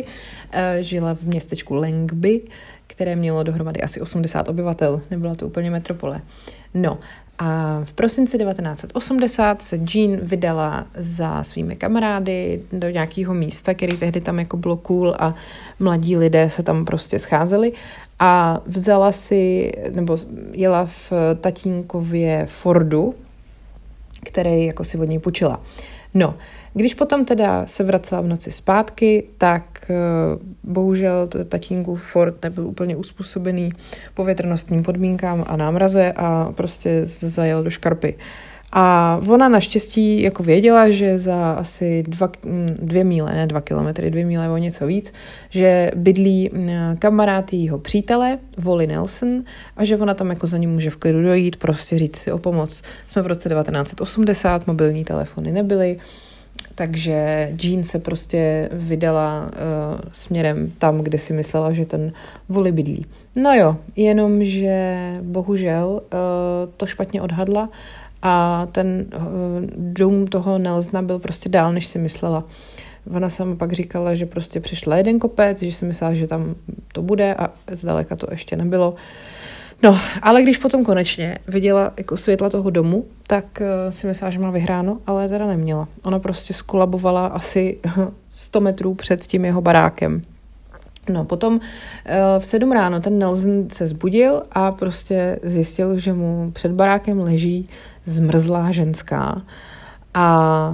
žila 0.80 1.16
v 1.16 1.22
městečku 1.22 1.74
Langby, 1.74 2.42
které 2.88 3.16
mělo 3.16 3.44
dohromady 3.44 3.82
asi 3.82 4.02
80 4.02 4.50
obyvatel, 4.50 5.02
nebyla 5.12 5.36
to 5.36 5.48
úplně 5.48 5.72
metropole. 5.72 6.22
No 6.74 7.00
a 7.40 7.82
v 7.84 7.94
prosinci 7.94 8.38
1980 8.38 9.62
se 9.62 9.80
Jean 9.94 10.20
vydala 10.22 10.88
za 10.98 11.44
svými 11.44 11.76
kamarády 11.76 12.62
do 12.72 12.90
nějakého 12.90 13.34
místa, 13.34 13.74
který 13.74 13.98
tehdy 13.98 14.22
tam 14.22 14.40
jako 14.40 14.58
bylo 14.58 14.78
cool 14.78 15.16
a 15.20 15.36
mladí 15.80 16.18
lidé 16.18 16.50
se 16.50 16.64
tam 16.64 16.86
prostě 16.86 17.20
scházeli 17.20 17.74
a 18.20 18.62
vzala 18.66 19.12
si, 19.12 19.72
nebo 19.92 20.18
jela 20.52 20.86
v 20.86 21.14
tatínkově 21.42 22.46
Fordu, 22.50 23.16
který 24.24 24.66
jako 24.66 24.84
si 24.84 24.98
od 24.98 25.06
něj 25.06 25.20
půjčila. 25.20 25.62
No, 26.14 26.36
když 26.74 26.94
potom 26.94 27.26
teda 27.26 27.66
se 27.68 27.84
vracela 27.84 28.22
v 28.22 28.28
noci 28.28 28.52
zpátky, 28.52 29.24
tak 29.38 29.86
eh, 29.90 29.96
bohužel 30.64 31.30
tatínku 31.50 31.96
Ford 31.96 32.44
nebyl 32.44 32.68
úplně 32.68 32.96
uspůsobený 32.96 33.72
povětrnostním 34.14 34.84
podmínkám 34.84 35.44
a 35.48 35.58
námraze 35.58 36.14
a 36.16 36.52
prostě 36.56 37.02
zajel 37.06 37.64
do 37.64 37.70
škarpy. 37.70 38.16
A 38.72 39.20
ona 39.30 39.50
naštěstí 39.50 40.22
jako 40.22 40.44
věděla, 40.44 40.90
že 40.90 41.20
za 41.20 41.52
asi 41.52 42.04
dva, 42.08 42.32
hm, 42.46 42.68
dvě 42.82 43.04
míle, 43.04 43.34
ne 43.34 43.48
dva 43.48 43.62
kilometry, 43.62 44.12
dvě 44.12 44.26
míle 44.26 44.50
o 44.50 44.58
něco 44.58 44.88
víc, 44.88 45.14
že 45.50 45.92
bydlí 45.96 46.50
hm, 46.54 46.70
kamarád 47.00 47.54
jejího 47.54 47.80
přítele, 47.80 48.40
Wally 48.58 48.88
Nelson, 48.88 49.44
a 49.78 49.84
že 49.84 49.98
ona 49.98 50.14
tam 50.14 50.30
jako 50.30 50.48
za 50.48 50.58
ním 50.58 50.70
může 50.70 50.90
v 50.90 50.96
klidu 50.96 51.22
dojít, 51.22 51.56
prostě 51.56 51.98
říct 51.98 52.18
si 52.18 52.32
o 52.32 52.38
pomoc. 52.38 52.82
Jsme 53.08 53.22
v 53.22 53.28
roce 53.28 53.50
1980, 53.50 54.68
mobilní 54.68 55.06
telefony 55.06 55.52
nebyly, 55.52 55.98
takže 56.78 57.50
Jean 57.64 57.84
se 57.84 58.00
prostě 58.00 58.70
vydala 58.72 59.46
uh, 59.46 60.00
směrem 60.12 60.72
tam, 60.78 60.98
kde 60.98 61.18
si 61.18 61.34
myslela, 61.34 61.74
že 61.74 61.86
ten 61.86 62.12
voli 62.50 62.72
bydlí. 62.72 63.06
No 63.36 63.54
jo, 63.54 63.78
jenomže 63.96 64.96
bohužel 65.22 65.88
uh, 65.90 66.74
to 66.78 66.86
špatně 66.86 67.22
odhadla 67.22 67.70
a 68.22 68.66
ten 68.72 69.06
uh, 69.16 69.22
dům 69.78 70.28
toho 70.28 70.58
Nelsona 70.58 71.02
byl 71.02 71.20
prostě 71.20 71.50
dál, 71.50 71.74
než 71.74 71.88
si 71.88 72.00
myslela. 72.00 72.44
Ona 73.16 73.30
sama 73.30 73.56
pak 73.56 73.74
říkala, 73.74 74.16
že 74.16 74.26
prostě 74.26 74.60
přišla 74.60 74.98
jeden 74.98 75.20
kopec, 75.20 75.62
že 75.62 75.72
si 75.72 75.86
myslela, 75.86 76.14
že 76.14 76.28
tam 76.28 76.56
to 76.94 77.02
bude 77.02 77.34
a 77.36 77.50
zdaleka 77.72 78.16
to 78.16 78.28
ještě 78.32 78.56
nebylo. 78.56 78.92
Uh, 78.92 78.98
No, 79.84 79.98
ale 80.22 80.44
když 80.44 80.58
potom 80.58 80.86
konečně 80.86 81.38
viděla 81.48 81.94
jako 81.98 82.18
světla 82.18 82.50
toho 82.50 82.70
domu, 82.70 83.06
tak 83.28 83.46
uh, 83.62 83.92
si 83.92 84.08
myslela, 84.08 84.32
že 84.32 84.40
má 84.40 84.52
vyhráno, 84.52 84.98
ale 85.08 85.30
teda 85.30 85.48
neměla. 85.48 85.88
Ona 86.04 86.20
prostě 86.20 86.54
skolabovala 86.54 87.28
asi 87.28 87.78
100 88.30 88.62
metrů 88.62 88.94
před 88.94 89.22
tím 89.22 89.46
jeho 89.46 89.62
barákem. 89.62 90.22
No, 91.10 91.26
potom 91.26 91.54
uh, 91.54 91.60
v 92.40 92.46
sedm 92.46 92.72
ráno 92.72 93.00
ten 93.00 93.20
Nelson 93.20 93.68
se 93.72 93.88
zbudil 93.88 94.42
a 94.52 94.72
prostě 94.72 95.40
zjistil, 95.44 95.98
že 95.98 96.14
mu 96.14 96.52
před 96.52 96.72
barákem 96.72 97.20
leží 97.20 97.70
zmrzlá 98.06 98.72
ženská 98.72 99.42
a 100.14 100.70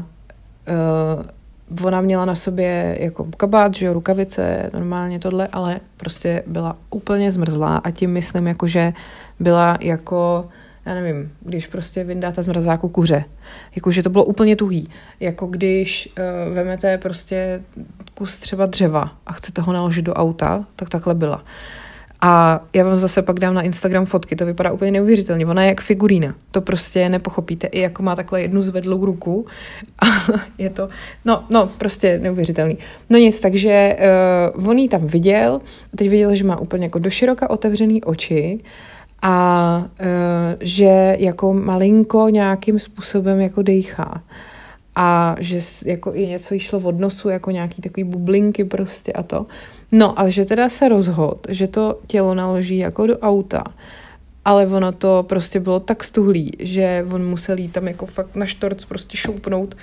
uh, 0.67 1.23
ona 1.83 2.01
měla 2.01 2.25
na 2.25 2.35
sobě 2.35 2.97
jako 2.99 3.27
kabát, 3.37 3.73
že 3.73 3.85
jo, 3.85 3.93
rukavice, 3.93 4.69
normálně 4.73 5.19
tohle, 5.19 5.47
ale 5.47 5.79
prostě 5.97 6.43
byla 6.47 6.77
úplně 6.89 7.31
zmrzlá 7.31 7.77
a 7.77 7.91
tím 7.91 8.11
myslím 8.11 8.47
jako, 8.47 8.67
že 8.67 8.93
byla 9.39 9.77
jako, 9.81 10.49
já 10.85 10.93
nevím, 10.93 11.31
když 11.41 11.67
prostě 11.67 12.03
vyndáte 12.03 12.43
z 12.43 12.47
mrazáku 12.47 12.89
kuře. 12.89 13.23
Jako, 13.75 13.91
že 13.91 14.03
to 14.03 14.09
bylo 14.09 14.25
úplně 14.25 14.55
tuhý. 14.55 14.87
Jako 15.19 15.47
když 15.47 16.09
uh, 16.47 16.53
vemete 16.53 16.97
prostě 16.97 17.61
kus 18.13 18.39
třeba 18.39 18.65
dřeva 18.65 19.11
a 19.25 19.33
chcete 19.33 19.61
ho 19.61 19.73
naložit 19.73 20.01
do 20.01 20.13
auta, 20.13 20.65
tak 20.75 20.89
takhle 20.89 21.15
byla. 21.15 21.43
A 22.25 22.61
já 22.73 22.83
vám 22.83 22.97
zase 22.97 23.21
pak 23.21 23.39
dám 23.39 23.53
na 23.53 23.61
Instagram 23.61 24.05
fotky, 24.05 24.35
to 24.35 24.45
vypadá 24.45 24.71
úplně 24.71 24.91
neuvěřitelně. 24.91 25.45
Ona 25.45 25.61
je 25.61 25.67
jak 25.67 25.81
figurína. 25.81 26.35
To 26.51 26.61
prostě 26.61 27.09
nepochopíte. 27.09 27.67
I 27.67 27.79
jako 27.79 28.03
má 28.03 28.15
takhle 28.15 28.41
jednu 28.41 28.61
zvedlou 28.61 29.05
ruku. 29.05 29.45
A 29.99 30.05
je 30.57 30.69
to, 30.69 30.89
no, 31.25 31.43
no, 31.49 31.69
prostě 31.77 32.19
neuvěřitelný. 32.19 32.77
No 33.09 33.17
nic, 33.17 33.39
takže 33.39 33.97
uh, 34.55 34.69
on 34.69 34.77
ji 34.77 34.89
tam 34.89 35.07
viděl. 35.07 35.59
A 35.93 35.97
teď 35.97 36.09
viděl, 36.09 36.35
že 36.35 36.43
má 36.43 36.59
úplně 36.59 36.85
jako 36.85 36.99
doširoka 36.99 37.49
otevřený 37.49 38.03
oči 38.03 38.59
a 39.21 39.77
uh, 40.01 40.05
že 40.59 41.15
jako 41.19 41.53
malinko 41.53 42.29
nějakým 42.29 42.79
způsobem 42.79 43.39
jako 43.39 43.61
dejchá 43.61 44.23
a 44.95 45.35
že 45.39 45.59
jako 45.85 46.15
i 46.15 46.27
něco 46.27 46.53
jí 46.53 46.59
šlo 46.59 46.79
od 46.79 46.99
nosu, 46.99 47.29
jako 47.29 47.51
nějaký 47.51 47.81
takový 47.81 48.03
bublinky 48.03 48.63
prostě 48.63 49.13
a 49.13 49.23
to. 49.23 49.45
No 49.93 50.19
a 50.19 50.29
že 50.29 50.45
teda 50.45 50.69
se 50.69 50.89
rozhod, 50.89 51.47
že 51.49 51.67
to 51.67 51.99
tělo 52.07 52.35
naloží 52.35 52.77
jako 52.77 53.07
do 53.07 53.19
auta, 53.19 53.63
ale 54.45 54.67
ono 54.67 54.91
to 54.91 55.25
prostě 55.29 55.59
bylo 55.59 55.79
tak 55.79 56.03
stuhlý, 56.03 56.51
že 56.59 57.05
on 57.11 57.25
musel 57.25 57.57
jít 57.57 57.73
tam 57.73 57.87
jako 57.87 58.05
fakt 58.05 58.35
na 58.35 58.45
štorc 58.45 58.85
prostě 58.85 59.17
šoupnout 59.17 59.75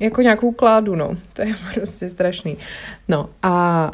jako 0.00 0.22
nějakou 0.22 0.52
kládu, 0.52 0.94
no. 0.94 1.10
To 1.32 1.42
je 1.42 1.54
prostě 1.74 2.08
strašný. 2.08 2.56
No 3.08 3.28
a 3.42 3.90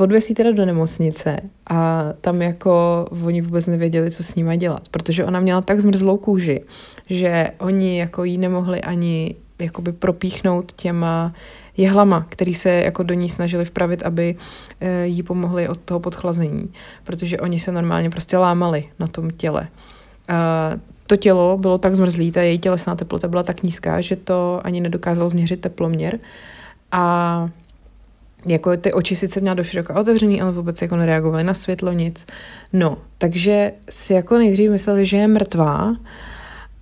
odvesí 0.00 0.34
teda 0.34 0.52
do 0.52 0.66
nemocnice 0.66 1.40
a 1.70 2.04
tam 2.20 2.42
jako 2.42 3.06
oni 3.24 3.40
vůbec 3.40 3.66
nevěděli, 3.66 4.10
co 4.10 4.24
s 4.24 4.34
ním 4.34 4.58
dělat, 4.58 4.88
protože 4.90 5.24
ona 5.24 5.40
měla 5.40 5.60
tak 5.60 5.80
zmrzlou 5.80 6.16
kůži, 6.16 6.60
že 7.10 7.50
oni 7.58 7.98
jako 7.98 8.24
jí 8.24 8.38
nemohli 8.38 8.80
ani 8.80 9.34
jakoby 9.58 9.92
propíchnout 9.92 10.72
těma 10.72 11.34
jehlama, 11.76 12.26
který 12.28 12.54
se 12.54 12.70
jako 12.70 13.02
do 13.02 13.14
ní 13.14 13.28
snažili 13.28 13.64
vpravit, 13.64 14.02
aby 14.02 14.36
eh, 14.80 15.06
jí 15.06 15.22
pomohli 15.22 15.68
od 15.68 15.80
toho 15.80 16.00
podchlazení, 16.00 16.72
protože 17.04 17.40
oni 17.40 17.60
se 17.60 17.72
normálně 17.72 18.10
prostě 18.10 18.38
lámali 18.38 18.84
na 18.98 19.06
tom 19.06 19.30
těle. 19.30 19.68
To 21.06 21.16
tělo 21.16 21.58
bylo 21.58 21.78
tak 21.78 21.94
zmrzlý, 21.94 22.32
ta 22.32 22.42
její 22.42 22.58
tělesná 22.58 22.96
teplota 22.96 23.28
byla 23.28 23.42
tak 23.42 23.62
nízká, 23.62 24.00
že 24.00 24.16
to 24.16 24.60
ani 24.64 24.80
nedokázal 24.80 25.28
změřit 25.28 25.60
teploměr 25.60 26.18
a 26.92 27.48
jako 28.48 28.76
ty 28.76 28.92
oči 28.92 29.16
sice 29.16 29.40
měla 29.40 29.54
do 29.54 29.64
široka 29.64 30.00
otevřený, 30.00 30.42
ale 30.42 30.52
vůbec 30.52 30.82
jako 30.82 30.96
nereagovaly 30.96 31.44
na 31.44 31.54
světlo, 31.54 31.92
nic. 31.92 32.26
No, 32.72 32.98
takže 33.18 33.72
si 33.90 34.12
jako 34.12 34.38
nejdřív 34.38 34.70
mysleli, 34.70 35.06
že 35.06 35.16
je 35.16 35.28
mrtvá, 35.28 35.96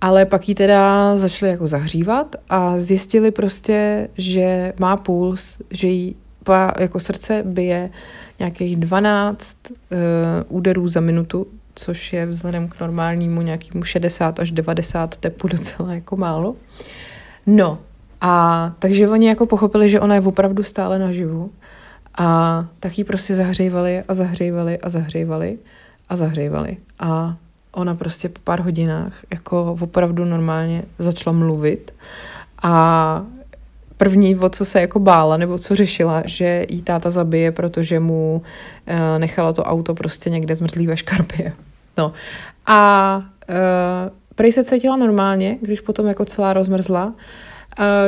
ale 0.01 0.25
pak 0.25 0.49
ji 0.49 0.55
teda 0.55 1.17
začali 1.17 1.51
jako 1.51 1.67
zahřívat 1.67 2.35
a 2.49 2.79
zjistili 2.79 3.31
prostě, 3.31 4.07
že 4.17 4.73
má 4.79 4.97
puls, 4.97 5.61
že 5.71 5.87
jí 5.87 6.15
jako 6.79 6.99
srdce 6.99 7.43
bije 7.45 7.89
nějakých 8.39 8.75
12 8.75 9.57
uh, 9.69 9.77
eh, 9.91 10.43
úderů 10.47 10.87
za 10.87 10.99
minutu, 10.99 11.47
což 11.75 12.13
je 12.13 12.25
vzhledem 12.25 12.67
k 12.67 12.79
normálnímu 12.79 13.41
nějakému 13.41 13.83
60 13.83 14.39
až 14.39 14.51
90 14.51 15.17
tepu 15.17 15.47
docela 15.47 15.93
jako 15.93 16.15
málo. 16.15 16.55
No, 17.45 17.79
a 18.21 18.73
takže 18.79 19.09
oni 19.09 19.27
jako 19.27 19.45
pochopili, 19.45 19.89
že 19.89 19.99
ona 19.99 20.15
je 20.15 20.21
opravdu 20.21 20.63
stále 20.63 20.99
naživu 20.99 21.51
a 22.17 22.65
tak 22.79 22.97
ji 22.97 23.03
prostě 23.03 23.35
zahřejvali 23.35 24.03
a 24.07 24.13
zahřejvali 24.13 24.77
a 24.77 24.89
zahřejvali 24.89 25.57
a 26.09 26.15
zahřejvali. 26.15 26.77
A 26.99 27.37
ona 27.75 27.95
prostě 27.95 28.29
po 28.29 28.39
pár 28.43 28.61
hodinách 28.61 29.13
jako 29.31 29.77
opravdu 29.81 30.25
normálně 30.25 30.83
začala 30.99 31.37
mluvit 31.37 31.93
a 32.63 33.23
první, 33.97 34.35
o 34.35 34.49
co 34.49 34.65
se 34.65 34.81
jako 34.81 34.99
bála, 34.99 35.37
nebo 35.37 35.57
co 35.57 35.75
řešila, 35.75 36.23
že 36.25 36.65
jí 36.69 36.81
táta 36.81 37.09
zabije, 37.09 37.51
protože 37.51 37.99
mu 37.99 38.41
uh, 38.87 39.19
nechala 39.19 39.53
to 39.53 39.63
auto 39.63 39.95
prostě 39.95 40.29
někde 40.29 40.55
zmrzlý 40.55 40.87
ve 40.87 40.97
škarpě. 40.97 41.53
No. 41.97 42.13
A 42.65 43.17
uh, 43.49 43.55
prej 44.35 44.51
se 44.51 44.63
cítila 44.63 44.97
normálně, 44.97 45.57
když 45.61 45.81
potom 45.81 46.07
jako 46.07 46.25
celá 46.25 46.53
rozmrzla, 46.53 47.13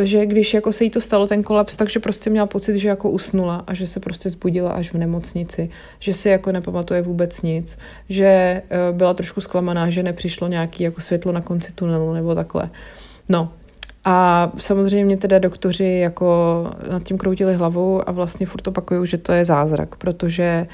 že 0.03 0.25
když 0.25 0.53
jako 0.53 0.71
se 0.73 0.83
jí 0.83 0.89
to 0.89 1.01
stalo, 1.01 1.27
ten 1.27 1.43
kolaps, 1.43 1.75
takže 1.75 1.99
prostě 1.99 2.29
měla 2.29 2.47
pocit, 2.47 2.77
že 2.77 2.87
jako 2.87 3.09
usnula 3.09 3.63
a 3.67 3.73
že 3.73 3.87
se 3.87 3.99
prostě 3.99 4.29
zbudila 4.29 4.71
až 4.71 4.93
v 4.93 4.97
nemocnici, 4.97 5.69
že 5.99 6.13
si 6.13 6.29
jako 6.29 6.51
nepamatuje 6.51 7.01
vůbec 7.01 7.41
nic, 7.41 7.77
že 8.09 8.61
uh, 8.89 8.97
byla 8.97 9.13
trošku 9.13 9.41
zklamaná, 9.41 9.89
že 9.89 10.03
nepřišlo 10.03 10.47
nějaký 10.47 10.83
jako 10.83 11.01
světlo 11.01 11.31
na 11.31 11.41
konci 11.41 11.71
tunelu 11.71 12.13
nebo 12.13 12.35
takhle. 12.35 12.69
No, 13.29 13.51
a 14.05 14.51
samozřejmě 14.57 15.17
teda 15.17 15.39
doktoři 15.39 15.85
jako 15.85 16.63
nad 16.91 17.03
tím 17.03 17.17
kroutili 17.17 17.53
hlavou 17.53 18.09
a 18.09 18.11
vlastně 18.11 18.45
furt 18.45 18.67
opakují, 18.67 19.07
že 19.07 19.17
to 19.17 19.31
je 19.31 19.45
zázrak, 19.45 19.95
protože 19.95 20.67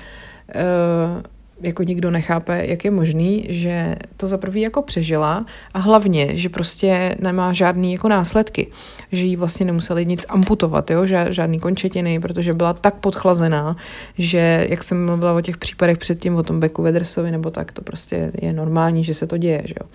uh, 0.55 1.21
jako 1.64 1.84
nikdo 1.84 2.11
nechápe, 2.11 2.66
jak 2.66 2.86
je 2.86 2.91
možný, 2.91 3.45
že 3.49 3.95
to 4.18 4.28
za 4.28 4.38
prvý 4.38 4.61
jako 4.61 4.82
přežila 4.82 5.45
a 5.74 5.80
hlavně, 5.80 6.36
že 6.38 6.49
prostě 6.49 7.16
nemá 7.20 7.53
žádný 7.53 7.93
jako 7.93 8.09
následky, 8.09 8.68
že 9.11 9.26
jí 9.26 9.36
vlastně 9.36 9.66
nemuseli 9.66 10.05
nic 10.05 10.26
amputovat, 10.30 10.91
jo, 10.91 11.05
žádný 11.30 11.59
končetiny, 11.59 12.20
protože 12.20 12.53
byla 12.53 12.74
tak 12.74 12.95
podchlazená, 12.95 13.78
že 14.18 14.68
jak 14.70 14.84
jsem 14.84 15.05
mluvila 15.05 15.34
o 15.34 15.41
těch 15.41 15.57
případech 15.57 15.97
předtím, 15.97 16.36
o 16.36 16.43
tom 16.43 16.59
Beku 16.59 16.84
Vedrsovi 16.84 17.32
nebo 17.32 17.51
tak, 17.51 17.72
to 17.72 17.82
prostě 17.82 18.32
je 18.41 18.53
normální, 18.53 19.03
že 19.03 19.14
se 19.14 19.28
to 19.28 19.38
děje, 19.38 19.61
že 19.66 19.76
jo. 19.82 19.89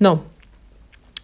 No, 0.00 0.20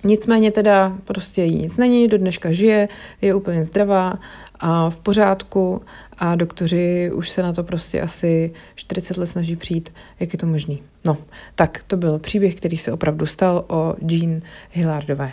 Nicméně 0.04 0.50
teda 0.50 0.92
prostě 1.04 1.42
jí 1.42 1.58
nic 1.58 1.76
není, 1.76 2.08
do 2.08 2.18
dneška 2.18 2.52
žije, 2.52 2.88
je 3.20 3.34
úplně 3.34 3.64
zdravá 3.64 4.18
a 4.62 4.90
v 4.90 5.00
pořádku 5.00 5.82
a 6.18 6.34
doktoři 6.34 7.10
už 7.14 7.30
se 7.30 7.42
na 7.42 7.52
to 7.52 7.64
prostě 7.64 8.00
asi 8.00 8.52
40 8.74 9.16
let 9.16 9.26
snaží 9.26 9.56
přijít, 9.56 9.92
jak 10.20 10.32
je 10.32 10.38
to 10.38 10.46
možný. 10.46 10.82
No, 11.04 11.16
tak 11.54 11.84
to 11.86 11.96
byl 11.96 12.18
příběh, 12.18 12.54
který 12.54 12.78
se 12.78 12.92
opravdu 12.92 13.26
stal 13.26 13.64
o 13.68 13.94
Jean 14.08 14.40
Hillardové. 14.70 15.32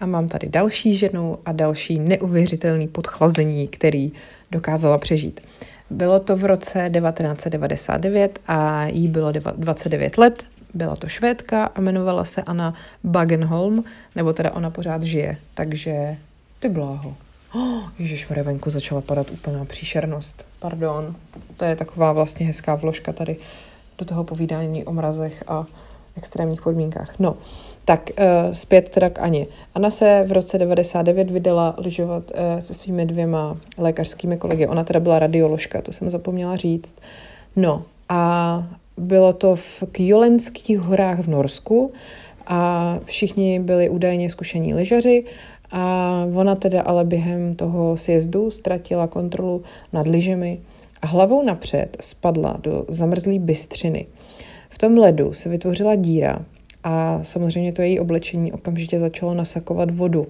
A 0.00 0.06
mám 0.06 0.28
tady 0.28 0.48
další 0.48 0.96
ženu 0.96 1.38
a 1.44 1.52
další 1.52 1.98
neuvěřitelný 1.98 2.88
podchlazení, 2.88 3.68
který 3.68 4.12
dokázala 4.50 4.98
přežít. 4.98 5.40
Bylo 5.90 6.20
to 6.20 6.36
v 6.36 6.44
roce 6.44 6.90
1999 6.92 8.40
a 8.46 8.86
jí 8.86 9.08
bylo 9.08 9.32
29 9.32 10.18
let. 10.18 10.44
Byla 10.74 10.96
to 10.96 11.08
švédka 11.08 11.64
a 11.64 11.80
jmenovala 11.80 12.24
se 12.24 12.42
Anna 12.42 12.74
Bagenholm, 13.04 13.84
nebo 14.16 14.32
teda 14.32 14.52
ona 14.52 14.70
pořád 14.70 15.02
žije, 15.02 15.36
takže 15.54 16.16
ty 16.60 16.68
bláho. 16.68 17.14
Oh, 17.54 17.82
Ježíš 17.98 18.30
venku 18.30 18.70
začala 18.70 19.00
padat 19.00 19.30
úplná 19.30 19.64
příšernost. 19.64 20.46
Pardon, 20.58 21.16
to 21.56 21.64
je 21.64 21.76
taková 21.76 22.12
vlastně 22.12 22.46
hezká 22.46 22.74
vložka 22.74 23.12
tady 23.12 23.36
do 23.98 24.04
toho 24.04 24.24
povídání 24.24 24.84
o 24.84 24.92
mrazech 24.92 25.44
a 25.46 25.66
extrémních 26.16 26.62
podmínkách. 26.62 27.18
No, 27.18 27.36
tak 27.88 28.10
uh, 28.18 28.52
zpět 28.52 28.88
teda 28.88 29.10
k 29.10 29.18
Aně. 29.18 29.46
Anna 29.74 29.90
se 29.90 30.24
v 30.26 30.32
roce 30.32 30.58
99 30.58 31.30
vydala 31.30 31.74
lyžovat 31.78 32.22
uh, 32.30 32.60
se 32.60 32.74
svými 32.74 33.06
dvěma 33.06 33.56
lékařskými 33.78 34.36
kolegy. 34.36 34.66
Ona 34.66 34.84
teda 34.84 35.00
byla 35.00 35.18
radioložka, 35.18 35.82
to 35.82 35.92
jsem 35.92 36.10
zapomněla 36.10 36.56
říct. 36.56 36.94
No 37.56 37.82
a 38.08 38.66
bylo 38.96 39.32
to 39.32 39.56
v 39.56 39.82
Kjolenských 39.92 40.78
horách 40.78 41.18
v 41.18 41.28
Norsku 41.28 41.92
a 42.46 42.98
všichni 43.04 43.60
byli 43.60 43.88
údajně 43.88 44.30
zkušení 44.30 44.74
lyžaři 44.74 45.24
a 45.70 46.12
ona 46.34 46.54
teda 46.54 46.82
ale 46.82 47.04
během 47.04 47.54
toho 47.54 47.96
sjezdu 47.96 48.50
ztratila 48.50 49.06
kontrolu 49.06 49.62
nad 49.92 50.06
lyžemi 50.06 50.60
a 51.02 51.06
hlavou 51.06 51.42
napřed 51.42 51.96
spadla 52.00 52.56
do 52.60 52.84
zamrzlé 52.88 53.38
bystřiny. 53.38 54.06
V 54.70 54.78
tom 54.78 54.98
ledu 54.98 55.32
se 55.32 55.48
vytvořila 55.48 55.94
díra 55.94 56.44
a 56.88 57.20
samozřejmě 57.22 57.72
to 57.72 57.82
její 57.82 58.00
oblečení 58.00 58.52
okamžitě 58.52 58.98
začalo 58.98 59.34
nasakovat 59.34 59.90
vodu. 59.90 60.26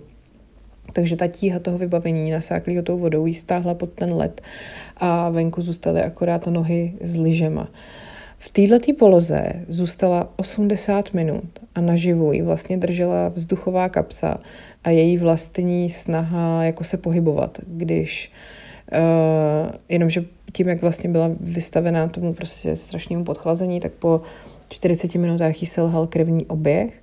Takže 0.92 1.16
ta 1.16 1.26
tíha 1.26 1.58
toho 1.58 1.78
vybavení 1.78 2.30
nasáklého 2.30 2.82
tou 2.82 2.98
vodou 2.98 3.26
jí 3.26 3.34
stáhla 3.34 3.74
pod 3.74 3.90
ten 3.90 4.14
led 4.14 4.40
a 4.96 5.30
venku 5.30 5.62
zůstaly 5.62 6.02
akorát 6.02 6.46
nohy 6.46 6.94
s 7.00 7.16
lyžema. 7.16 7.68
V 8.38 8.52
této 8.52 8.92
poloze 8.98 9.52
zůstala 9.68 10.32
80 10.36 11.14
minut 11.14 11.44
a 11.74 11.80
naživu 11.80 12.32
ji 12.32 12.42
vlastně 12.42 12.76
držela 12.76 13.28
vzduchová 13.28 13.88
kapsa 13.88 14.40
a 14.84 14.90
její 14.90 15.18
vlastní 15.18 15.90
snaha 15.90 16.64
jako 16.64 16.84
se 16.84 16.96
pohybovat, 16.96 17.58
když 17.66 18.32
uh, 18.92 19.70
jenomže 19.88 20.24
tím, 20.52 20.68
jak 20.68 20.82
vlastně 20.82 21.10
byla 21.10 21.30
vystavená 21.40 22.08
tomu 22.08 22.34
prostě 22.34 22.76
strašnému 22.76 23.24
podchlazení, 23.24 23.80
tak 23.80 23.92
po 23.92 24.20
40 24.68 25.14
minutách 25.14 25.62
jí 25.62 25.66
selhal 25.66 26.06
krevní 26.06 26.46
oběh 26.46 27.02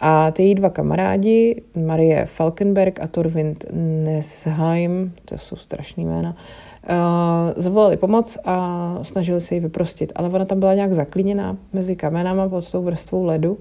a 0.00 0.30
ty 0.30 0.42
její 0.42 0.54
dva 0.54 0.70
kamarádi, 0.70 1.62
Marie 1.76 2.26
Falkenberg 2.26 3.00
a 3.00 3.06
Torvind 3.06 3.64
Nesheim, 4.04 5.12
to 5.24 5.38
jsou 5.38 5.56
strašný 5.56 6.04
jména, 6.04 6.36
uh, 6.90 7.62
zavolali 7.62 7.96
pomoc 7.96 8.38
a 8.44 8.98
snažili 9.02 9.40
se 9.40 9.54
ji 9.54 9.60
vyprostit, 9.60 10.12
ale 10.16 10.28
ona 10.28 10.44
tam 10.44 10.60
byla 10.60 10.74
nějak 10.74 10.92
zaklíněná 10.92 11.56
mezi 11.72 11.96
kamenama 11.96 12.48
pod 12.48 12.70
tou 12.70 12.82
vrstvou 12.82 13.24
ledu 13.24 13.58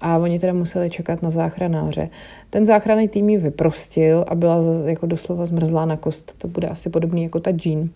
a 0.00 0.18
oni 0.18 0.38
teda 0.38 0.52
museli 0.52 0.90
čekat 0.90 1.22
na 1.22 1.30
záchranáře. 1.30 2.08
Ten 2.50 2.66
záchranný 2.66 3.08
tým 3.08 3.28
ji 3.28 3.38
vyprostil 3.38 4.24
a 4.28 4.34
byla 4.34 4.56
jako 4.86 5.06
doslova 5.06 5.46
zmrzlá 5.46 5.84
na 5.84 5.96
kost. 5.96 6.34
To 6.38 6.48
bude 6.48 6.68
asi 6.68 6.90
podobný 6.90 7.22
jako 7.22 7.40
ta 7.40 7.50
Jean 7.64 7.88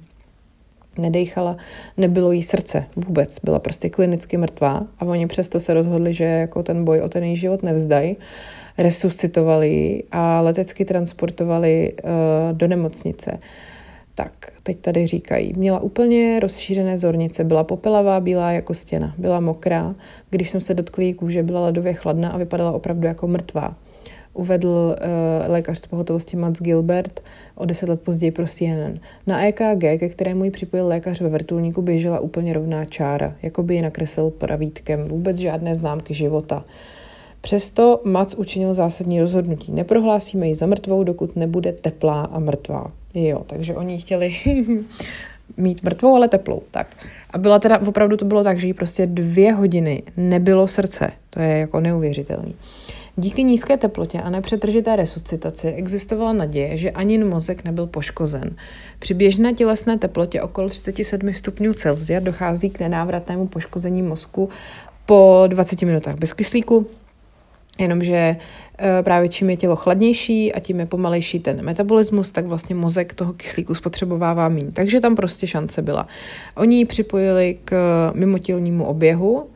nedejchala, 1.01 1.57
nebylo 1.97 2.33
jí 2.33 2.43
srdce 2.43 2.85
vůbec, 2.97 3.39
byla 3.45 3.59
prostě 3.59 3.91
klinicky 3.91 4.37
mrtvá 4.37 4.87
a 4.99 5.05
oni 5.05 5.27
přesto 5.27 5.61
se 5.61 5.75
rozhodli, 5.75 6.15
že 6.15 6.25
jako 6.25 6.63
ten 6.63 6.85
boj 6.85 7.01
o 7.01 7.09
ten 7.09 7.25
její 7.25 7.37
život 7.37 7.63
nevzdají, 7.63 8.17
resuscitovali 8.79 9.69
ji 9.69 10.05
a 10.13 10.41
letecky 10.41 10.85
transportovali 10.85 11.93
uh, 11.93 12.11
do 12.53 12.69
nemocnice. 12.69 13.39
Tak, 14.15 14.33
teď 14.63 14.79
tady 14.81 15.07
říkají, 15.07 15.53
měla 15.57 15.81
úplně 15.81 16.41
rozšířené 16.41 16.99
zornice, 16.99 17.45
byla 17.45 17.65
popelavá, 17.65 18.21
bílá 18.21 18.53
jako 18.53 18.75
stěna, 18.75 19.15
byla 19.19 19.41
mokrá, 19.41 19.95
když 20.31 20.51
jsem 20.51 20.61
se 20.61 20.75
dotkl 20.75 21.01
její 21.01 21.15
kůže, 21.15 21.43
byla 21.43 21.61
ledově 21.61 21.93
chladná 21.93 22.29
a 22.29 22.39
vypadala 22.39 22.73
opravdu 22.73 23.07
jako 23.07 23.27
mrtvá 23.27 23.77
uvedl 24.41 24.68
uh, 24.68 25.53
lékař 25.53 25.78
z 25.78 25.86
pohotovosti 25.86 26.36
Mats 26.36 26.61
Gilbert 26.61 27.20
o 27.55 27.64
deset 27.64 27.88
let 27.88 28.01
později 28.01 28.30
pro 28.30 28.47
CNN. 28.47 28.99
Na 29.26 29.45
EKG, 29.47 29.80
ke 29.99 30.09
kterému 30.09 30.45
ji 30.45 30.51
připojil 30.51 30.86
lékař 30.86 31.20
ve 31.20 31.28
vrtulníku, 31.28 31.82
běžela 31.82 32.20
úplně 32.20 32.53
rovná 32.53 32.84
čára, 32.84 33.34
jako 33.43 33.62
by 33.62 33.74
ji 33.74 33.82
nakreslil 33.82 34.30
pravítkem, 34.30 35.05
vůbec 35.05 35.36
žádné 35.36 35.74
známky 35.74 36.14
života. 36.14 36.64
Přesto 37.41 38.01
Mats 38.05 38.34
učinil 38.34 38.74
zásadní 38.74 39.20
rozhodnutí. 39.20 39.72
Neprohlásíme 39.72 40.49
ji 40.49 40.55
za 40.55 40.66
mrtvou, 40.66 41.05
dokud 41.05 41.36
nebude 41.36 41.72
teplá 41.72 42.22
a 42.22 42.38
mrtvá. 42.38 42.93
Jo, 43.14 43.43
takže 43.47 43.74
oni 43.74 43.99
chtěli 43.99 44.34
mít 45.57 45.82
mrtvou, 45.82 46.14
ale 46.14 46.28
teplou. 46.28 46.62
Tak. 46.70 46.97
A 47.30 47.38
byla 47.38 47.59
teda, 47.59 47.78
opravdu 47.86 48.16
to 48.16 48.24
bylo 48.24 48.45
tak, 48.45 48.59
že 48.59 48.66
jí 48.66 48.74
prostě 48.74 49.07
dvě 49.07 49.53
hodiny 49.53 50.03
nebylo 50.16 50.68
srdce. 50.68 51.11
To 51.30 51.41
je 51.41 51.59
jako 51.59 51.80
neuvěřitelný. 51.80 52.55
Díky 53.17 53.45
nízké 53.45 53.77
teplotě 53.77 54.21
a 54.21 54.31
nepřetržité 54.31 54.97
resuscitaci 54.97 55.69
existovala 55.69 56.33
naděje, 56.33 56.77
že 56.77 56.91
ani 56.91 57.19
mozek 57.19 57.65
nebyl 57.65 57.87
poškozen. 57.87 58.57
Při 58.99 59.15
běžné 59.15 59.53
tělesné 59.53 59.99
teplotě 59.99 60.43
okolo 60.43 60.69
37 60.69 61.35
stupňů 61.35 61.75
Celsia 61.75 62.21
dochází 62.21 62.71
k 62.71 62.81
nenávratnému 62.81 63.47
poškození 63.47 64.03
mozku 64.03 64.49
po 65.07 65.45
20 65.47 65.83
minutách 65.83 66.15
bez 66.17 66.33
kyslíku, 66.33 66.87
jenomže 67.79 68.37
eh, 68.79 69.03
právě 69.03 69.29
čím 69.29 69.51
je 69.51 69.57
tělo 69.57 69.77
chladnější 69.77 70.53
a 70.53 70.61
tím 70.61 70.81
je 70.81 70.87
pomalejší 70.87 71.41
ten 71.41 71.65
metabolismus, 71.65 72.31
tak 72.31 72.47
vlastně 72.47 72.75
mozek 72.75 73.15
toho 73.15 73.33
kyslíku 73.33 73.75
spotřebovává 73.75 74.49
méně. 74.49 74.71
Takže 74.73 75.01
tam 75.01 75.17
prostě 75.17 75.47
šance 75.47 75.83
byla. 75.83 76.07
Oni 76.57 76.77
ji 76.77 76.85
připojili 76.85 77.59
k 77.65 77.75
mimotělnímu 78.15 78.85
oběhu, 78.85 79.50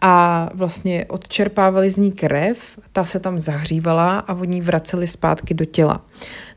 a 0.00 0.48
vlastně 0.54 1.06
odčerpávali 1.08 1.90
z 1.90 1.96
ní 1.96 2.12
krev, 2.12 2.78
ta 2.92 3.04
se 3.04 3.20
tam 3.20 3.40
zahřívala 3.40 4.18
a 4.18 4.34
oni 4.34 4.60
vraceli 4.60 5.06
zpátky 5.06 5.54
do 5.54 5.64
těla. 5.64 6.04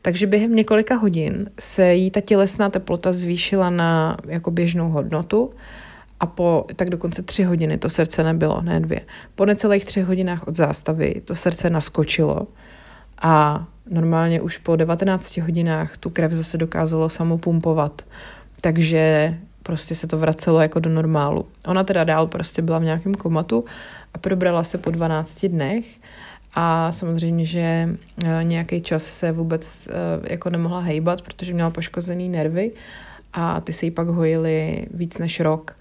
Takže 0.02 0.26
během 0.26 0.56
několika 0.56 0.94
hodin 0.94 1.50
se 1.60 1.94
jí 1.94 2.10
ta 2.10 2.20
tělesná 2.20 2.70
teplota 2.70 3.12
zvýšila 3.12 3.70
na 3.70 4.16
jako 4.26 4.50
běžnou 4.50 4.90
hodnotu 4.90 5.50
a 6.20 6.26
po 6.26 6.66
tak 6.76 6.90
dokonce 6.90 7.22
tři 7.22 7.44
hodiny 7.44 7.78
to 7.78 7.88
srdce 7.88 8.24
nebylo, 8.24 8.62
ne 8.62 8.80
dvě. 8.80 9.00
Po 9.34 9.46
necelých 9.46 9.84
tři 9.84 10.00
hodinách 10.00 10.48
od 10.48 10.56
zástavy 10.56 11.22
to 11.24 11.34
srdce 11.34 11.70
naskočilo 11.70 12.46
a 13.22 13.66
normálně 13.90 14.40
už 14.40 14.58
po 14.58 14.76
19 14.76 15.36
hodinách 15.36 15.96
tu 15.96 16.10
krev 16.10 16.32
zase 16.32 16.58
dokázalo 16.58 17.08
samopumpovat. 17.08 18.02
Takže 18.60 19.34
prostě 19.70 19.94
se 19.94 20.06
to 20.06 20.18
vracelo 20.18 20.60
jako 20.60 20.80
do 20.80 20.90
normálu. 20.90 21.46
Ona 21.66 21.84
teda 21.84 22.04
dál 22.04 22.26
prostě 22.26 22.62
byla 22.62 22.78
v 22.78 22.84
nějakém 22.84 23.14
komatu 23.14 23.64
a 24.14 24.18
probrala 24.18 24.64
se 24.64 24.78
po 24.78 24.90
12 24.90 25.46
dnech 25.46 25.84
a 26.54 26.92
samozřejmě, 26.92 27.44
že 27.44 27.88
eh, 28.24 28.44
nějaký 28.44 28.82
čas 28.82 29.04
se 29.04 29.32
vůbec 29.32 29.88
eh, 29.90 30.32
jako 30.32 30.50
nemohla 30.50 30.80
hejbat, 30.80 31.22
protože 31.22 31.54
měla 31.54 31.70
poškozený 31.70 32.28
nervy 32.28 32.72
a 33.32 33.60
ty 33.60 33.72
se 33.72 33.86
jí 33.86 33.90
pak 33.90 34.08
hojily 34.08 34.86
víc 34.94 35.18
než 35.18 35.40
rok. 35.40 35.76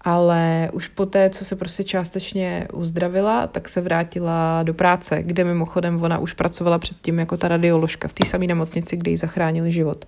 Ale 0.00 0.70
už 0.72 0.88
po 0.88 1.06
té, 1.06 1.30
co 1.30 1.44
se 1.44 1.56
prostě 1.56 1.84
částečně 1.84 2.68
uzdravila, 2.72 3.46
tak 3.46 3.68
se 3.68 3.80
vrátila 3.80 4.62
do 4.62 4.74
práce, 4.74 5.22
kde 5.22 5.44
mimochodem 5.44 6.02
ona 6.02 6.18
už 6.18 6.32
pracovala 6.32 6.78
předtím 6.78 7.18
jako 7.18 7.36
ta 7.36 7.48
radioložka 7.48 8.08
v 8.08 8.12
té 8.12 8.26
samé 8.26 8.46
nemocnici, 8.46 8.96
kde 8.96 9.10
jí 9.10 9.16
zachránili 9.16 9.72
život. 9.72 10.04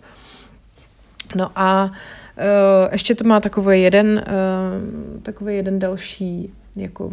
No 1.35 1.51
a 1.57 1.91
Uh, 1.91 1.93
ještě 2.93 3.15
to 3.15 3.25
má 3.25 3.41
takový 3.41 3.83
jeden, 3.83 4.25
uh, 4.27 5.23
takový 5.23 5.57
jeden 5.57 5.79
další 5.79 6.53
jako 6.77 7.13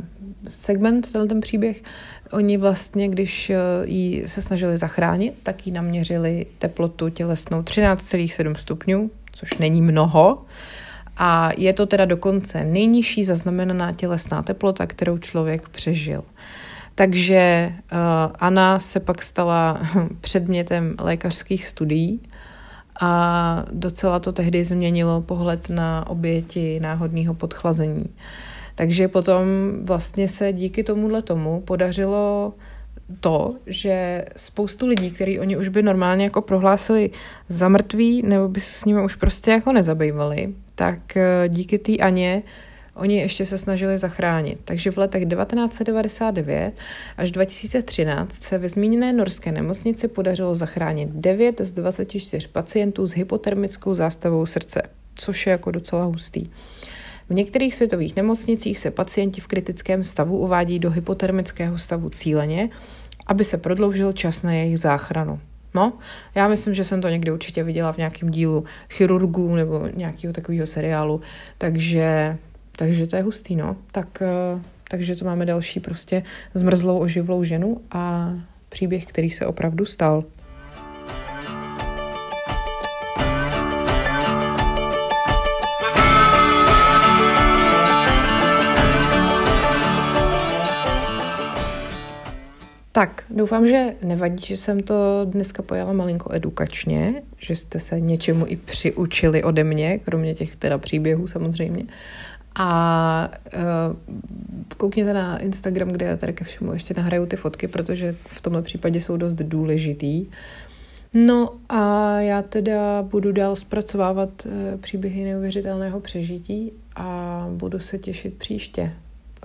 segment, 0.50 1.12
tenhle 1.12 1.28
ten 1.28 1.42
příběh. 1.42 1.84
Oni 2.32 2.58
vlastně, 2.58 3.10
když 3.10 3.50
uh, 3.50 3.56
ji 3.90 4.28
se 4.28 4.42
snažili 4.42 4.78
zachránit, 4.78 5.34
tak 5.44 5.68
jí 5.68 5.74
naměřili 5.74 6.46
teplotu 6.60 7.10
tělesnou 7.10 7.62
13,7 7.62 8.56
stupňů, 8.56 9.12
což 9.32 9.58
není 9.58 9.82
mnoho. 9.82 10.46
A 11.18 11.50
je 11.58 11.74
to 11.74 11.86
teda 11.86 12.06
dokonce 12.06 12.66
nejnižší 12.66 13.24
zaznamenaná 13.24 13.92
tělesná 13.92 14.44
teplota, 14.44 14.88
kterou 14.88 15.18
člověk 15.18 15.70
přežil. 15.70 16.24
Takže 16.96 17.74
Anna 18.40 18.80
se 18.80 19.00
pak 19.00 19.24
stala 19.24 19.82
předmětem 20.22 20.96
lékařských 21.00 21.68
studií 21.68 22.20
a 23.02 23.66
docela 23.72 24.20
to 24.20 24.34
tehdy 24.34 24.66
změnilo 24.66 25.22
pohled 25.22 25.70
na 25.70 26.08
oběti 26.10 26.80
náhodného 26.80 27.34
podchlazení. 27.34 28.06
Takže 28.76 29.08
potom 29.08 29.46
vlastně 29.84 30.28
se 30.28 30.54
díky 30.54 30.84
tomuhle 30.84 31.22
tomu 31.22 31.62
podařilo 31.62 32.54
to, 33.20 33.56
že 33.68 34.26
spoustu 34.36 34.88
lidí, 34.88 35.12
který 35.12 35.40
oni 35.40 35.58
už 35.58 35.68
by 35.68 35.84
normálně 35.84 36.24
jako 36.24 36.42
prohlásili 36.42 37.10
za 37.50 37.70
mrtví, 37.70 38.22
nebo 38.22 38.48
by 38.48 38.60
se 38.60 38.74
s 38.74 38.86
nimi 38.86 39.04
už 39.04 39.16
prostě 39.16 39.52
jako 39.52 39.72
nezabývali, 39.72 40.54
tak 40.76 41.18
eh, 41.18 41.50
díky 41.50 41.78
té 41.78 41.98
Aně 41.98 42.44
Oni 42.96 43.18
ještě 43.18 43.46
se 43.46 43.58
snažili 43.58 43.98
zachránit. 43.98 44.60
Takže 44.64 44.92
v 44.92 44.98
letech 44.98 45.26
1999 45.26 46.74
až 47.18 47.32
2013 47.32 48.44
se 48.44 48.58
ve 48.58 48.70
zmíněné 48.70 49.14
norské 49.14 49.52
nemocnici 49.52 50.08
podařilo 50.08 50.56
zachránit 50.56 51.10
9 51.12 51.62
z 51.62 51.72
24 51.72 52.48
pacientů 52.48 53.08
s 53.08 53.12
hypotermickou 53.14 53.96
zástavou 53.96 54.46
srdce, 54.46 54.82
což 55.16 55.46
je 55.48 55.52
jako 55.52 55.72
docela 55.72 56.04
hustý. 56.04 56.50
V 57.30 57.34
některých 57.34 57.76
světových 57.76 58.16
nemocnicích 58.16 58.80
se 58.80 58.92
pacienti 58.92 59.42
v 59.42 59.48
kritickém 59.48 60.04
stavu 60.04 60.38
uvádí 60.38 60.80
do 60.80 60.92
hypotermického 60.92 61.78
stavu 61.78 62.10
cíleně, 62.10 62.70
aby 63.28 63.44
se 63.44 63.58
prodloužil 63.58 64.14
čas 64.14 64.42
na 64.42 64.54
jejich 64.54 64.80
záchranu. 64.80 65.40
No, 65.76 65.94
já 66.36 66.48
myslím, 66.48 66.74
že 66.74 66.84
jsem 66.84 67.02
to 67.02 67.10
někdy 67.10 67.32
určitě 67.32 67.64
viděla 67.64 67.94
v 67.94 67.98
nějakém 67.98 68.30
dílu 68.30 68.64
chirurgů 68.90 69.56
nebo 69.56 69.88
nějakého 69.94 70.34
takového 70.34 70.68
seriálu, 70.68 71.22
takže 71.58 72.38
takže 72.76 73.08
to 73.08 73.16
je 73.16 73.22
hustý, 73.24 73.56
no. 73.56 73.76
Tak, 73.92 74.22
eh, 74.22 74.62
takže 74.90 75.16
to 75.16 75.26
máme 75.26 75.46
další 75.46 75.80
prostě 75.80 76.24
zmrzlou 76.54 77.00
oživlou 77.00 77.44
ženu 77.44 77.82
a 77.92 78.34
příběh, 78.70 79.06
který 79.06 79.32
se 79.32 79.46
opravdu 79.46 79.86
stal. 79.86 80.24
Tak, 92.96 93.24
doufám, 93.30 93.68
že 93.68 93.96
nevadí, 94.04 94.46
že 94.46 94.58
jsem 94.58 94.84
to 94.84 95.26
dneska 95.26 95.64
pojala 95.64 95.94
malinko 95.94 96.34
edukačně, 96.34 97.24
že 97.38 97.56
jste 97.56 97.80
se 97.80 98.00
něčemu 98.00 98.46
i 98.48 98.56
přiučili 98.56 99.44
ode 99.44 99.64
mě, 99.64 99.98
kromě 99.98 100.36
těch 100.36 100.56
teda 100.56 100.78
příběhů 100.78 101.28
samozřejmě. 101.28 101.84
A 102.56 103.32
uh, 103.56 103.62
koukněte 104.78 105.14
na 105.14 105.38
Instagram, 105.38 105.88
kde 105.88 106.06
já 106.06 106.18
tady 106.18 106.34
ke 106.34 106.46
všemu 106.46 106.74
ještě 106.74 106.94
nahraju 106.98 107.26
ty 107.26 107.36
fotky, 107.36 107.68
protože 107.68 108.16
v 108.28 108.42
tomhle 108.42 108.62
případě 108.62 109.02
jsou 109.02 109.18
dost 109.18 109.34
důležitý. 109.34 110.26
No 111.14 111.54
a 111.70 112.20
já 112.20 112.42
teda 112.42 113.02
budu 113.02 113.32
dál 113.32 113.56
zpracovávat 113.56 114.30
uh, 114.46 114.80
příběhy 114.80 115.24
neuvěřitelného 115.24 116.00
přežití 116.00 116.72
a 116.96 117.48
budu 117.52 117.80
se 117.80 117.98
těšit 117.98 118.34
příště. 118.34 118.94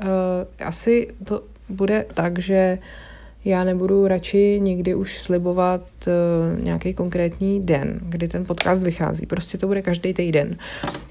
Uh, 0.01 0.07
asi 0.67 1.15
to 1.25 1.43
bude 1.69 2.07
tak, 2.15 2.39
že 2.39 2.79
já 3.45 3.65
nebudu 3.65 4.09
radši 4.09 4.61
nikdy 4.63 4.95
už 4.95 5.23
slibovat 5.23 5.83
uh, 6.07 6.65
nějaký 6.65 6.95
konkrétní 6.95 7.61
den, 7.61 8.01
kdy 8.03 8.29
ten 8.29 8.45
podcast 8.45 8.83
vychází. 8.83 9.27
Prostě 9.27 9.59
to 9.59 9.67
bude 9.67 9.83
každý 9.83 10.15
týden. 10.15 10.57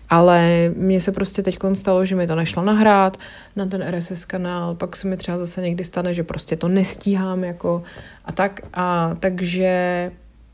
Ale 0.10 0.72
mně 0.76 1.02
se 1.02 1.12
prostě 1.12 1.44
teď 1.44 1.58
stalo, 1.74 2.06
že 2.06 2.16
mi 2.16 2.28
to 2.28 2.36
nešlo 2.36 2.64
nahrát 2.64 3.18
na 3.56 3.66
ten 3.66 3.86
RSS 3.90 4.26
kanál, 4.26 4.76
pak 4.76 4.96
se 4.96 5.08
mi 5.08 5.18
třeba 5.18 5.38
zase 5.38 5.62
někdy 5.62 5.84
stane, 5.84 6.14
že 6.14 6.24
prostě 6.24 6.56
to 6.56 6.68
nestíhám 6.68 7.44
jako 7.44 7.84
a 8.26 8.32
tak. 8.32 8.60
A 8.74 9.16
takže 9.20 10.12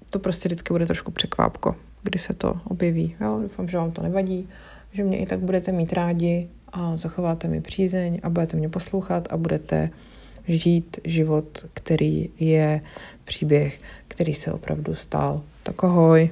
to 0.10 0.20
prostě 0.20 0.50
vždycky 0.50 0.74
bude 0.74 0.86
trošku 0.86 1.12
překvápko, 1.12 1.76
kdy 2.04 2.20
se 2.20 2.34
to 2.34 2.54
objeví. 2.66 3.16
Jo, 3.22 3.40
doufám, 3.42 3.68
že 3.68 3.78
vám 3.78 3.92
to 3.92 4.02
nevadí, 4.02 4.50
že 4.92 5.04
mě 5.04 5.18
i 5.18 5.26
tak 5.26 5.40
budete 5.40 5.72
mít 5.72 5.94
rádi 5.94 6.48
a 6.74 6.96
zachováte 6.96 7.48
mi 7.48 7.62
přízeň 7.62 8.20
a 8.24 8.30
budete 8.30 8.58
mě 8.58 8.70
poslouchat 8.70 9.28
a 9.30 9.38
budete 9.38 9.90
žít 10.48 11.00
život, 11.04 11.66
který 11.74 12.30
je 12.40 12.82
příběh, 13.26 13.80
který 14.08 14.34
se 14.34 14.52
opravdu 14.52 14.96
stal. 14.96 15.42
Tak 15.64 15.84
ahoj. 15.84 16.30